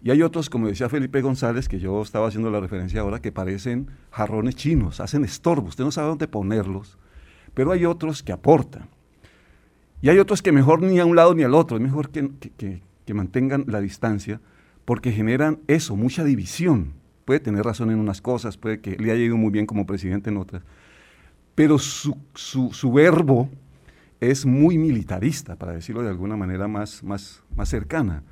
Y 0.04 0.10
hay 0.10 0.24
otros, 0.24 0.50
como 0.50 0.68
decía 0.68 0.90
Felipe 0.90 1.22
González, 1.22 1.70
que 1.70 1.80
yo 1.80 2.02
estaba 2.02 2.28
haciendo 2.28 2.50
la 2.50 2.60
referencia 2.60 3.02
ahora, 3.02 3.22
que 3.22 3.32
parecen 3.32 3.92
jarrones 4.10 4.56
chinos, 4.56 5.00
hacen 5.00 5.24
estorbo, 5.24 5.68
usted 5.68 5.84
no 5.84 5.92
sabe 5.92 6.08
dónde 6.08 6.28
ponerlos, 6.28 6.98
pero 7.54 7.72
hay 7.72 7.86
otros 7.86 8.24
que 8.24 8.32
aportan. 8.32 8.90
Y 10.02 10.10
hay 10.10 10.18
otros 10.18 10.42
que 10.42 10.52
mejor 10.52 10.82
ni 10.82 11.00
a 11.00 11.06
un 11.06 11.16
lado 11.16 11.36
ni 11.36 11.44
al 11.44 11.54
otro, 11.54 11.78
es 11.78 11.84
mejor 11.84 12.10
que, 12.10 12.32
que 13.06 13.14
mantengan 13.14 13.66
la 13.68 13.80
distancia, 13.80 14.42
porque 14.86 15.12
generan 15.12 15.60
eso, 15.68 15.96
mucha 15.96 16.24
división 16.24 17.00
puede 17.26 17.40
tener 17.40 17.64
razón 17.64 17.92
en 17.92 18.00
unas 18.00 18.22
cosas, 18.22 18.58
puede 18.58 18.80
que 18.80 18.98
le 18.98 19.12
haya 19.12 19.24
ido 19.24 19.38
muy 19.38 19.52
bien 19.52 19.66
como 19.66 19.86
presidente 19.86 20.30
en 20.30 20.38
otras, 20.38 20.64
pero 21.56 21.78
su, 21.78 22.18
su, 22.34 22.92
verbo 22.92 23.50
es 24.20 24.46
muy 24.46 24.78
militarista, 24.78 25.56
para 25.56 25.74
decirlo 25.74 26.02
de 26.02 26.10
alguna 26.10 26.38
manera 26.38 26.68
más, 26.68 27.04
más, 27.04 27.44
más 27.56 27.70
cercana. 27.70 28.24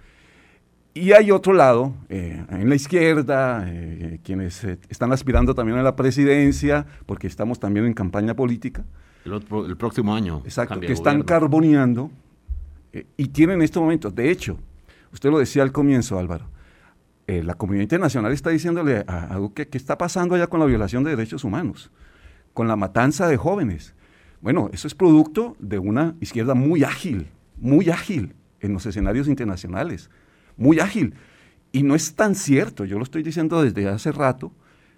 Y 0.93 1.11
hay 1.13 1.31
otro 1.31 1.53
lado, 1.53 1.93
eh, 2.09 2.43
en 2.49 2.67
la 2.67 2.75
izquierda, 2.75 3.65
eh, 3.67 4.19
quienes 4.23 4.63
eh, 4.63 4.79
están 4.89 5.11
aspirando 5.11 5.53
también 5.53 5.77
a 5.77 5.83
la 5.83 5.95
presidencia, 5.95 6.85
porque 7.05 7.27
estamos 7.27 7.59
también 7.59 7.85
en 7.85 7.93
campaña 7.93 8.35
política. 8.35 8.83
El, 9.25 9.77
próximo 9.77 10.15
año. 10.15 10.41
Exacto, 10.45 10.79
que 10.79 10.91
están 10.91 11.21
carboneando 11.21 12.09
y 13.15 13.27
tienen 13.27 13.61
estos 13.61 13.81
momentos. 13.81 14.15
De 14.15 14.31
hecho, 14.31 14.57
usted 15.13 15.29
lo 15.29 15.37
decía 15.37 15.61
al 15.61 15.71
comienzo, 15.71 16.17
Álvaro, 16.17 16.45
eh, 17.29 17.43
la 17.43 17.53
comunidad 17.53 17.83
internacional 17.83 18.31
está 18.31 18.49
diciéndole 18.49 19.03
a, 19.05 19.35
Duque 19.35 19.67
qué 19.67 19.77
está 19.77 19.99
pasando 19.99 20.33
allá 20.33 20.47
con 20.47 20.59
la 20.59 20.65
violación 20.65 21.03
de 21.03 21.11
derechos 21.11 21.43
humanos, 21.43 21.91
con 22.55 22.67
la 22.67 22.75
matanza 22.75 23.27
de 23.27 23.37
jóvenes. 23.37 23.93
Bueno, 24.41 24.71
eso 24.73 24.87
es 24.87 24.95
producto 24.95 25.55
de 25.59 25.77
una 25.77 26.15
izquierda 26.21 26.55
muy 26.55 26.83
ágil, 26.83 27.27
muy 27.57 27.91
ágil 27.91 28.33
en 28.61 28.73
los 28.73 28.83
escenarios 28.87 29.27
internacionales, 29.27 30.09
muy 30.57 30.79
ágil. 30.79 31.13
Y 31.71 31.83
no 31.83 31.93
es 31.93 32.15
tan 32.15 32.33
cierto, 32.33 32.83
yo 32.83 32.97
lo 32.97 33.03
estoy 33.03 33.21
diciendo 33.21 33.61
desde 33.61 33.87
hace 33.87 34.11
rato, 34.11 34.51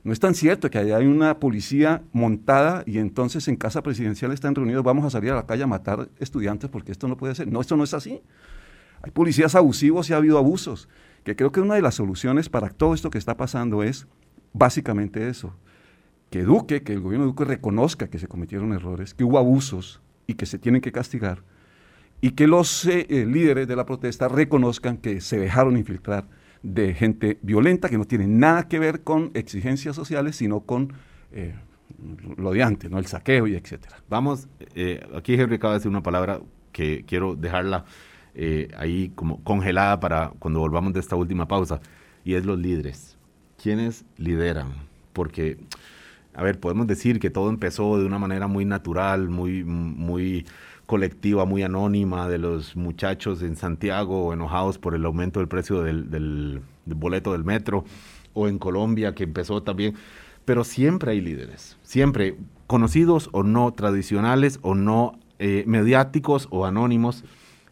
no 0.06 0.14
es 0.14 0.22
tan 0.22 0.34
cierto 0.34 0.70
que 0.70 0.78
allá 0.78 0.96
hay 0.96 1.08
una 1.08 1.38
policía 1.38 2.02
montada 2.14 2.84
y 2.86 3.00
entonces 3.00 3.50
en 3.50 3.58
casa 3.58 3.84
presidencial 3.84 4.32
están 4.32 4.56
reunidos, 4.56 4.86
vamos 4.86 5.04
a 5.04 5.10
salir 5.10 5.32
a 5.32 5.36
la 5.36 5.46
calle 5.46 5.64
a 5.64 5.68
matar 5.68 6.08
estudiantes 6.18 6.70
porque 6.70 6.94
esto 6.94 7.10
no 7.10 7.18
puede 7.18 7.36
ser. 7.36 7.52
No, 7.52 7.60
esto 7.60 7.76
no 7.76 7.84
es 7.84 7.94
así. 7.94 8.22
Hay 9.02 9.12
policías 9.12 9.54
abusivos 9.54 10.10
y 10.10 10.14
ha 10.14 10.16
habido 10.16 10.38
abusos 10.38 10.88
que 11.24 11.36
creo 11.36 11.52
que 11.52 11.62
una 11.62 11.76
de 11.76 11.82
las 11.82 11.96
soluciones 11.96 12.50
para 12.50 12.70
todo 12.70 12.94
esto 12.94 13.10
que 13.10 13.18
está 13.18 13.38
pasando 13.38 13.84
es 13.84 14.08
básicamente 14.54 15.30
eso, 15.30 15.56
que 16.30 16.44
Duque, 16.44 16.82
que 16.82 16.94
el 16.94 17.02
gobierno 17.02 17.26
de 17.26 17.32
Duque 17.32 17.46
reconozca 17.46 18.10
que 18.10 18.20
se 18.20 18.28
cometieron 18.28 18.74
errores, 18.74 19.14
que 19.14 19.24
hubo 19.24 19.38
abusos 19.38 20.02
y 20.28 20.36
que 20.36 20.46
se 20.46 20.58
tienen 20.58 20.82
que 20.82 20.92
castigar, 20.92 21.44
y 22.22 22.32
que 22.32 22.48
los 22.48 22.86
eh, 22.86 23.06
eh, 23.10 23.26
líderes 23.26 23.68
de 23.68 23.76
la 23.76 23.86
protesta 23.86 24.28
reconozcan 24.28 24.98
que 24.98 25.22
se 25.22 25.38
dejaron 25.38 25.78
infiltrar 25.78 26.28
de 26.64 26.94
gente 26.94 27.40
violenta 27.42 27.90
que 27.90 27.98
no 27.98 28.06
tiene 28.06 28.28
nada 28.28 28.68
que 28.68 28.80
ver 28.80 29.02
con 29.02 29.32
exigencias 29.34 29.96
sociales, 29.96 30.36
sino 30.36 30.62
con 30.62 30.94
eh, 31.32 31.56
lo 32.38 32.52
de 32.52 32.64
antes, 32.64 32.90
¿no? 32.90 33.00
el 33.00 33.08
saqueo 33.08 33.48
y 33.48 33.56
etcétera. 33.56 33.98
Vamos, 34.08 34.48
aquí 35.16 35.34
Henry 35.34 35.56
acaba 35.56 35.74
de 35.74 35.80
decir 35.80 35.90
una 35.90 36.04
palabra 36.04 36.40
que 36.72 37.04
quiero 37.06 37.36
dejarla 37.36 37.86
eh, 38.36 38.70
ahí 38.78 39.12
como 39.16 39.44
congelada 39.44 40.00
para 40.00 40.32
cuando 40.40 40.60
volvamos 40.60 40.94
de 40.94 41.00
esta 41.00 41.16
última 41.16 41.48
pausa, 41.48 41.82
y 42.24 42.36
es 42.36 42.46
los 42.46 42.60
líderes. 42.60 43.18
¿Quiénes 43.62 44.06
lideran? 44.18 44.74
Porque, 45.14 45.58
a 46.34 46.44
ver, 46.44 46.60
podemos 46.60 46.88
decir 46.88 47.20
que 47.20 47.30
todo 47.30 47.50
empezó 47.50 47.98
de 48.00 48.06
una 48.06 48.20
manera 48.20 48.48
muy 48.48 48.66
natural, 48.66 49.30
muy, 49.30 49.64
muy 49.64 50.46
colectiva, 50.92 51.46
muy 51.46 51.64
anónima, 51.64 52.28
de 52.28 52.38
los 52.38 52.76
muchachos 52.76 53.42
en 53.44 53.56
Santiago 53.56 54.34
enojados 54.34 54.78
por 54.78 54.94
el 54.94 55.06
aumento 55.06 55.40
del 55.40 55.48
precio 55.48 55.84
del, 55.84 56.62
boleto 56.86 57.32
del 57.32 57.46
metro, 57.46 57.86
o 58.34 58.48
en 58.48 58.60
Colombia, 58.60 59.16
que 59.16 59.24
empezó 59.24 59.64
también, 59.64 59.96
pero 60.44 60.64
siempre 60.64 61.12
hay 61.12 61.22
líderes, 61.22 61.78
siempre 61.84 62.36
conocidos 62.68 63.30
o 63.32 63.44
no 63.44 63.72
tradicionales 63.72 64.60
o 64.64 64.76
no 64.76 65.20
eh, 65.40 65.64
mediáticos 65.68 66.48
o 66.52 66.66
anónimos. 66.66 67.24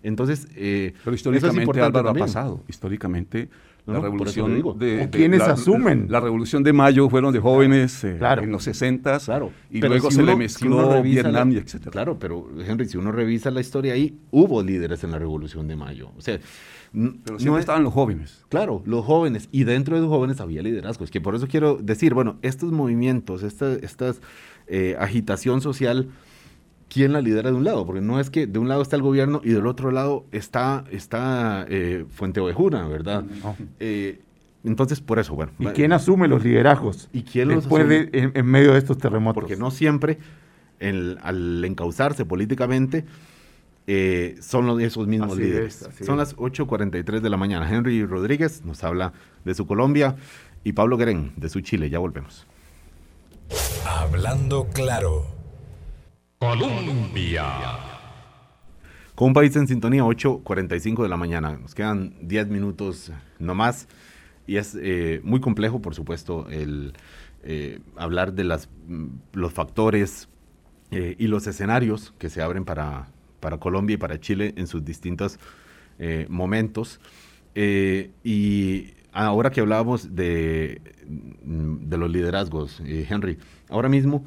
Entonces, 0.04 0.48
eh, 0.56 0.94
pero 1.04 1.16
históricamente 1.16 1.82
Álvaro 1.82 2.10
ha 2.10 2.14
pasado. 2.14 2.64
Históricamente 2.68 3.50
la 3.86 4.00
revolución 4.00 4.78
de, 4.78 5.10
quienes 5.12 5.42
asumen 5.42 6.08
la, 6.10 6.20
revolución 6.20 6.64
de 6.64 6.74
mayo 6.74 7.10
fueron 7.10 7.34
de 7.34 7.40
jóvenes 7.40 8.04
eh, 8.04 8.20
en 8.20 8.52
los 8.52 8.64
60 8.64 9.20
claro. 9.20 9.52
y 9.72 9.82
luego 9.82 10.12
se 10.12 10.22
le 10.22 10.36
mezcló 10.36 11.02
Vietnam 11.02 11.52
y 11.52 11.58
etcétera. 11.58 11.92
Claro 11.92 12.18
pero 12.20 12.50
Henry 12.66 12.88
si 12.88 12.98
uno 12.98 13.12
revisa 13.12 13.52
la 13.52 13.62
historia 13.62 13.94
ahí 13.94 14.18
hubo 14.32 14.62
líderes 14.62 15.04
en 15.04 15.12
la 15.12 15.20
revolución 15.20 15.68
de 15.68 15.76
mayo. 15.76 16.12
O 16.18 16.22
sea 16.22 16.40
pero 16.92 17.38
no 17.40 17.60
estaban 17.60 17.84
los 17.84 17.94
jóvenes. 17.94 18.44
Claro 18.50 18.84
los 18.86 19.06
jóvenes 19.06 19.50
y 19.52 19.64
dentro 19.64 19.96
de 19.96 20.02
los 20.02 20.10
jóvenes 20.10 20.40
había 20.40 20.62
liderazgos 20.62 21.10
que 21.10 21.22
por 21.22 21.36
eso 21.36 21.48
quiero 21.48 21.78
decir 21.78 22.14
bueno 22.14 22.38
estos 22.42 22.72
movimientos 22.72 23.44
esta 23.44 23.74
estas 23.74 24.22
eh, 24.68 24.96
agitación 25.00 25.62
social 25.62 26.10
quién 26.90 27.14
la 27.14 27.22
lidera 27.22 27.52
de 27.52 27.56
un 27.56 27.64
lado, 27.64 27.86
porque 27.86 28.02
no 28.02 28.20
es 28.20 28.30
que 28.30 28.48
de 28.48 28.60
un 28.60 28.68
lado 28.68 28.82
está 28.82 28.96
el 28.96 29.02
gobierno 29.02 29.42
y 29.44 29.50
del 29.50 29.68
otro 29.68 29.92
lado 29.92 30.26
está, 30.32 30.84
está 30.92 31.66
eh, 31.70 32.06
Fuente 32.10 32.40
Ovejuna, 32.40 32.88
¿verdad? 32.88 33.24
Eh, 33.80 34.20
entonces, 34.64 35.00
por 35.00 35.20
eso, 35.20 35.36
bueno. 35.36 35.54
¿Y 35.60 35.68
quién 35.68 35.94
asume 35.94 36.28
los 36.28 36.44
liderazgos? 36.44 37.08
¿Y 37.14 37.24
quién 37.24 37.48
los 37.48 37.66
asume? 37.66 38.10
en, 38.12 38.46
medio 38.46 38.74
de 38.74 38.80
estos 38.80 38.98
terremotos? 38.98 39.42
Porque 39.42 39.56
no 39.56 39.72
siempre, 39.72 40.18
al 40.82 41.64
encauzarse 41.64 42.26
políticamente, 42.26 43.06
eh, 43.88 44.36
son 44.42 44.82
esos 44.82 45.08
mismos 45.08 45.38
líderes. 45.38 45.88
son 46.06 46.18
las 46.18 46.36
8.43 46.36 47.22
de 47.22 47.30
la 47.30 47.38
mañana. 47.38 47.70
Henry 47.70 48.06
Rodríguez 48.06 48.64
nos 48.66 48.84
habla 48.84 49.14
de 49.46 49.56
su 49.56 49.66
Colombia 49.66 50.16
y 50.64 50.74
Pablo 50.74 50.98
Guerén 50.98 51.32
de 51.38 51.50
su 51.50 51.62
Chile. 51.62 51.90
Ya 51.90 52.00
volvemos. 52.00 52.46
Hablando 53.86 54.68
claro. 54.74 55.39
Colombia. 56.40 57.44
Con 59.14 59.28
un 59.28 59.34
país 59.34 59.54
en 59.58 59.68
sintonía, 59.68 60.04
8.45 60.04 61.04
de 61.04 61.10
la 61.10 61.18
mañana. 61.18 61.58
Nos 61.58 61.76
quedan 61.76 62.14
10 62.22 62.48
minutos 62.48 63.12
no 63.40 63.56
más. 63.56 63.90
Y 64.48 64.56
es 64.56 64.78
eh, 64.82 65.20
muy 65.26 65.42
complejo, 65.42 65.82
por 65.82 65.96
supuesto, 65.96 66.48
el 66.50 66.94
eh, 67.44 67.82
hablar 67.98 68.32
de 68.32 68.46
mm, 68.46 69.08
los 69.34 69.52
factores 69.52 70.30
eh, 70.92 71.18
y 71.20 71.28
los 71.28 71.46
escenarios 71.46 72.14
que 72.18 72.30
se 72.30 72.42
abren 72.42 72.64
para, 72.64 73.10
Colombia 73.60 73.96
y 73.96 73.98
para 73.98 74.18
Chile 74.22 74.54
en 74.56 74.68
sus 74.68 74.86
distintos 74.86 75.40
momentos. 76.30 77.02
y 77.54 78.94
ahora 79.12 79.52
que 79.52 79.60
hablábamos 79.60 80.16
de, 80.16 80.82
mm, 81.44 81.90
de 81.90 81.98
los 81.98 82.10
liderazgos, 82.10 82.80
Henry, 82.80 83.38
ahora 83.68 83.90
mismo 83.90 84.24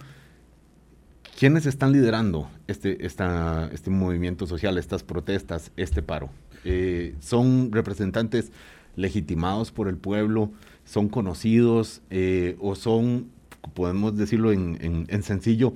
¿Quiénes 1.42 1.66
están 1.66 1.90
liderando 1.90 2.48
este, 2.68 3.04
esta, 3.04 3.68
este 3.72 3.90
movimiento 3.90 4.46
social, 4.46 4.78
estas 4.78 5.02
protestas, 5.02 5.72
este 5.76 6.00
paro? 6.00 6.30
Eh, 6.64 7.16
¿Son 7.18 7.72
representantes 7.72 8.52
legitimados 8.94 9.72
por 9.72 9.88
el 9.88 9.96
pueblo? 9.96 10.52
¿Son 10.84 11.08
conocidos? 11.08 12.00
Eh, 12.10 12.54
¿O 12.60 12.76
son, 12.76 13.26
podemos 13.74 14.16
decirlo 14.16 14.52
en, 14.52 15.22
sencillo, 15.24 15.74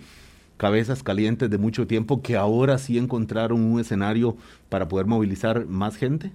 cabezas 0.56 1.02
calientes 1.02 1.50
de 1.50 1.58
mucho 1.58 1.88
tiempo 1.88 2.22
que 2.22 2.36
ahora 2.36 2.78
sí 2.78 2.96
encontraron 2.96 3.60
un 3.60 3.80
escenario 3.80 4.36
para 4.68 4.86
poder 4.86 5.06
movilizar 5.06 5.66
más 5.66 5.96
gente? 5.96 6.30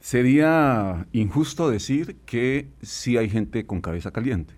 Sería 0.00 1.06
injusto 1.12 1.68
decir 1.68 2.16
que 2.24 2.70
sí 2.80 3.18
hay 3.18 3.28
gente 3.28 3.66
con 3.66 3.82
cabeza 3.82 4.10
caliente, 4.10 4.54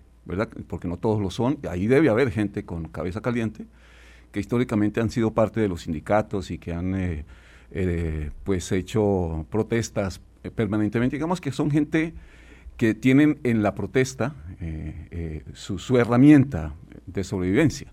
Porque 0.67 0.87
no 0.87 0.97
todos 0.97 1.21
lo 1.21 1.31
son. 1.31 1.57
Ahí 1.69 1.87
debe 1.87 2.09
haber 2.09 2.31
gente 2.31 2.63
con 2.63 2.87
cabeza 2.87 3.21
caliente 3.21 3.65
que 4.31 4.39
históricamente 4.39 5.01
han 5.01 5.09
sido 5.09 5.31
parte 5.31 5.59
de 5.59 5.67
los 5.67 5.81
sindicatos 5.81 6.51
y 6.51 6.57
que 6.57 6.73
han 6.73 6.95
eh, 6.95 7.25
eh, 7.71 8.31
pues 8.43 8.71
hecho 8.71 9.45
protestas 9.49 10.21
eh, 10.43 10.51
permanentemente. 10.51 11.17
Digamos 11.17 11.41
que 11.41 11.51
son 11.51 11.69
gente 11.69 12.13
que 12.77 12.93
tienen 12.95 13.39
en 13.43 13.61
la 13.61 13.75
protesta 13.75 14.33
su, 15.53 15.97
herramienta 15.97 16.73
de 17.05 17.23
sobrevivencia. 17.23 17.91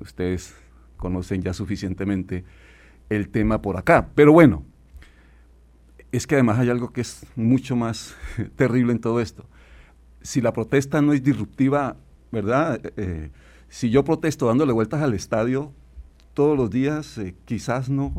Ustedes 0.00 0.54
conocen 0.96 1.42
ya 1.42 1.52
suficientemente 1.52 2.44
el 3.10 3.28
tema 3.28 3.60
por 3.60 3.76
acá. 3.76 4.08
Pero 4.14 4.32
bueno, 4.32 4.64
es 6.12 6.26
que 6.26 6.36
además 6.36 6.58
hay 6.58 6.70
algo 6.70 6.92
que 6.92 7.02
es 7.02 7.26
mucho 7.34 7.76
más 7.76 8.16
terrible 8.56 8.92
en 8.92 9.00
todo 9.00 9.20
esto. 9.20 9.44
Si 10.26 10.40
la 10.40 10.52
protesta 10.52 11.00
no 11.00 11.12
es 11.12 11.22
disruptiva, 11.22 11.96
¿verdad? 12.32 12.80
si 13.68 13.90
yo 13.90 14.04
protesto 14.04 14.46
dándole 14.46 14.72
vueltas 14.72 15.02
al 15.02 15.14
estadio 15.14 15.72
todos 16.36 16.54
los 16.54 16.70
días, 16.70 17.16
eh, 17.16 17.34
quizás 17.46 17.88
no, 17.88 18.12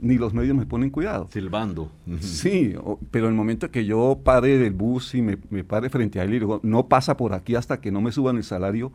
ni 0.00 0.18
los 0.18 0.32
medios 0.32 0.56
me 0.56 0.66
ponen 0.66 0.88
cuidado. 0.88 1.28
Silbando. 1.32 1.90
Sí, 2.20 2.76
pero 3.10 3.26
en 3.26 3.32
el 3.32 3.36
momento 3.36 3.72
que 3.72 3.84
yo 3.84 4.20
pare 4.22 4.56
del 4.56 4.72
bus 4.72 5.16
y 5.16 5.20
me, 5.20 5.36
pare 5.36 5.90
frente 5.90 6.20
a 6.20 6.22
él 6.22 6.30
y 6.30 6.38
digo, 6.38 6.60
no 6.62 6.86
pasa 6.86 7.16
por 7.16 7.34
aquí 7.34 7.56
hasta 7.56 7.80
que 7.80 7.90
no 7.90 8.00
me 8.00 8.12
suban 8.12 8.36
el 8.36 8.44
salario, 8.44 8.92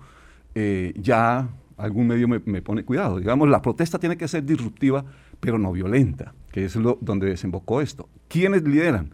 eh, 0.55 0.93
ya 0.95 1.49
algún 1.75 2.07
medio 2.07 2.29
me, 2.29 2.39
pone 2.61 2.85
cuidado. 2.85 3.19
Digamos, 3.19 3.49
la 3.49 3.61
protesta 3.61 3.99
tiene 3.99 4.15
que 4.15 4.29
ser 4.29 4.45
disruptiva, 4.45 5.03
pero 5.41 5.59
no 5.59 5.73
violenta, 5.73 6.33
que 6.53 6.63
es 6.63 6.77
lo, 6.77 6.97
donde 7.01 7.27
desembocó 7.27 7.81
esto. 7.81 8.07
¿Quiénes 8.29 8.63
lideran? 8.63 9.11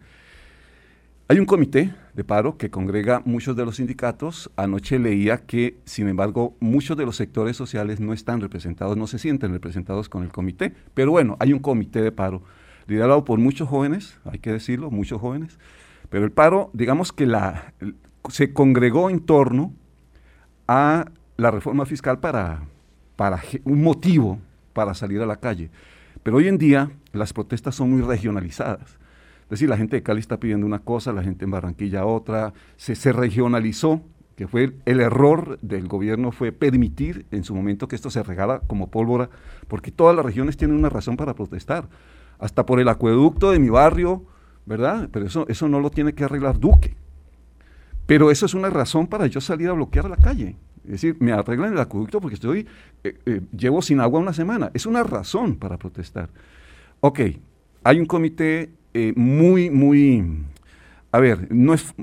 Hay 1.26 1.40
un 1.40 1.46
comité 1.46 1.92
de 2.18 2.24
paro 2.24 2.58
que 2.58 2.68
congrega 2.68 3.22
muchos 3.24 3.54
de 3.54 3.64
los 3.64 3.76
sindicatos. 3.76 4.50
Anoche 4.56 4.98
leía 4.98 5.38
que, 5.38 5.78
sin 5.84 6.08
embargo, 6.08 6.56
muchos 6.58 6.96
de 6.96 7.06
los 7.06 7.14
sectores 7.14 7.56
sociales 7.56 8.00
no 8.00 8.12
están 8.12 8.40
representados, 8.40 8.96
no 8.96 9.06
se 9.06 9.20
sienten 9.20 9.52
representados 9.52 10.08
con 10.08 10.24
el 10.24 10.30
comité. 10.30 10.74
Pero 10.94 11.12
bueno, 11.12 11.36
hay 11.38 11.52
un 11.52 11.60
comité 11.60 12.02
de 12.02 12.10
paro 12.10 12.42
liderado 12.88 13.24
por 13.24 13.38
muchos 13.38 13.68
jóvenes, 13.68 14.18
hay 14.24 14.40
que 14.40 14.50
decirlo, 14.50 14.90
muchos 14.90 15.20
jóvenes. 15.20 15.60
Pero 16.10 16.24
el 16.24 16.32
paro, 16.32 16.70
digamos 16.72 17.12
que 17.12 17.24
la, 17.24 17.72
se 18.28 18.52
congregó 18.52 19.10
en 19.10 19.20
torno 19.20 19.72
a 20.66 21.06
la 21.36 21.52
reforma 21.52 21.86
fiscal 21.86 22.18
para, 22.18 22.62
para 23.14 23.40
un 23.62 23.80
motivo 23.80 24.40
para 24.72 24.92
salir 24.94 25.22
a 25.22 25.26
la 25.26 25.36
calle. 25.36 25.70
Pero 26.24 26.38
hoy 26.38 26.48
en 26.48 26.58
día 26.58 26.90
las 27.12 27.32
protestas 27.32 27.76
son 27.76 27.92
muy 27.92 28.02
regionalizadas. 28.02 28.97
Es 29.48 29.52
decir, 29.52 29.70
la 29.70 29.78
gente 29.78 29.96
de 29.96 30.02
Cali 30.02 30.20
está 30.20 30.38
pidiendo 30.38 30.66
una 30.66 30.80
cosa, 30.80 31.10
la 31.10 31.22
gente 31.22 31.46
en 31.46 31.50
Barranquilla 31.50 32.04
otra, 32.04 32.52
se, 32.76 33.12
regionalizó, 33.12 34.02
que 34.36 34.46
fue 34.46 34.74
el, 34.84 35.00
error 35.00 35.58
del 35.62 35.88
gobierno 35.88 36.32
fue 36.32 36.52
permitir 36.52 37.24
en 37.30 37.44
su 37.44 37.54
momento 37.54 37.88
que 37.88 37.96
esto 37.96 38.10
se 38.10 38.22
regara 38.22 38.60
como 38.66 38.90
pólvora, 38.90 39.30
porque 39.66 39.90
todas 39.90 40.14
las 40.14 40.22
regiones 40.22 40.58
tienen 40.58 40.76
una 40.76 40.90
razón 40.90 41.16
para 41.16 41.34
protestar, 41.34 41.88
hasta 42.38 42.66
por 42.66 42.78
el 42.78 42.90
acueducto 42.90 43.50
de 43.50 43.58
mi 43.58 43.70
barrio, 43.70 44.22
¿verdad? 44.66 45.08
Pero 45.10 45.24
eso, 45.24 45.46
eso 45.48 45.66
no 45.66 45.80
lo 45.80 45.88
tiene 45.88 46.12
que 46.12 46.24
arreglar 46.24 46.58
Duque. 46.58 46.94
Pero 48.04 48.30
eso 48.30 48.44
es 48.44 48.52
una 48.52 48.68
razón 48.68 49.06
para 49.06 49.28
yo 49.28 49.40
salir 49.40 49.70
a 49.70 49.72
bloquear 49.72 50.10
la 50.10 50.16
calle. 50.16 50.56
Es 50.84 50.92
decir, 50.92 51.16
me 51.20 51.32
arreglan 51.32 51.72
el 51.72 51.78
acueducto 51.78 52.20
porque 52.20 52.34
estoy, 52.34 52.66
eh, 53.02 53.18
eh, 53.24 53.40
llevo 53.56 53.80
sin 53.80 54.00
agua 54.00 54.20
una 54.20 54.34
semana. 54.34 54.70
Es 54.74 54.84
una 54.84 55.02
razón 55.02 55.56
para 55.56 55.78
protestar. 55.78 56.28
Ok, 57.00 57.20
hay 57.84 57.98
un 57.98 58.06
comité 58.06 58.72
eh, 58.94 59.12
muy, 59.16 59.70
muy, 59.70 60.44
a 61.12 61.18
ver, 61.20 61.52
no 61.52 61.74
es, 61.74 61.94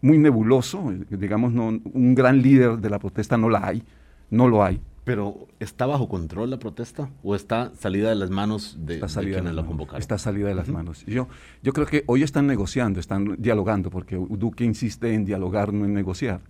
muy 0.00 0.18
nebuloso, 0.18 0.92
digamos, 1.10 1.52
no, 1.52 1.68
un 1.68 2.14
gran 2.14 2.42
líder 2.42 2.78
de 2.78 2.90
la 2.90 2.98
protesta 2.98 3.36
no 3.36 3.48
la 3.48 3.66
hay, 3.66 3.82
no 4.30 4.48
lo 4.48 4.64
hay. 4.64 4.80
Pero 5.04 5.48
¿está 5.58 5.86
bajo 5.86 6.06
control 6.06 6.50
la 6.50 6.58
protesta 6.58 7.08
o 7.22 7.34
está 7.34 7.72
salida 7.74 8.10
de 8.10 8.14
las 8.14 8.28
manos 8.28 8.76
de, 8.78 9.00
quienes 9.00 9.54
la 9.54 9.64
convocaron? 9.64 10.02
Está 10.02 10.18
salida 10.18 10.48
de 10.48 10.54
las 10.54 10.68
manos. 10.68 11.04
Yo, 11.06 11.28
yo 11.62 11.72
creo 11.72 11.86
que 11.86 12.04
hoy 12.06 12.22
están 12.22 12.46
negociando, 12.46 13.00
están 13.00 13.36
dialogando, 13.38 13.88
porque 13.88 14.16
Duque 14.16 14.64
insiste 14.64 15.14
en 15.14 15.24
dialogar, 15.24 15.72
no 15.72 15.86
en 15.86 15.94
negociar. 15.94 16.42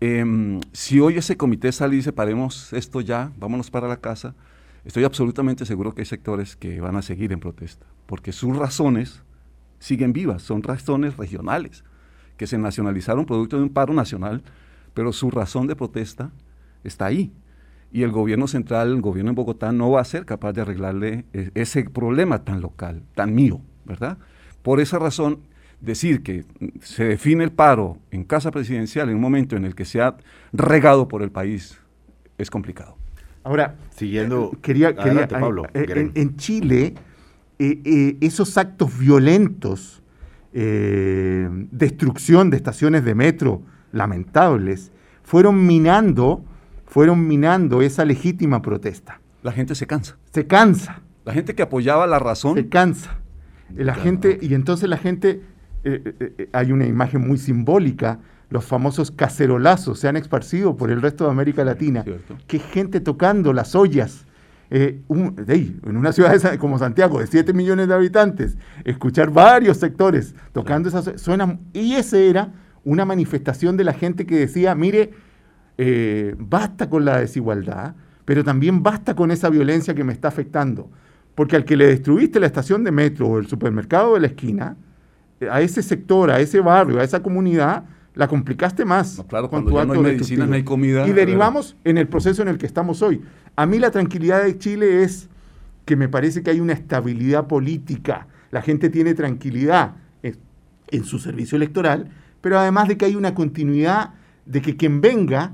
Em, 0.00 0.60
si 0.72 1.00
hoy 1.00 1.18
ese 1.18 1.36
comité 1.36 1.70
sale 1.70 1.94
y 1.94 1.96
dice, 1.98 2.12
paremos 2.12 2.72
esto 2.72 3.02
ya, 3.02 3.30
vámonos 3.38 3.70
para 3.70 3.88
la 3.88 3.98
casa, 3.98 4.34
estoy 4.86 5.04
absolutamente 5.04 5.66
seguro 5.66 5.94
que 5.94 6.00
hay 6.00 6.06
sectores 6.06 6.56
que 6.56 6.80
van 6.80 6.96
a 6.96 7.02
seguir 7.02 7.32
en 7.32 7.40
protesta 7.40 7.86
porque 8.06 8.32
sus 8.32 8.56
razones 8.56 9.22
siguen 9.78 10.12
vivas, 10.12 10.42
son 10.42 10.62
razones 10.62 11.16
regionales, 11.16 11.84
que 12.36 12.46
se 12.46 12.56
nacionalizaron 12.56 13.26
producto 13.26 13.56
de 13.56 13.64
un 13.64 13.70
paro 13.70 13.92
nacional, 13.92 14.42
pero 14.94 15.12
su 15.12 15.30
razón 15.30 15.66
de 15.66 15.76
protesta 15.76 16.30
está 16.84 17.06
ahí. 17.06 17.32
Y 17.92 18.02
el 18.02 18.10
gobierno 18.10 18.46
central, 18.46 18.92
el 18.92 19.00
gobierno 19.00 19.30
en 19.30 19.34
Bogotá, 19.34 19.72
no 19.72 19.90
va 19.90 20.00
a 20.00 20.04
ser 20.04 20.24
capaz 20.24 20.52
de 20.52 20.62
arreglarle 20.62 21.24
e, 21.32 21.50
ese 21.54 21.84
problema 21.84 22.44
tan 22.44 22.60
local, 22.60 23.02
tan 23.14 23.34
mío, 23.34 23.60
¿verdad? 23.84 24.18
Por 24.62 24.80
esa 24.80 24.98
razón, 24.98 25.40
decir 25.80 26.22
que 26.22 26.44
se 26.80 27.04
define 27.04 27.44
el 27.44 27.52
paro 27.52 27.98
en 28.10 28.24
casa 28.24 28.50
presidencial 28.50 29.08
en 29.08 29.16
un 29.16 29.20
momento 29.20 29.56
en 29.56 29.64
el 29.64 29.74
que 29.74 29.84
se 29.84 30.00
ha 30.00 30.16
regado 30.52 31.08
por 31.08 31.22
el 31.22 31.30
país 31.30 31.78
es 32.38 32.50
complicado. 32.50 32.96
Ahora, 33.46 33.76
siguiendo, 33.90 34.50
eh, 34.52 34.58
quería, 34.60 34.96
quería 34.96 35.28
Pablo, 35.28 35.66
eh, 35.72 36.10
en 36.14 36.36
Chile 36.36 36.94
eh, 37.60 37.80
eh, 37.84 38.16
esos 38.20 38.58
actos 38.58 38.98
violentos, 38.98 40.02
eh, 40.52 41.48
destrucción 41.70 42.50
de 42.50 42.56
estaciones 42.56 43.04
de 43.04 43.14
metro 43.14 43.62
lamentables, 43.92 44.90
fueron 45.22 45.64
minando 45.64 46.44
fueron 46.86 47.28
minando 47.28 47.82
esa 47.82 48.04
legítima 48.04 48.62
protesta. 48.62 49.20
La 49.42 49.52
gente 49.52 49.74
se 49.74 49.86
cansa. 49.86 50.16
Se 50.32 50.46
cansa. 50.46 51.02
La 51.24 51.32
gente 51.32 51.54
que 51.54 51.62
apoyaba 51.62 52.06
la 52.06 52.18
razón. 52.18 52.56
Se 52.56 52.68
cansa. 52.68 53.18
La 53.74 53.94
gente, 53.94 54.38
y 54.40 54.54
entonces 54.54 54.88
la 54.88 54.96
gente, 54.96 55.42
eh, 55.84 56.02
eh, 56.04 56.34
eh, 56.38 56.48
hay 56.52 56.72
una 56.72 56.86
imagen 56.86 57.26
muy 57.26 57.38
simbólica, 57.38 58.20
los 58.50 58.64
famosos 58.64 59.10
cacerolazos 59.10 59.98
se 59.98 60.08
han 60.08 60.16
esparcido 60.16 60.76
por 60.76 60.90
el 60.90 61.02
resto 61.02 61.24
de 61.24 61.30
América 61.30 61.64
Latina. 61.64 62.02
Cierto. 62.02 62.36
Que 62.46 62.58
gente 62.58 63.00
tocando 63.00 63.52
las 63.52 63.74
ollas. 63.74 64.24
Eh, 64.68 65.00
un- 65.06 65.36
en 65.46 65.96
una 65.96 66.12
ciudad 66.12 66.34
como 66.58 66.78
Santiago, 66.78 67.20
de 67.20 67.26
7 67.28 67.52
millones 67.52 67.86
de 67.86 67.94
habitantes, 67.94 68.56
escuchar 68.84 69.30
varios 69.30 69.76
sectores 69.76 70.34
tocando 70.52 70.88
esas 70.88 71.20
suena 71.20 71.58
Y 71.72 71.94
ese 71.94 72.28
era 72.28 72.52
una 72.84 73.04
manifestación 73.04 73.76
de 73.76 73.84
la 73.84 73.92
gente 73.92 74.26
que 74.26 74.36
decía, 74.38 74.74
mire, 74.74 75.12
eh, 75.78 76.34
basta 76.38 76.88
con 76.88 77.04
la 77.04 77.20
desigualdad, 77.20 77.94
pero 78.24 78.42
también 78.42 78.82
basta 78.82 79.14
con 79.14 79.30
esa 79.30 79.50
violencia 79.50 79.94
que 79.94 80.04
me 80.04 80.12
está 80.12 80.28
afectando. 80.28 80.90
Porque 81.34 81.54
al 81.56 81.64
que 81.64 81.76
le 81.76 81.86
destruiste 81.86 82.40
la 82.40 82.46
estación 82.46 82.82
de 82.82 82.90
metro 82.92 83.28
o 83.28 83.38
el 83.38 83.46
supermercado 83.46 84.14
de 84.14 84.20
la 84.20 84.26
esquina, 84.28 84.76
eh, 85.40 85.48
a 85.50 85.60
ese 85.60 85.82
sector, 85.82 86.30
a 86.30 86.40
ese 86.40 86.60
barrio, 86.60 86.98
a 86.98 87.04
esa 87.04 87.22
comunidad, 87.22 87.84
la 88.16 88.26
complicaste 88.26 88.84
más. 88.84 89.18
No, 89.18 89.26
claro, 89.26 89.48
con 89.48 89.64
cuando 89.64 89.70
tu 89.70 89.76
ya 89.76 89.84
no 89.84 89.92
hay 89.92 90.14
medicina, 90.14 90.46
destructivo. 90.46 90.46
no 90.46 90.54
hay 90.56 90.64
comida, 90.64 91.06
Y 91.06 91.10
a 91.12 91.14
derivamos 91.14 91.76
en 91.84 91.98
el 91.98 92.08
proceso 92.08 92.42
en 92.42 92.48
el 92.48 92.58
que 92.58 92.66
estamos 92.66 93.02
hoy. 93.02 93.22
A 93.54 93.66
mí 93.66 93.78
la 93.78 93.92
tranquilidad 93.92 94.42
de 94.42 94.58
Chile 94.58 95.04
es 95.04 95.28
que 95.84 95.94
me 95.94 96.08
parece 96.08 96.42
que 96.42 96.50
hay 96.50 96.58
una 96.58 96.72
estabilidad 96.72 97.46
política. 97.46 98.26
La 98.50 98.62
gente 98.62 98.90
tiene 98.90 99.14
tranquilidad 99.14 99.96
en, 100.22 100.36
en 100.88 101.04
su 101.04 101.20
servicio 101.20 101.54
electoral, 101.54 102.08
pero 102.40 102.58
además 102.58 102.88
de 102.88 102.96
que 102.96 103.04
hay 103.04 103.14
una 103.14 103.34
continuidad 103.34 104.14
de 104.46 104.62
que 104.62 104.76
quien 104.76 105.00
venga 105.00 105.52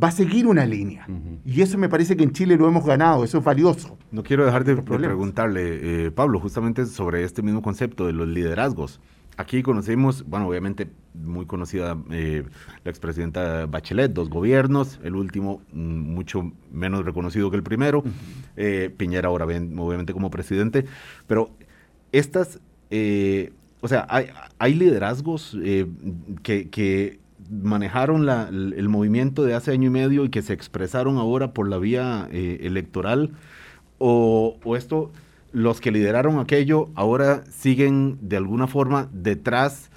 va 0.00 0.08
a 0.08 0.12
seguir 0.12 0.46
una 0.46 0.66
línea. 0.66 1.06
Y 1.44 1.62
eso 1.62 1.78
me 1.78 1.88
parece 1.88 2.16
que 2.16 2.24
en 2.24 2.32
Chile 2.32 2.56
lo 2.56 2.66
hemos 2.66 2.84
ganado, 2.84 3.24
eso 3.24 3.38
es 3.38 3.44
valioso. 3.44 3.96
No 4.10 4.22
quiero 4.22 4.44
dejar 4.44 4.64
de, 4.64 4.76
preguntarle, 4.76 6.06
eh, 6.06 6.10
Pablo, 6.10 6.40
justamente 6.40 6.86
sobre 6.86 7.24
este 7.24 7.42
mismo 7.42 7.62
concepto 7.62 8.06
de 8.06 8.12
los 8.12 8.28
liderazgos. 8.28 9.00
Aquí 9.36 9.62
conocimos, 9.62 10.24
bueno, 10.26 10.48
obviamente 10.48 10.88
muy 11.14 11.46
conocida 11.46 11.96
eh, 12.10 12.44
la 12.84 12.90
expresidenta 12.90 13.66
Bachelet, 13.66 14.12
dos 14.12 14.30
gobiernos, 14.30 15.00
el 15.02 15.14
último 15.16 15.60
mm, 15.72 15.78
mucho 16.14 16.52
menos 16.72 17.04
reconocido 17.04 17.50
que 17.50 17.56
el 17.56 17.62
primero, 17.62 18.04
eh, 18.56 18.92
Piñera 18.96 19.28
ahora 19.28 19.44
ven- 19.44 19.78
obviamente 19.78 20.12
como 20.12 20.30
presidente, 20.30 20.84
pero 21.26 21.50
estas, 22.12 22.60
eh, 22.90 23.52
o 23.80 23.88
sea, 23.88 24.06
hay, 24.08 24.26
hay 24.58 24.74
liderazgos 24.74 25.56
eh, 25.62 25.86
que, 26.42 26.68
que 26.70 27.18
manejaron 27.50 28.26
la- 28.26 28.48
el 28.48 28.88
movimiento 28.88 29.44
de 29.44 29.54
hace 29.54 29.72
año 29.72 29.88
y 29.88 29.90
medio 29.90 30.24
y 30.24 30.30
que 30.30 30.42
se 30.42 30.52
expresaron 30.52 31.16
ahora 31.18 31.52
por 31.52 31.68
la 31.68 31.78
vía 31.78 32.28
eh, 32.32 32.58
electoral 32.62 33.30
o, 33.98 34.58
o 34.64 34.76
esto, 34.76 35.12
los 35.54 35.80
que 35.80 35.92
lideraron 35.92 36.38
aquello 36.40 36.90
ahora 36.96 37.44
siguen 37.48 38.18
de 38.20 38.36
alguna 38.36 38.66
forma 38.66 39.08
detrás 39.12 39.90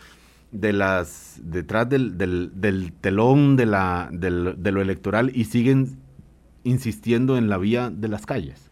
de 0.51 0.71
las, 0.71 1.41
detrás 1.43 1.89
del, 1.89 2.17
del- 2.17 2.93
telón 3.01 3.57
de, 3.57 3.65
la, 3.65 4.07
del- 4.13 4.55
de 4.57 4.71
lo 4.71 4.81
electoral 4.81 5.31
y 5.33 5.45
siguen 5.45 5.97
insistiendo 6.63 7.37
en 7.37 7.49
la 7.49 7.57
vía 7.57 7.89
de 7.89 8.07
las 8.07 8.25
calles. 8.25 8.69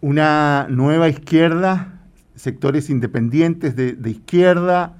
Una 0.00 0.66
nueva 0.68 1.08
izquierda, 1.08 2.02
sectores 2.34 2.90
independientes 2.90 3.74
de, 3.76 3.94
de 3.94 4.10
izquierda 4.10 4.96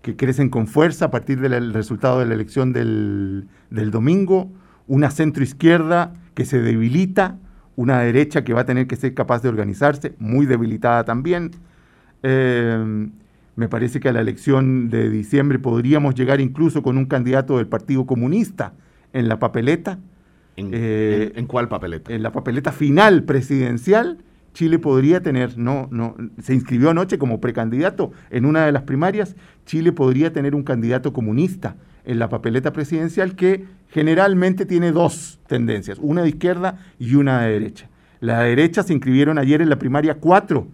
que 0.00 0.16
crecen 0.16 0.48
con 0.48 0.66
fuerza 0.66 1.06
a 1.06 1.10
partir 1.10 1.40
del 1.40 1.74
resultado 1.74 2.20
de 2.20 2.26
la 2.26 2.34
elección 2.34 2.72
del, 2.72 3.48
del 3.70 3.90
domingo, 3.90 4.50
una 4.86 5.10
centroizquierda 5.10 6.14
que 6.34 6.44
se 6.46 6.60
debilita, 6.62 7.38
una 7.76 8.00
derecha 8.00 8.42
que 8.44 8.52
va 8.54 8.62
a 8.62 8.66
tener 8.66 8.86
que 8.86 8.96
ser 8.96 9.14
capaz 9.14 9.42
de 9.42 9.48
organizarse, 9.48 10.14
muy 10.18 10.46
debilitada 10.46 11.04
también. 11.04 11.50
Eh, 12.22 13.08
me 13.56 13.68
parece 13.68 14.00
que 14.00 14.08
a 14.08 14.12
la 14.12 14.20
elección 14.20 14.90
de 14.90 15.08
diciembre 15.10 15.58
podríamos 15.58 16.14
llegar 16.14 16.40
incluso 16.40 16.82
con 16.82 16.98
un 16.98 17.06
candidato 17.06 17.56
del 17.58 17.66
Partido 17.66 18.04
Comunista 18.06 18.72
en 19.12 19.28
la 19.28 19.38
papeleta. 19.38 19.98
¿En, 20.56 20.70
Eh, 20.72 21.30
en- 21.34 21.40
en 21.40 21.46
cuál 21.46 21.68
papeleta? 21.68 22.12
En 22.12 22.22
la 22.22 22.32
papeleta 22.32 22.72
final 22.72 23.24
presidencial, 23.24 24.18
Chile 24.54 24.78
podría 24.78 25.20
tener, 25.22 25.58
no, 25.58 25.86
no, 25.90 26.16
se 26.40 26.54
inscribió 26.54 26.88
anoche 26.90 27.18
como 27.18 27.40
precandidato 27.42 28.12
en 28.30 28.46
una 28.46 28.64
de 28.64 28.72
las 28.72 28.82
primarias, 28.84 29.36
Chile 29.66 29.92
podría 29.92 30.32
tener 30.32 30.54
un 30.54 30.62
candidato 30.62 31.12
comunista 31.12 31.76
en 32.06 32.18
la 32.18 32.30
papeleta 32.30 32.72
presidencial 32.72 33.36
que 33.36 33.64
generalmente 33.88 34.66
tiene 34.66 34.92
dos 34.92 35.38
tendencias, 35.46 35.98
una 36.00 36.22
de 36.22 36.28
izquierda 36.30 36.78
y 36.98 37.14
una 37.14 37.42
de 37.42 37.52
derecha. 37.52 37.88
La 38.20 38.40
derecha 38.40 38.82
se 38.82 38.92
inscribieron 38.92 39.38
ayer 39.38 39.62
en 39.62 39.68
la 39.68 39.78
primaria 39.78 40.14
cuatro 40.14 40.68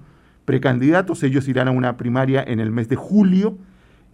precandidatos, 0.45 1.23
ellos 1.23 1.47
irán 1.49 1.69
a 1.69 1.71
una 1.73 1.97
primaria 1.97 2.43
en 2.47 2.61
el 2.61 2.71
mes 2.71 2.89
de 2.89 2.97
julio 2.97 3.59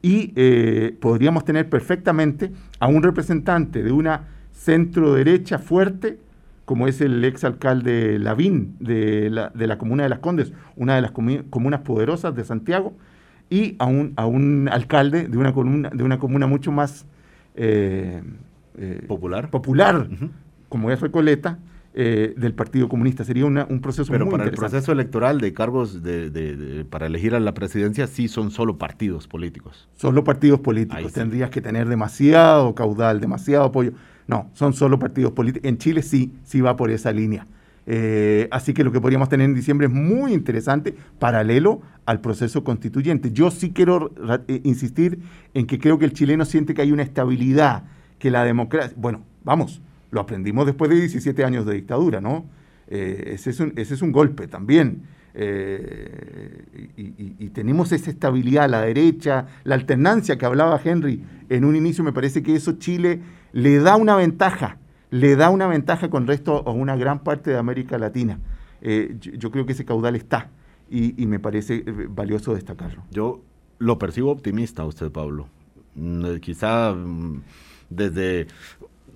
y 0.02 0.32
eh, 0.36 0.96
podríamos 1.00 1.44
tener 1.44 1.68
perfectamente 1.68 2.52
a 2.80 2.88
un 2.88 3.02
representante 3.02 3.82
de 3.82 3.92
una 3.92 4.28
centro 4.52 5.14
derecha 5.14 5.58
fuerte, 5.58 6.18
como 6.64 6.86
es 6.86 7.00
el 7.00 7.24
exalcalde 7.24 8.18
Lavín 8.18 8.76
de 8.78 9.30
la, 9.30 9.50
de 9.54 9.66
la 9.66 9.78
comuna 9.78 10.02
de 10.02 10.08
Las 10.10 10.18
Condes, 10.18 10.52
una 10.76 10.96
de 10.96 11.02
las 11.02 11.12
comu- 11.12 11.48
comunas 11.48 11.80
poderosas 11.80 12.34
de 12.34 12.44
Santiago, 12.44 12.92
y 13.48 13.76
a 13.78 13.86
un, 13.86 14.12
a 14.16 14.26
un 14.26 14.68
alcalde 14.70 15.28
de 15.28 15.38
una, 15.38 15.54
comuna, 15.54 15.90
de 15.90 16.04
una 16.04 16.18
comuna 16.18 16.46
mucho 16.46 16.70
más 16.70 17.06
eh, 17.54 18.22
eh, 18.78 19.04
Popular. 19.06 19.50
popular, 19.50 20.08
como 20.68 20.90
es 20.90 21.00
Recoleta, 21.00 21.58
eh, 21.94 22.34
del 22.36 22.54
Partido 22.54 22.88
Comunista. 22.88 23.24
Sería 23.24 23.44
una- 23.46 23.66
un 23.68 23.80
proceso 23.80 24.12
Pero 24.12 24.26
muy 24.26 24.32
para 24.32 24.44
el 24.44 24.50
proceso 24.52 24.92
electoral 24.92 25.40
de 25.40 25.52
cargos 25.52 26.02
de, 26.02 26.30
de- 26.30 26.56
de- 26.56 26.84
para 26.84 27.06
elegir 27.06 27.34
a 27.34 27.40
la 27.40 27.54
presidencia 27.54 28.06
sí 28.06 28.28
son 28.28 28.50
solo 28.52 28.78
partidos 28.78 29.26
políticos. 29.26 29.88
Solo 29.96 30.22
partidos 30.22 30.60
políticos. 30.60 30.98
Ahí 30.98 31.08
sí. 31.08 31.14
Tendrías 31.14 31.50
que 31.50 31.60
tener 31.60 31.88
demasiado 31.88 32.74
caudal, 32.74 33.20
demasiado 33.20 33.64
apoyo. 33.64 33.92
No, 34.28 34.50
son 34.52 34.74
solo 34.74 34.98
partidos 34.98 35.32
políticos. 35.32 35.66
En 35.68 35.78
Chile 35.78 36.02
sí, 36.02 36.32
sí 36.44 36.60
va 36.60 36.76
por 36.76 36.90
esa 36.90 37.10
línea. 37.10 37.46
Eh, 37.90 38.48
así 38.50 38.74
que 38.74 38.84
lo 38.84 38.92
que 38.92 39.00
podríamos 39.00 39.30
tener 39.30 39.46
en 39.46 39.54
diciembre 39.54 39.86
es 39.86 39.92
muy 39.92 40.34
interesante, 40.34 40.94
paralelo 41.18 41.80
al 42.04 42.20
proceso 42.20 42.62
constituyente. 42.62 43.32
Yo 43.32 43.50
sí 43.50 43.70
quiero 43.72 44.12
eh, 44.46 44.60
insistir 44.64 45.18
en 45.54 45.66
que 45.66 45.78
creo 45.78 45.98
que 45.98 46.04
el 46.04 46.12
chileno 46.12 46.44
siente 46.44 46.74
que 46.74 46.82
hay 46.82 46.92
una 46.92 47.02
estabilidad, 47.02 47.84
que 48.18 48.30
la 48.30 48.44
democracia, 48.44 48.94
bueno, 48.96 49.22
vamos, 49.44 49.80
lo 50.10 50.20
aprendimos 50.20 50.66
después 50.66 50.90
de 50.90 50.96
17 50.96 51.44
años 51.44 51.66
de 51.66 51.74
dictadura, 51.74 52.20
¿no? 52.20 52.46
Eh, 52.88 53.32
ese, 53.34 53.50
es 53.50 53.60
un, 53.60 53.72
ese 53.76 53.94
es 53.94 54.02
un 54.02 54.12
golpe 54.12 54.48
también. 54.48 55.02
Eh, 55.34 56.88
y, 56.96 57.48
tenemos 57.50 57.92
esa 57.92 58.10
estabilidad, 58.10 58.68
la 58.68 58.82
derecha, 58.82 59.46
la 59.64 59.74
alternancia 59.74 60.36
que 60.38 60.46
hablaba 60.46 60.80
Henry 60.82 61.22
en 61.48 61.64
un 61.64 61.76
inicio, 61.76 62.04
me 62.04 62.12
parece 62.12 62.42
que 62.42 62.54
eso 62.54 62.72
Chile 62.72 63.20
le 63.52 63.78
da 63.78 63.96
una 63.96 64.16
ventaja, 64.16 64.78
le 65.10 65.34
da 65.34 65.50
una 65.50 65.66
ventaja 65.66 66.08
con 66.08 66.26
resto 66.26 66.62
a 66.66 66.70
una 66.70 66.96
gran 66.96 67.20
parte 67.20 67.50
de 67.50 67.56
América 67.56 67.98
Latina. 67.98 68.38
Eh, 68.80 69.16
yo, 69.18 69.50
creo 69.50 69.66
que 69.66 69.72
ese 69.72 69.84
caudal 69.84 70.14
está 70.14 70.50
y, 70.90 71.20
y 71.20 71.26
me 71.26 71.40
parece 71.40 71.84
valioso 72.08 72.54
destacarlo. 72.54 73.02
Yo 73.10 73.42
lo 73.78 73.98
percibo 73.98 74.30
optimista 74.30 74.84
usted, 74.84 75.10
Pablo. 75.10 75.48
Mm, 75.94 76.36
Quizá 76.36 76.92
mm, 76.92 77.42
desde, 77.90 78.46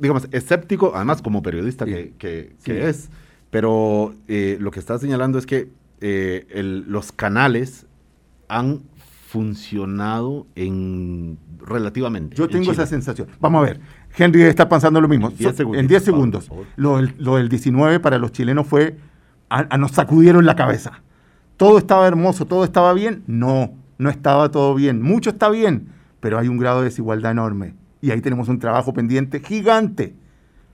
digamos, 0.01 0.29
escéptico, 0.33 0.93
además 0.95 1.23
como 1.23 1.43
periodista 1.43 1.85
Sí. 1.85 1.91
que, 1.93 2.12
que- 2.18 2.53
Sí. 2.59 2.64
que 2.64 2.89
es, 2.89 3.11
pero 3.51 4.14
eh, 4.29 4.57
lo 4.61 4.70
que 4.70 4.81
está 4.81 4.99
señalando 4.99 5.39
es 5.39 5.47
que 5.47 5.68
eh, 6.01 6.47
el- 6.51 6.85
los 6.89 7.12
canales 7.12 7.87
han 8.49 8.81
funcionado 9.29 10.47
en 10.57 11.39
relativamente. 11.64 12.37
Yo 12.37 12.45
en 12.45 12.51
tengo 12.51 12.73
esa 12.73 12.87
sensación. 12.87 13.29
Vamos 13.41 13.62
a 13.62 13.66
ver, 13.66 13.81
Henry 14.16 14.43
estar 14.43 14.68
pensando 14.68 15.01
lo 15.01 15.09
mismo. 15.09 15.29
En 15.31 15.37
10 15.37 15.51
So- 15.53 15.57
segunditos, 15.57 15.81
en 15.83 15.89
10 15.89 16.03
Pablo, 16.03 16.14
segundos. 16.16 16.51
Lo 16.77 16.97
del, 16.99 17.14
lo 17.18 17.37
del 17.37 17.49
19 17.49 18.01
para 18.01 18.18
los 18.18 18.33
chilenos 18.33 18.66
fue, 18.66 18.97
a- 19.49 19.66
a 19.70 19.79
nos 19.79 19.93
sacudieron 19.93 20.45
la 20.45 20.57
cabeza. 20.57 21.03
Todo 21.57 21.79
estaba 21.79 22.07
hermoso, 22.09 22.47
todo 22.47 22.64
estaba 22.64 22.93
bien. 22.95 23.23
No, 23.27 23.73
no 23.99 24.11
estaba 24.11 24.51
todo 24.51 24.75
bien. 24.75 25.01
Mucho 25.03 25.31
está 25.31 25.49
bien, 25.51 25.89
pero 26.20 26.39
hay 26.39 26.49
un 26.49 26.59
grado 26.59 26.81
de 26.81 26.87
desigualdad 26.87 27.31
enorme. 27.33 27.75
Y 28.03 28.11
ahí 28.11 28.21
tenemos 28.21 28.49
un 28.49 28.59
trabajo 28.59 28.93
pendiente 28.93 29.41
gigante. 29.41 30.15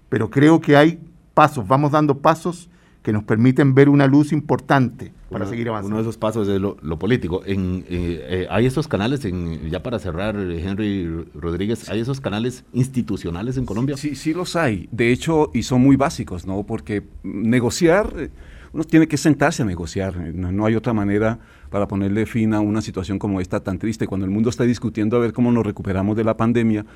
Pero 0.09 0.29
creo 0.31 0.61
que 0.61 0.77
hay 0.77 0.99
pasos, 1.35 1.69
vamos 1.69 1.93
dando 1.93 2.19
pasos 2.19 2.69
que 3.03 3.13
nos 3.13 3.23
permiten 3.23 3.75
ver 3.75 3.89
una 3.89 4.07
luz 4.07 4.33
importante 4.33 5.13
para 5.31 5.45
Uno- 5.45 5.51
seguir 5.51 5.69
avanzando. 5.69 5.89
Uno 5.89 5.97
de 5.99 6.03
esos 6.03 6.19
pasos 6.19 6.49
es 6.49 6.61
lo, 6.61 6.77
lo 6.83 6.99
político. 6.99 7.43
En, 7.47 7.85
eh, 7.89 8.27
eh, 8.29 8.47
hay 8.51 8.67
esos 8.67 8.89
canales, 8.89 9.25
en, 9.25 9.71
ya 9.71 9.83
para 9.83 9.99
cerrar, 9.99 10.37
Henry 10.37 11.07
Rodríguez, 11.35 11.89
hay 11.91 12.01
esos 12.01 12.21
canales 12.21 12.65
institucionales 12.73 13.57
en 13.57 13.67
Colombia. 13.67 13.97
Sí, 13.97 14.15
sí 14.17 14.35
los 14.35 14.57
hay. 14.57 14.89
De 14.91 15.13
hecho, 15.13 15.51
y 15.55 15.63
son 15.63 15.81
muy 15.83 15.97
básicos, 15.97 16.47
¿no? 16.47 16.65
Porque 16.65 17.05
negociar, 17.23 18.13
eh, 18.17 18.31
uno 18.79 18.85
tiene 18.85 19.09
que 19.09 19.17
sentarse 19.17 19.63
a 19.63 19.65
negociar. 19.65 20.17
No, 20.17 20.53
no, 20.53 20.65
hay 20.65 20.77
otra 20.77 20.93
manera 20.93 21.41
para 21.69 21.89
ponerle 21.89 22.27
fin 22.27 22.55
a 22.55 22.61
una 22.61 22.81
situación 22.81 23.19
como 23.19 23.41
esta 23.41 23.59
tan 23.59 23.77
triste. 23.77 24.07
Cuando 24.07 24.25
el 24.25 24.31
mundo 24.31 24.51
está 24.51 24.63
discutiendo 24.63 25.17
a 25.17 25.21
ver 25.21 25.33
cómo 25.33 25.51
nos 25.51 25.67
recuperamos 25.67 26.17
de 26.17 26.23
la 26.23 26.37
pandemia, 26.37 26.87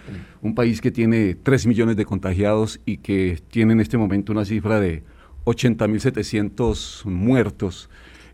un 0.42 0.54
país 0.54 0.80
que 0.80 0.92
tiene 0.92 1.34
3 1.34 1.66
millones 1.66 1.96
de 1.96 2.04
contagiados 2.04 2.80
y 2.86 2.98
que 2.98 3.42
tiene 3.50 3.72
en 3.72 3.80
este 3.80 3.98
momento 3.98 4.30
una 4.30 4.44
cifra 4.44 4.78
de 4.78 5.02
80.700 5.44 7.04
muertos, 7.04 7.90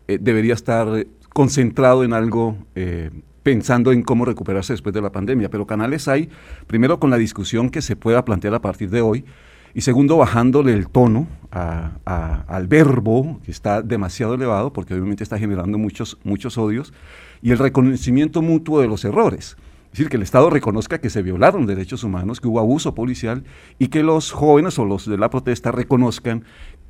eh, 0.07 0.19
debería 0.21 0.53
estar 0.53 1.07
concentrado 1.29 2.03
en 2.03 2.13
algo 2.13 2.55
eh, 2.75 3.09
pensando 3.41 3.91
en 3.91 4.03
cómo 4.03 4.25
recuperarse 4.25 4.73
después 4.73 4.93
de 4.93 5.01
la 5.01 5.11
pandemia. 5.11 5.49
Pero 5.49 5.65
canales 5.65 6.07
hay, 6.07 6.29
primero 6.67 6.99
con 6.99 7.09
la 7.09 7.17
discusión 7.17 7.71
que 7.71 7.81
se 7.81 7.95
pueda 7.95 8.23
plantear 8.23 8.53
a 8.53 8.61
partir 8.61 8.91
de 8.91 9.01
hoy, 9.01 9.25
y 9.73 9.81
segundo, 9.81 10.17
bajándole 10.17 10.73
el 10.73 10.87
tono 10.87 11.27
al 11.51 12.67
verbo, 12.67 13.39
que 13.43 13.51
está 13.51 13.81
demasiado 13.81 14.35
elevado, 14.35 14.71
porque 14.71 14.93
obviamente 14.93 15.23
está 15.23 15.37
generando 15.39 15.77
muchos, 15.77 16.17
muchos 16.23 16.57
odios, 16.57 16.93
y 17.41 17.51
el 17.51 17.57
reconocimiento 17.57 18.41
mutuo 18.41 18.81
de 18.81 18.87
los 18.87 19.05
errores. 19.05 19.57
Es 19.85 19.93
decir, 19.93 20.09
que 20.09 20.17
el 20.17 20.23
Estado 20.23 20.51
reconozca 20.51 20.99
que 20.99 21.09
se 21.09 21.23
violaron 21.23 21.65
derechos 21.65 22.03
humanos, 22.03 22.39
que 22.39 22.47
hubo 22.47 22.59
abuso 22.59 22.93
policial, 22.93 23.43
y 23.79 23.87
que 23.87 24.03
los 24.03 24.31
jóvenes 24.31 24.77
o 24.77 24.85
los 24.85 25.07
de 25.07 25.17
la 25.17 25.29
protesta 25.29 25.71
reconozcan 25.71 26.43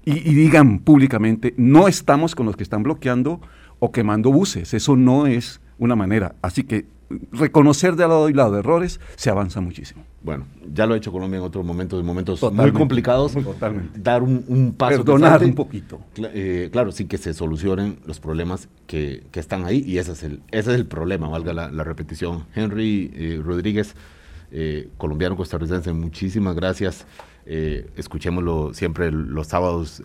y, 0.03 0.17
y 0.17 0.34
digan 0.34 0.80
públicamente, 0.80 1.53
no 1.55 1.88
estamos 1.88 2.36
con 2.36 2.45
los 2.45 2.57
que 2.57 2.63
están 2.63 2.84
bloqueando 2.84 3.39
o 3.80 3.91
quemando 3.91 4.32
buses. 4.32 4.73
Eso 4.73 4.97
no 4.97 5.27
es 5.27 5.61
una 5.77 5.95
manera. 5.95 6.36
Así 6.41 6.63
que 6.63 6.88
reconocer 7.32 7.95
de 7.95 8.07
lado 8.07 8.30
y 8.30 8.34
lado 8.34 8.57
errores 8.57 8.99
se 9.16 9.30
avanza 9.30 9.62
muchísimo. 9.62 10.03
Bueno, 10.22 10.45
ya 10.74 10.86
lo 10.86 10.93
ha 10.93 10.97
hecho 10.97 11.12
Colombia 11.12 11.38
en 11.38 11.43
otros 11.43 11.66
momentos, 11.66 11.99
en 11.99 12.05
momentos 12.05 12.41
muy 12.51 12.72
complicados. 12.72 13.34
Totalmente. 13.34 13.99
Dar 13.99 14.22
un, 14.22 14.43
un 14.47 14.74
paso. 14.74 14.97
Perdonar 14.97 15.43
un 15.43 15.55
poquito. 15.55 16.01
Eh, 16.18 16.70
claro, 16.72 16.91
sí 16.91 17.05
que 17.05 17.18
se 17.18 17.34
solucionen 17.34 17.99
los 18.05 18.20
problemas 18.20 18.70
que, 18.86 19.24
que, 19.32 19.39
están 19.39 19.66
ahí 19.66 19.84
y 19.86 19.97
ese 19.97 20.12
es 20.12 20.24
el, 20.24 20.41
ese 20.51 20.72
es 20.72 20.80
el 20.80 20.86
problema, 20.86 21.30
valga 21.30 21.53
la, 21.53 21.72
la 21.72 21.84
repetición. 21.84 22.45
Henry 22.53 23.12
eh, 23.16 23.41
Rodríguez, 23.43 23.95
eh, 24.51 24.89
colombiano 24.97 25.36
costarricense, 25.36 25.93
muchísimas 25.93 26.55
gracias. 26.55 27.05
Escuchémoslo 27.45 28.76
siempre 28.76 29.12
los 29.12 29.47
sábados 29.47 30.03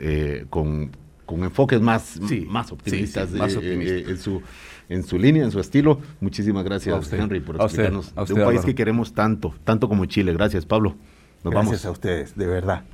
con, 0.49 0.93
con 1.27 1.45
enfoques 1.45 1.79
más, 1.79 2.19
sí, 2.27 2.47
más 2.49 2.73
optimistas, 2.73 3.29
sí, 3.29 3.35
sí, 3.35 3.39
más 3.39 3.55
optimistas. 3.55 4.09
en 4.09 4.17
su 4.17 4.41
en 4.89 5.03
su 5.03 5.19
línea, 5.19 5.45
en 5.45 5.51
su 5.51 5.61
estilo. 5.61 5.99
Muchísimas 6.21 6.65
gracias, 6.65 6.99
usted, 6.99 7.19
Henry, 7.19 7.41
por 7.41 7.61
a 7.61 7.65
explicarnos 7.65 8.07
usted, 8.07 8.19
a 8.19 8.23
usted, 8.23 8.35
de 8.35 8.41
un 8.41 8.47
país 8.47 8.59
Álvaro. 8.59 8.67
que 8.67 8.75
queremos 8.75 9.13
tanto, 9.15 9.55
tanto 9.65 9.89
como 9.89 10.05
Chile. 10.07 10.33
Gracias, 10.33 10.67
Pablo. 10.67 10.95
Nos 11.43 11.53
gracias 11.53 11.83
vamos. 11.83 11.87
a 11.87 11.91
ustedes, 11.91 12.37
de 12.37 12.47
verdad. 12.47 12.85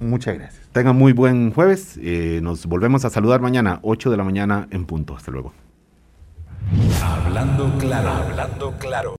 Muchas 0.00 0.34
gracias. 0.34 0.68
Tengan 0.72 0.96
muy 0.96 1.12
buen 1.12 1.52
jueves. 1.52 1.98
Eh, 2.02 2.40
nos 2.42 2.66
volvemos 2.66 3.04
a 3.04 3.10
saludar 3.10 3.40
mañana, 3.40 3.78
8 3.82 4.10
de 4.10 4.16
la 4.16 4.24
mañana 4.24 4.66
en 4.70 4.86
punto. 4.86 5.16
Hasta 5.16 5.30
luego. 5.30 5.52
Hablando 7.02 7.78
claro, 7.78 8.10
hablando 8.10 8.74
claro. 8.78 9.16